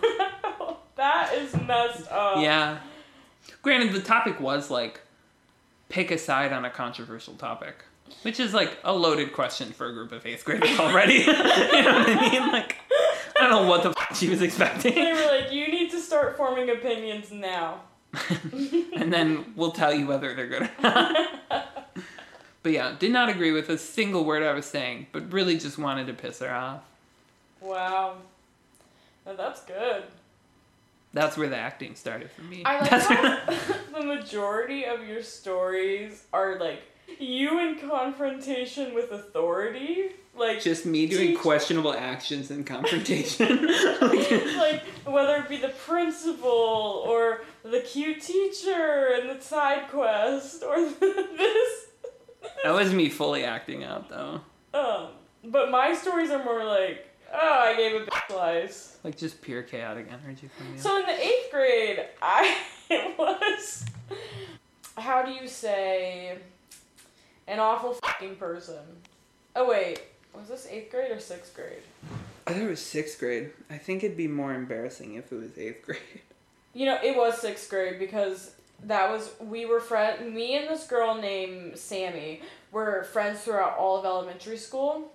That 0.96 1.32
is 1.32 1.54
messed 1.54 2.10
up. 2.10 2.42
yeah. 2.42 2.78
Granted 3.62 3.92
the 3.92 4.00
topic 4.00 4.40
was 4.40 4.68
like 4.68 5.00
pick 5.88 6.10
a 6.10 6.18
side 6.18 6.52
on 6.52 6.64
a 6.64 6.70
controversial 6.70 7.34
topic 7.34 7.84
which 8.22 8.40
is 8.40 8.52
like 8.54 8.78
a 8.84 8.92
loaded 8.92 9.32
question 9.32 9.72
for 9.72 9.86
a 9.86 9.92
group 9.92 10.12
of 10.12 10.24
eighth 10.26 10.44
graders 10.44 10.78
already 10.78 11.14
you 11.20 11.26
know 11.32 11.42
what 11.42 12.08
i 12.08 12.30
mean 12.30 12.52
like 12.52 12.76
i 13.40 13.48
don't 13.48 13.50
know 13.50 13.68
what 13.68 13.82
the 13.82 13.90
f- 13.90 14.16
she 14.16 14.28
was 14.28 14.42
expecting 14.42 14.94
They 14.94 15.12
were 15.12 15.26
like, 15.26 15.52
you 15.52 15.68
need 15.68 15.90
to 15.90 16.00
start 16.00 16.36
forming 16.36 16.70
opinions 16.70 17.30
now. 17.30 17.82
and 18.96 19.12
then 19.12 19.52
we'll 19.54 19.70
tell 19.70 19.92
you 19.92 20.06
whether 20.06 20.34
they're 20.34 20.46
good 20.48 20.62
or 20.62 20.70
not. 20.82 21.16
but 22.62 22.72
yeah, 22.72 22.96
did 22.98 23.12
not 23.12 23.28
agree 23.28 23.52
with 23.52 23.68
a 23.68 23.76
single 23.78 24.24
word 24.24 24.42
I 24.42 24.54
was 24.54 24.64
saying, 24.66 25.08
but 25.12 25.30
really 25.30 25.58
just 25.58 25.76
wanted 25.78 26.06
to 26.06 26.14
piss 26.14 26.38
her 26.40 26.50
off. 26.50 26.80
Wow. 27.60 28.16
Now 29.26 29.34
that's 29.34 29.62
good. 29.64 30.04
That's 31.12 31.36
where 31.36 31.48
the 31.48 31.56
acting 31.56 31.94
started 31.94 32.30
for 32.30 32.42
me. 32.42 32.62
I 32.64 32.80
like 32.80 33.92
the 33.94 34.04
majority 34.04 34.84
of 34.84 35.06
your 35.06 35.22
stories 35.22 36.24
are 36.32 36.58
like 36.58 36.82
you 37.18 37.60
in 37.60 37.78
confrontation 37.88 38.94
with 38.94 39.10
authority. 39.12 40.10
Like 40.36 40.60
just 40.60 40.86
me 40.86 41.06
doing 41.06 41.28
Teach- 41.30 41.38
questionable 41.38 41.92
actions 41.92 42.50
in 42.50 42.62
confrontation. 42.64 43.66
like 44.00 44.82
whether 45.04 45.36
it 45.36 45.48
be 45.48 45.56
the 45.56 45.70
principal 45.86 47.02
or 47.06 47.42
the 47.64 47.80
cute 47.80 48.22
teacher 48.22 49.14
and 49.14 49.30
the 49.30 49.42
side 49.42 49.88
quest 49.90 50.62
or 50.62 50.76
this 51.00 51.86
that 52.62 52.72
was 52.72 52.92
me 52.92 53.08
fully 53.08 53.44
acting 53.44 53.82
out 53.84 54.08
though. 54.08 54.40
um 54.74 55.08
but 55.44 55.70
my 55.70 55.92
stories 55.94 56.30
are 56.30 56.42
more 56.44 56.64
like 56.64 57.08
oh 57.32 57.58
I 57.60 57.74
gave 57.76 58.00
a 58.00 58.04
bitch 58.04 58.28
slice. 58.30 58.98
Like 59.02 59.16
just 59.16 59.42
pure 59.42 59.62
chaotic 59.62 60.06
energy 60.08 60.48
from 60.56 60.72
you. 60.72 60.80
So 60.80 60.98
in 61.00 61.06
the 61.06 61.20
eighth 61.20 61.50
grade 61.50 62.04
I 62.22 62.56
was 63.18 63.84
how 64.96 65.22
do 65.24 65.32
you 65.32 65.48
say 65.48 66.38
an 67.48 67.58
awful 67.58 67.94
fucking 67.94 68.36
person. 68.36 68.78
Oh 69.56 69.68
wait, 69.68 70.00
was 70.34 70.48
this 70.48 70.68
eighth 70.70 70.90
grade 70.90 71.10
or 71.10 71.18
sixth 71.18 71.54
grade? 71.54 71.82
I 72.46 72.52
thought 72.52 72.62
it 72.62 72.68
was 72.68 72.84
sixth 72.84 73.18
grade. 73.18 73.50
I 73.70 73.78
think 73.78 74.04
it'd 74.04 74.16
be 74.16 74.28
more 74.28 74.54
embarrassing 74.54 75.14
if 75.14 75.32
it 75.32 75.36
was 75.36 75.58
eighth 75.58 75.84
grade. 75.84 75.98
You 76.74 76.84
know, 76.84 76.98
it 77.02 77.16
was 77.16 77.40
sixth 77.40 77.68
grade 77.70 77.98
because 77.98 78.52
that 78.84 79.10
was 79.10 79.30
we 79.40 79.66
were 79.66 79.80
friend. 79.80 80.32
Me 80.32 80.56
and 80.56 80.68
this 80.68 80.86
girl 80.86 81.16
named 81.16 81.76
Sammy 81.76 82.42
were 82.70 83.04
friends 83.04 83.40
throughout 83.40 83.76
all 83.78 83.98
of 83.98 84.04
elementary 84.04 84.58
school. 84.58 85.10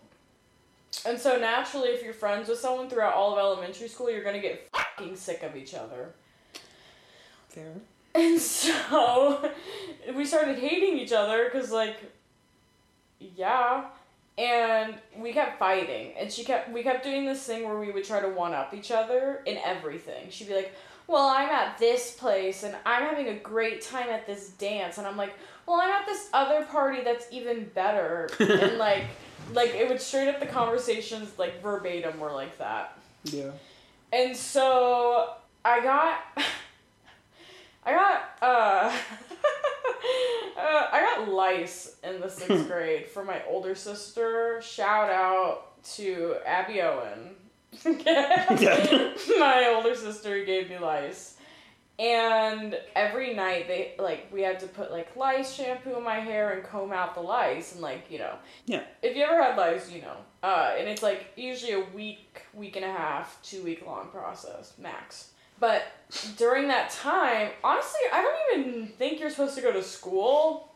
And 1.06 1.18
so 1.18 1.38
naturally, 1.38 1.90
if 1.90 2.04
you're 2.04 2.14
friends 2.14 2.50
with 2.50 2.60
someone 2.60 2.90
throughout 2.90 3.14
all 3.14 3.34
of 3.34 3.40
elementary 3.40 3.88
school, 3.88 4.10
you're 4.12 4.24
gonna 4.24 4.42
get 4.42 4.68
fucking 4.74 5.16
sick 5.16 5.44
of 5.44 5.56
each 5.56 5.74
other. 5.74 6.10
Fair. 7.50 7.74
And 8.16 8.40
so 8.42 9.50
we 10.16 10.26
started 10.26 10.58
hating 10.58 10.98
each 10.98 11.14
other 11.14 11.46
because, 11.46 11.72
like, 11.72 11.98
yeah. 13.36 13.86
And 14.38 14.96
we 15.18 15.32
kept 15.32 15.60
fighting. 15.60 16.14
And 16.18 16.32
she 16.32 16.44
kept, 16.44 16.72
we 16.72 16.84
kept 16.84 17.04
doing 17.04 17.26
this 17.26 17.44
thing 17.44 17.66
where 17.66 17.78
we 17.78 17.92
would 17.92 18.04
try 18.04 18.20
to 18.20 18.30
one 18.30 18.54
up 18.54 18.74
each 18.74 18.92
other 18.92 19.42
in 19.46 19.58
everything. 19.64 20.28
She'd 20.30 20.48
be 20.48 20.56
like, 20.56 20.74
well, 21.08 21.28
I'm 21.28 21.50
at 21.50 21.78
this 21.78 22.12
place 22.12 22.64
and 22.64 22.76
I'm 22.86 23.04
having 23.04 23.28
a 23.28 23.36
great 23.36 23.82
time 23.82 24.10
at 24.10 24.26
this 24.26 24.50
dance. 24.50 24.98
And 24.98 25.06
I'm 25.06 25.18
like, 25.18 25.34
well, 25.68 25.80
I'm 25.80 25.90
at 25.90 26.06
this 26.06 26.30
other 26.34 26.66
party 26.66 27.02
that's 27.04 27.26
even 27.32 27.66
better. 27.76 28.30
and, 28.40 28.78
like, 28.78 29.06
like, 29.54 29.76
it 29.76 29.88
would 29.88 30.02
straight 30.02 30.30
up 30.30 30.40
the 30.40 30.46
conversations, 30.46 31.38
like, 31.38 31.62
verbatim 31.62 32.20
were 32.20 32.32
like 32.32 32.58
that. 32.58 32.98
Yeah. 33.26 33.52
And 34.12 34.36
so 34.36 35.34
I 35.66 35.82
got 35.82 36.20
I 37.86 37.94
got 37.94 38.38
uh, 38.42 38.98
uh 40.58 40.88
I 40.92 41.16
got 41.16 41.30
lice 41.30 41.96
in 42.04 42.20
the 42.20 42.30
sixth 42.30 42.68
grade 42.72 43.08
for 43.08 43.24
my 43.24 43.42
older 43.48 43.76
sister. 43.76 44.62
Shout 44.62 45.10
out 45.10 45.84
to 45.96 46.36
Abby 46.46 46.82
Owen. 46.82 47.36
my 47.86 49.72
older 49.76 49.96
sister 49.96 50.46
gave 50.46 50.70
me 50.70 50.78
lice. 50.78 51.38
And 52.00 52.76
every 52.96 53.36
night 53.36 53.68
they 53.68 53.94
like 54.00 54.28
we 54.32 54.42
had 54.42 54.60
to 54.62 54.68
put 54.68 54.92
like 54.92 55.16
lice 55.16 55.54
shampoo 55.54 55.96
in 55.96 56.04
my 56.04 56.20
hair 56.20 56.52
and 56.52 56.64
comb 56.64 56.92
out 56.92 57.14
the 57.14 57.22
lice 57.22 57.74
and 57.74 57.82
like, 57.82 58.10
you 58.10 58.18
know. 58.18 58.36
Yeah. 58.66 58.84
If 59.02 59.16
you 59.16 59.24
ever 59.24 59.42
had 59.42 59.58
lice, 59.58 59.92
you 59.92 60.02
know. 60.02 60.18
Uh, 60.42 60.76
and 60.78 60.90
it's 60.90 61.04
like 61.04 61.28
usually 61.36 61.74
a 61.74 61.86
week, 61.96 62.42
week 62.54 62.76
and 62.76 62.84
a 62.84 62.92
half, 62.92 63.40
two 63.44 63.64
week 63.64 63.86
long 63.86 64.10
process, 64.10 64.74
max. 64.80 65.33
But 65.64 65.84
during 66.36 66.68
that 66.68 66.90
time, 66.90 67.52
honestly, 67.64 68.02
I 68.12 68.22
don't 68.22 68.66
even 68.68 68.88
think 68.88 69.22
you're 69.22 69.30
supposed 69.30 69.56
to 69.56 69.62
go 69.62 69.72
to 69.72 69.82
school 69.82 70.74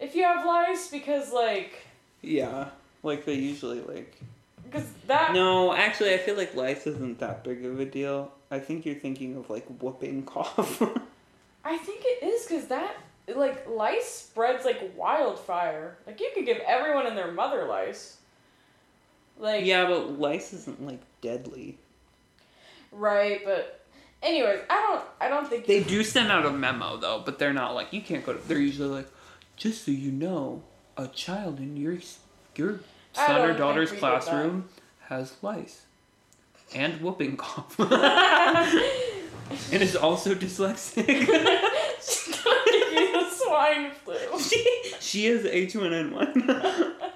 if 0.00 0.16
you 0.16 0.24
have 0.24 0.44
lice 0.44 0.88
because 0.88 1.32
like 1.32 1.86
Yeah, 2.20 2.70
like 3.04 3.24
they 3.24 3.34
usually 3.34 3.80
like. 3.82 4.20
because 4.64 4.88
that 5.06 5.34
No, 5.34 5.72
actually, 5.72 6.14
I 6.14 6.18
feel 6.18 6.34
like 6.34 6.56
lice 6.56 6.88
isn't 6.88 7.20
that 7.20 7.44
big 7.44 7.64
of 7.64 7.78
a 7.78 7.84
deal. 7.84 8.32
I 8.50 8.58
think 8.58 8.84
you're 8.84 8.96
thinking 8.96 9.36
of 9.36 9.48
like 9.48 9.66
whooping 9.80 10.24
cough. 10.32 10.82
I 11.64 11.78
think 11.78 12.02
it 12.04 12.24
is 12.24 12.46
because 12.46 12.66
that 12.66 12.96
like 13.36 13.68
lice 13.68 14.10
spreads 14.10 14.64
like 14.64 14.94
wildfire. 14.96 15.96
Like 16.08 16.18
you 16.18 16.32
could 16.34 16.44
give 16.44 16.58
everyone 16.66 17.06
and 17.06 17.16
their 17.16 17.30
mother 17.30 17.66
lice. 17.66 18.16
Like 19.38 19.64
yeah, 19.64 19.86
but 19.86 20.18
lice 20.18 20.52
isn't 20.52 20.84
like 20.84 21.02
deadly. 21.20 21.78
Right, 22.94 23.40
but 23.44 23.84
anyways, 24.22 24.60
I 24.68 24.80
don't 24.80 25.04
I 25.20 25.28
don't 25.28 25.48
think 25.48 25.66
They 25.66 25.82
do 25.82 26.02
send 26.02 26.30
out 26.30 26.46
a 26.46 26.50
memo 26.50 26.96
though, 26.96 27.22
but 27.24 27.38
they're 27.38 27.52
not 27.52 27.74
like 27.74 27.92
you 27.92 28.00
can't 28.00 28.24
go 28.24 28.34
to. 28.34 28.48
They're 28.48 28.58
usually 28.58 28.88
like, 28.88 29.08
just 29.56 29.84
so 29.84 29.90
you 29.90 30.12
know, 30.12 30.62
a 30.96 31.08
child 31.08 31.58
in 31.58 31.76
your 31.76 31.98
your 32.56 32.80
son 33.12 33.50
or 33.50 33.56
daughter's 33.56 33.92
classroom 33.92 34.68
has 35.08 35.34
lice 35.42 35.82
and 36.74 37.00
whooping 37.00 37.36
cough, 37.36 37.78
and 39.72 39.82
is 39.82 39.96
also 39.96 40.34
dyslexic. 40.34 41.06
She's 42.00 42.36
give 42.36 42.92
you 42.92 43.12
the 43.12 43.30
swine 43.30 43.90
flu. 43.90 44.16
she 45.00 45.26
has 45.26 45.44
H1N1. 45.44 46.94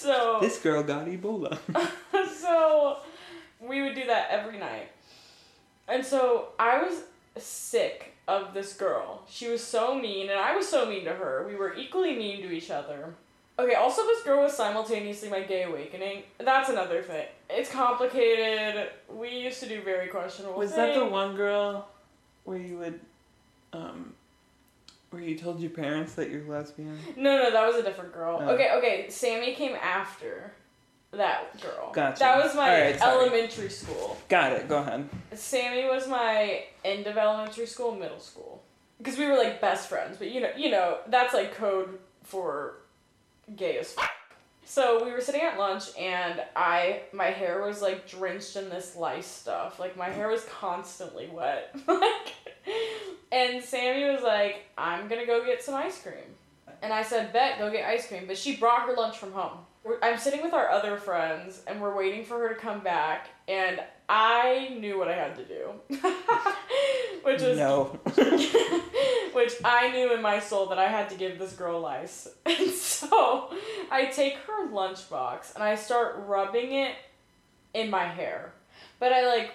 So 0.00 0.38
this 0.40 0.58
girl 0.58 0.82
got 0.82 1.08
Ebola. 1.08 1.58
so 2.40 2.96
we 3.60 3.82
would 3.82 3.94
do 3.94 4.06
that 4.06 4.28
every 4.30 4.58
night. 4.58 4.90
And 5.88 6.04
so 6.04 6.48
I 6.58 6.82
was 6.82 7.02
sick 7.36 8.14
of 8.28 8.54
this 8.54 8.72
girl. 8.74 9.22
She 9.28 9.48
was 9.48 9.62
so 9.62 9.98
mean, 9.98 10.30
and 10.30 10.38
I 10.38 10.56
was 10.56 10.68
so 10.68 10.86
mean 10.86 11.04
to 11.04 11.12
her. 11.12 11.44
We 11.46 11.56
were 11.56 11.74
equally 11.74 12.16
mean 12.16 12.42
to 12.42 12.50
each 12.50 12.70
other. 12.70 13.14
Okay, 13.58 13.74
also, 13.74 14.02
this 14.02 14.22
girl 14.22 14.42
was 14.42 14.56
simultaneously 14.56 15.28
my 15.28 15.40
gay 15.40 15.64
awakening. 15.64 16.22
That's 16.38 16.70
another 16.70 17.02
thing. 17.02 17.26
It's 17.50 17.70
complicated. 17.70 18.88
We 19.14 19.36
used 19.36 19.60
to 19.60 19.68
do 19.68 19.82
very 19.82 20.08
questionable 20.08 20.56
Was 20.56 20.74
that 20.76 20.94
the 20.94 21.04
one 21.04 21.36
girl 21.36 21.88
where 22.44 22.56
you 22.56 22.78
would, 22.78 23.00
um, 23.74 24.14
where 25.10 25.20
you 25.20 25.36
told 25.36 25.60
your 25.60 25.72
parents 25.72 26.14
that 26.14 26.30
you're 26.30 26.44
lesbian? 26.44 26.98
No, 27.16 27.36
no, 27.36 27.50
that 27.50 27.66
was 27.66 27.76
a 27.76 27.82
different 27.82 28.14
girl. 28.14 28.38
Oh. 28.40 28.48
Okay, 28.50 28.70
okay, 28.78 29.10
Sammy 29.10 29.54
came 29.54 29.74
after 29.74 30.52
that 31.12 31.60
girl. 31.60 31.90
Gotcha. 31.92 32.20
That 32.20 32.42
was 32.42 32.54
my 32.54 32.94
sorry. 32.96 33.00
elementary 33.00 33.68
school. 33.68 34.16
Got 34.28 34.52
it. 34.52 34.68
Go 34.68 34.78
ahead. 34.78 35.08
Sammy 35.34 35.88
was 35.88 36.06
my 36.06 36.64
end 36.84 37.06
of 37.06 37.16
elementary 37.16 37.66
school, 37.66 37.94
middle 37.94 38.20
school, 38.20 38.62
because 38.98 39.18
we 39.18 39.26
were 39.26 39.36
like 39.36 39.60
best 39.60 39.88
friends. 39.88 40.16
But 40.18 40.30
you 40.30 40.40
know, 40.40 40.50
you 40.56 40.70
know, 40.70 40.98
that's 41.08 41.34
like 41.34 41.54
code 41.54 41.98
for 42.22 42.74
gay 43.56 43.78
as 43.78 43.92
fuck. 43.92 44.10
So 44.64 45.04
we 45.04 45.10
were 45.10 45.20
sitting 45.20 45.40
at 45.40 45.58
lunch, 45.58 45.84
and 45.98 46.40
I 46.54 47.00
my 47.12 47.26
hair 47.26 47.60
was 47.62 47.82
like 47.82 48.08
drenched 48.08 48.54
in 48.54 48.68
this 48.68 48.94
lice 48.94 49.26
stuff. 49.26 49.80
Like 49.80 49.96
my 49.96 50.08
hair 50.10 50.28
was 50.28 50.44
constantly 50.44 51.26
wet. 51.26 51.74
like, 51.88 52.34
and 53.32 53.64
Sammy 53.64 54.04
was 54.04 54.22
like, 54.22 54.66
"I'm 54.78 55.08
gonna 55.08 55.26
go 55.26 55.44
get 55.44 55.60
some 55.60 55.74
ice 55.74 56.00
cream," 56.00 56.36
and 56.82 56.92
I 56.92 57.02
said, 57.02 57.32
"Bet, 57.32 57.58
go 57.58 57.68
get 57.68 57.84
ice 57.84 58.06
cream." 58.06 58.28
But 58.28 58.38
she 58.38 58.54
brought 58.54 58.82
her 58.82 58.94
lunch 58.94 59.18
from 59.18 59.32
home. 59.32 59.58
We're, 59.82 59.98
I'm 60.02 60.18
sitting 60.18 60.42
with 60.42 60.52
our 60.52 60.68
other 60.70 60.96
friends, 60.96 61.62
and 61.66 61.80
we're 61.80 61.96
waiting 61.96 62.24
for 62.24 62.38
her 62.38 62.50
to 62.50 62.54
come 62.54 62.80
back, 62.80 63.28
and 63.48 63.80
I 64.08 64.76
knew 64.78 64.98
what 64.98 65.08
I 65.08 65.14
had 65.14 65.36
to 65.36 65.44
do, 65.44 65.70
which 67.22 67.40
was 67.42 67.56
No. 67.56 67.98
which 69.32 69.52
I 69.64 69.90
knew 69.92 70.12
in 70.12 70.20
my 70.20 70.40
soul 70.40 70.66
that 70.66 70.78
I 70.78 70.88
had 70.88 71.08
to 71.10 71.14
give 71.16 71.38
this 71.38 71.52
girl 71.52 71.80
lice. 71.80 72.28
And 72.44 72.70
so 72.70 73.54
I 73.90 74.06
take 74.06 74.34
her 74.46 74.68
lunchbox 74.68 75.54
and 75.54 75.62
I 75.62 75.76
start 75.76 76.24
rubbing 76.26 76.72
it 76.72 76.94
in 77.72 77.88
my 77.90 78.04
hair. 78.04 78.52
But 78.98 79.12
I 79.12 79.26
like 79.26 79.52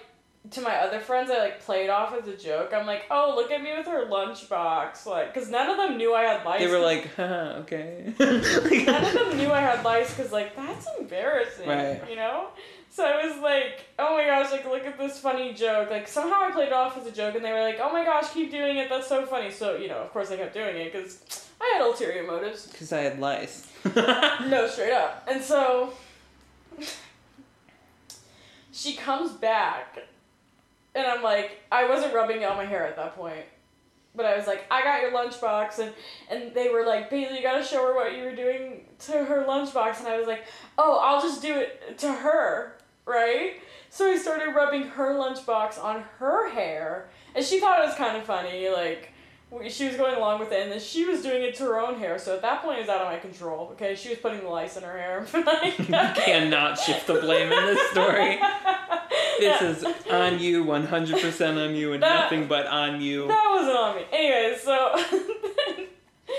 to 0.50 0.60
my 0.60 0.76
other 0.76 1.00
friends 1.00 1.30
I 1.30 1.38
like 1.38 1.60
played 1.60 1.90
off 1.90 2.14
as 2.14 2.28
a 2.28 2.36
joke. 2.36 2.72
I'm 2.74 2.86
like, 2.86 3.04
"Oh, 3.10 3.32
look 3.36 3.50
at 3.50 3.62
me 3.62 3.72
with 3.76 3.86
her 3.86 4.06
lunchbox." 4.06 5.04
Like 5.06 5.34
cuz 5.34 5.48
none 5.50 5.68
of 5.70 5.76
them 5.76 5.96
knew 5.96 6.14
I 6.14 6.22
had 6.22 6.44
lice. 6.44 6.60
they 6.60 6.66
were 6.68 6.78
like, 6.92 7.14
huh, 7.16 7.54
okay. 7.62 8.12
none 8.20 9.04
of 9.04 9.12
them 9.14 9.36
knew 9.38 9.50
I 9.50 9.60
had 9.60 9.84
lice 9.84 10.14
cuz 10.14 10.30
like 10.32 10.54
that's 10.54 10.86
embarrassing, 10.98 11.68
Right. 11.68 12.00
you 12.08 12.16
know? 12.16 12.48
So 12.90 13.04
I 13.04 13.26
was 13.26 13.36
like, 13.38 13.86
"Oh 13.98 14.14
my 14.16 14.24
gosh, 14.24 14.52
like 14.52 14.64
look 14.66 14.86
at 14.86 14.96
this 14.98 15.18
funny 15.18 15.52
joke." 15.52 15.90
Like 15.90 16.06
somehow 16.08 16.42
I 16.42 16.50
played 16.50 16.68
it 16.68 16.72
off 16.72 16.96
as 16.96 17.06
a 17.06 17.12
joke 17.12 17.34
and 17.34 17.44
they 17.44 17.52
were 17.52 17.60
like, 17.62 17.78
"Oh 17.80 17.92
my 17.92 18.04
gosh, 18.04 18.30
keep 18.32 18.50
doing 18.50 18.76
it. 18.76 18.88
That's 18.88 19.06
so 19.08 19.26
funny." 19.26 19.50
So, 19.50 19.76
you 19.76 19.88
know, 19.88 19.98
of 19.98 20.10
course 20.12 20.30
I 20.30 20.36
kept 20.36 20.54
doing 20.54 20.76
it 20.76 20.92
cuz 20.92 21.20
I 21.60 21.72
had 21.74 21.82
ulterior 21.82 22.22
motives. 22.22 22.66
Because 22.66 22.92
I 22.92 23.00
had 23.00 23.18
lice. 23.18 23.66
No, 23.94 24.66
straight 24.68 24.92
up. 24.92 25.24
And 25.28 25.42
so 25.42 25.92
she 28.72 28.94
comes 28.94 29.32
back, 29.32 29.98
and 30.96 31.06
I'm 31.06 31.22
like, 31.22 31.60
I 31.70 31.88
wasn't 31.88 32.14
rubbing 32.14 32.40
it 32.40 32.48
on 32.48 32.56
my 32.56 32.64
hair 32.64 32.86
at 32.86 32.96
that 32.96 33.14
point, 33.14 33.44
but 34.14 34.24
I 34.24 34.36
was 34.36 34.46
like, 34.46 34.64
I 34.70 34.82
got 34.82 35.02
your 35.02 35.12
lunchbox, 35.12 35.78
and 35.78 35.92
and 36.30 36.54
they 36.54 36.70
were 36.70 36.84
like, 36.84 37.10
Baylie, 37.10 37.36
you 37.36 37.42
gotta 37.42 37.62
show 37.62 37.86
her 37.86 37.94
what 37.94 38.16
you 38.16 38.24
were 38.24 38.34
doing 38.34 38.86
to 39.00 39.12
her 39.24 39.44
lunchbox, 39.46 40.00
and 40.00 40.08
I 40.08 40.18
was 40.18 40.26
like, 40.26 40.44
oh, 40.78 40.98
I'll 41.02 41.20
just 41.20 41.42
do 41.42 41.54
it 41.54 41.98
to 41.98 42.10
her, 42.10 42.78
right? 43.04 43.60
So 43.90 44.10
I 44.10 44.16
started 44.16 44.54
rubbing 44.54 44.84
her 44.84 45.14
lunchbox 45.14 45.82
on 45.82 46.02
her 46.18 46.50
hair, 46.50 47.10
and 47.34 47.44
she 47.44 47.60
thought 47.60 47.80
it 47.80 47.86
was 47.86 47.94
kind 47.94 48.16
of 48.16 48.24
funny, 48.24 48.68
like. 48.70 49.12
She 49.68 49.86
was 49.86 49.94
going 49.94 50.16
along 50.16 50.40
with 50.40 50.50
it, 50.50 50.60
and 50.64 50.72
then 50.72 50.80
she 50.80 51.04
was 51.04 51.22
doing 51.22 51.40
it 51.44 51.54
to 51.54 51.62
her 51.62 51.78
own 51.80 52.00
hair. 52.00 52.18
So 52.18 52.34
at 52.34 52.42
that 52.42 52.62
point, 52.62 52.78
it 52.78 52.80
was 52.80 52.88
out 52.88 53.02
of 53.02 53.06
my 53.06 53.16
control. 53.16 53.68
Okay, 53.72 53.94
she 53.94 54.08
was 54.08 54.18
putting 54.18 54.40
the 54.40 54.48
lice 54.48 54.76
in 54.76 54.82
her 54.82 54.98
hair. 54.98 55.24
like, 55.46 55.78
you 55.78 55.84
cannot 55.84 56.76
shift 56.80 57.06
the 57.06 57.20
blame 57.20 57.52
in 57.52 57.64
this 57.66 57.90
story. 57.92 58.40
This 59.38 59.62
is 59.62 59.84
on 60.10 60.38
you, 60.38 60.64
100% 60.64 61.64
on 61.68 61.74
you, 61.74 61.92
and 61.92 62.02
That- 62.02 62.24
nothing 62.24 62.46
but 62.46 62.66
on 62.66 63.00
you. 63.00 63.26
That 63.28 63.46
wasn't 63.50 63.76
on 63.76 63.96
me. 63.96 64.04
Anyway, 64.12 64.56
so 64.62 64.96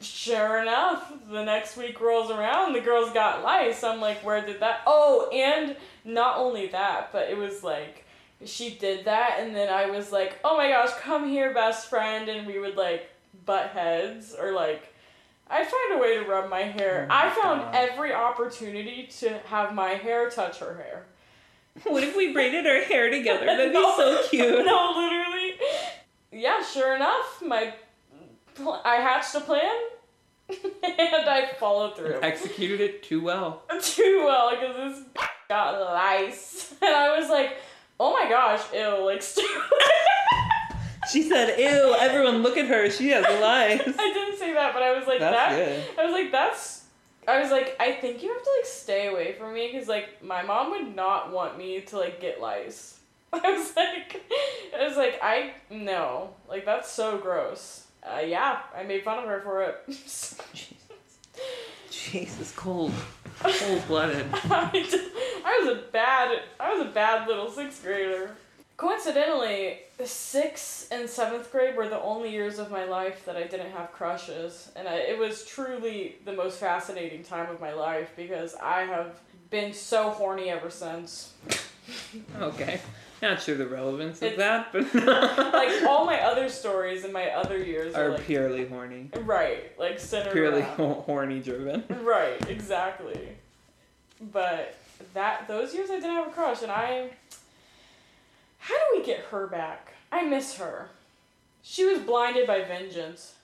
sure 0.00 0.60
enough, 0.62 1.12
the 1.30 1.44
next 1.44 1.76
week 1.76 2.00
rolls 2.00 2.30
around, 2.30 2.72
the 2.72 2.80
girls 2.80 3.12
got 3.12 3.42
lice. 3.42 3.84
I'm 3.84 4.00
like, 4.00 4.24
where 4.24 4.44
did 4.44 4.60
that? 4.60 4.80
Oh, 4.86 5.28
and 5.32 5.76
not 6.04 6.38
only 6.38 6.66
that, 6.68 7.12
but 7.12 7.28
it 7.30 7.36
was 7.36 7.62
like 7.62 8.04
she 8.44 8.70
did 8.70 9.04
that, 9.04 9.36
and 9.40 9.54
then 9.54 9.68
I 9.68 9.90
was 9.90 10.12
like, 10.12 10.38
oh 10.44 10.56
my 10.56 10.68
gosh, 10.68 10.90
come 11.00 11.28
here, 11.28 11.52
best 11.52 11.88
friend, 11.90 12.28
and 12.28 12.46
we 12.46 12.58
would 12.58 12.76
like 12.76 13.10
butt 13.46 13.68
heads 13.70 14.34
or 14.38 14.52
like. 14.52 14.94
I'd 15.52 15.66
find 15.66 15.94
a 15.94 15.98
way 16.00 16.14
to 16.14 16.30
rub 16.30 16.48
my 16.48 16.60
hair. 16.60 17.08
Oh 17.10 17.12
my 17.12 17.26
I 17.26 17.30
found 17.30 17.60
God. 17.62 17.74
every 17.74 18.14
opportunity 18.14 19.08
to 19.18 19.36
have 19.46 19.74
my 19.74 19.90
hair 19.94 20.30
touch 20.30 20.58
her 20.60 20.76
hair. 20.76 21.06
What 21.84 22.02
if 22.04 22.16
we 22.16 22.32
braided 22.32 22.66
our 22.66 22.82
hair 22.82 23.10
together? 23.10 23.46
That'd 23.46 23.72
be 23.72 23.74
so 23.96 24.22
cute. 24.28 24.64
no, 24.66 24.92
literally. 24.96 25.54
Yeah, 26.32 26.62
sure 26.62 26.94
enough, 26.96 27.42
my 27.44 27.74
pl- 28.54 28.80
I 28.84 28.96
hatched 28.96 29.34
a 29.34 29.40
plan 29.40 29.70
and 30.48 31.28
I 31.28 31.52
followed 31.58 31.96
through 31.96 32.20
Executed 32.22 32.80
it 32.80 33.02
too 33.02 33.20
well. 33.22 33.62
too 33.82 34.22
well 34.26 34.50
because 34.50 34.76
this 34.76 35.04
got 35.48 35.80
lice, 35.80 36.74
and 36.82 36.94
I 36.94 37.18
was 37.18 37.28
like, 37.30 37.56
"Oh 37.98 38.12
my 38.12 38.28
gosh, 38.28 38.62
ew!" 38.74 39.04
Like, 39.04 39.22
She 41.10 41.22
said, 41.28 41.58
ew, 41.58 41.96
everyone 41.98 42.42
look 42.42 42.56
at 42.56 42.66
her, 42.66 42.88
she 42.90 43.08
has 43.08 43.24
lice. 43.24 43.80
I 43.98 44.12
didn't 44.12 44.38
say 44.38 44.52
that, 44.54 44.72
but 44.74 44.82
I 44.82 44.96
was 44.96 45.06
like 45.08 45.18
That's 45.18 45.34
that. 45.56 45.56
good. 45.56 45.98
I 45.98 46.04
was 46.04 46.12
like, 46.12 46.30
"That's." 46.30 46.79
I 47.28 47.40
was 47.40 47.50
like, 47.50 47.76
I 47.78 47.92
think 47.92 48.22
you 48.22 48.32
have 48.32 48.42
to 48.42 48.50
like 48.58 48.66
stay 48.66 49.08
away 49.08 49.34
from 49.34 49.54
me 49.54 49.70
because 49.70 49.88
like 49.88 50.22
my 50.22 50.42
mom 50.42 50.70
would 50.70 50.94
not 50.94 51.32
want 51.32 51.58
me 51.58 51.80
to 51.80 51.98
like 51.98 52.20
get 52.20 52.40
lice. 52.40 52.98
I 53.32 53.38
was 53.38 53.76
like, 53.76 54.22
I 54.76 54.88
was 54.88 54.96
like, 54.96 55.20
I 55.22 55.52
no, 55.70 56.30
like 56.48 56.64
that's 56.64 56.90
so 56.90 57.18
gross. 57.18 57.86
Uh, 58.02 58.20
yeah, 58.20 58.60
I 58.74 58.82
made 58.84 59.04
fun 59.04 59.18
of 59.18 59.24
her 59.26 59.40
for 59.42 59.62
it. 59.62 59.76
Jesus, 61.90 62.52
cold. 62.56 62.92
Cold 63.40 63.86
blooded. 63.86 64.26
I, 64.32 64.70
I 65.44 65.60
was 65.62 65.78
a 65.78 65.82
bad, 65.92 66.42
I 66.58 66.74
was 66.74 66.86
a 66.86 66.90
bad 66.90 67.26
little 67.26 67.50
sixth 67.50 67.82
grader. 67.82 68.36
Coincidentally, 68.80 69.76
the 69.98 70.06
sixth 70.06 70.90
and 70.90 71.06
seventh 71.06 71.52
grade 71.52 71.76
were 71.76 71.86
the 71.86 72.00
only 72.00 72.30
years 72.30 72.58
of 72.58 72.70
my 72.70 72.84
life 72.84 73.26
that 73.26 73.36
I 73.36 73.42
didn't 73.42 73.72
have 73.72 73.92
crushes, 73.92 74.70
and 74.74 74.88
I, 74.88 74.94
it 74.94 75.18
was 75.18 75.44
truly 75.44 76.16
the 76.24 76.32
most 76.32 76.58
fascinating 76.58 77.22
time 77.22 77.50
of 77.50 77.60
my 77.60 77.74
life 77.74 78.10
because 78.16 78.54
I 78.54 78.84
have 78.86 79.20
been 79.50 79.74
so 79.74 80.08
horny 80.08 80.48
ever 80.48 80.70
since. 80.70 81.34
Okay. 82.40 82.80
Not 83.20 83.42
sure 83.42 83.56
the 83.56 83.66
relevance 83.66 84.22
of 84.22 84.32
It's- 84.32 84.38
that, 84.38 84.72
but 84.72 84.94
Like 85.52 85.82
all 85.88 86.06
my 86.06 86.20
other 86.22 86.48
stories 86.48 87.04
in 87.04 87.12
my 87.12 87.30
other 87.30 87.58
years 87.58 87.94
are, 87.94 88.04
are 88.06 88.10
like 88.12 88.24
purely 88.24 88.66
horny. 88.66 89.10
right, 89.24 89.78
like 89.78 89.98
centered 89.98 90.32
Purely 90.32 90.60
around. 90.60 90.76
ho- 90.76 91.02
horny 91.04 91.40
driven. 91.40 91.84
Right, 92.02 92.48
exactly. 92.48 93.28
But 94.32 94.74
that 95.12 95.48
those 95.48 95.74
years 95.74 95.90
I 95.90 95.96
didn't 95.96 96.12
have 96.16 96.28
a 96.28 96.30
crush, 96.30 96.62
and 96.62 96.72
I. 96.72 97.10
How 98.60 98.74
do 98.74 98.98
we 98.98 99.04
get 99.04 99.20
her 99.30 99.46
back? 99.46 99.94
I 100.12 100.22
miss 100.22 100.56
her. 100.56 100.90
She 101.62 101.84
was 101.84 102.00
blinded 102.00 102.46
by 102.46 102.62
vengeance. 102.62 103.34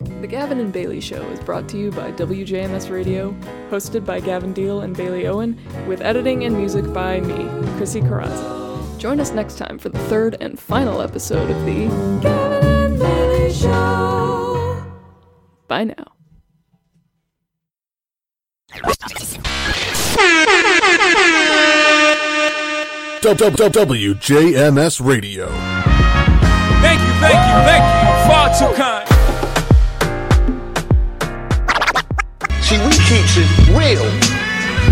The 0.00 0.26
Gavin 0.28 0.60
and 0.60 0.72
Baylie 0.72 1.02
Show 1.02 1.22
is 1.30 1.40
brought 1.40 1.68
to 1.70 1.78
you 1.78 1.90
by 1.90 2.12
WJMS 2.12 2.90
Radio, 2.90 3.32
hosted 3.70 4.04
by 4.04 4.20
Gavin 4.20 4.52
Deal 4.52 4.80
and 4.82 4.96
Baylie 4.96 5.26
Owen, 5.26 5.58
with 5.88 6.00
editing 6.00 6.44
and 6.44 6.56
music 6.56 6.92
by 6.92 7.20
me, 7.20 7.48
Chrissy 7.76 8.00
Carranza. 8.00 8.96
Join 8.98 9.18
us 9.20 9.32
next 9.32 9.58
time 9.58 9.78
for 9.78 9.88
the 9.88 9.98
third 10.00 10.36
and 10.40 10.58
final 10.58 11.02
episode 11.02 11.50
of 11.50 11.64
the 11.66 11.86
Gavin 12.22 12.68
and 12.68 12.98
Baylie 13.00 13.52
Show. 13.60 14.84
Bye 15.66 15.84
now. 15.84 16.04
WJMS 23.20 25.04
Radio. 25.04 25.48
Thank 26.80 27.00
you, 27.00 27.12
thank 27.18 27.34
you, 27.34 27.56
thank 27.66 27.82
you. 27.82 28.06
Far 28.28 28.46
too 28.54 28.72
kind. 28.76 29.06
See, 32.62 32.78
we 32.78 32.94
keeps 33.08 33.34
it 33.36 33.50
real. 33.74 34.06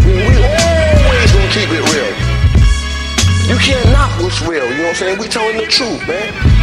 We, 0.05 0.13
we 0.19 0.35
always 0.43 1.31
gonna 1.33 1.53
keep 1.53 1.71
it 1.71 1.85
real. 1.95 2.13
You 3.47 3.57
can't 3.59 3.89
knock 3.91 4.11
what's 4.21 4.43
real, 4.43 4.65
you 4.69 4.77
know 4.77 4.83
what 4.83 4.89
I'm 4.89 4.95
saying? 4.97 5.19
We 5.21 5.29
telling 5.29 5.57
the 5.59 5.67
truth, 5.67 6.07
man. 6.09 6.56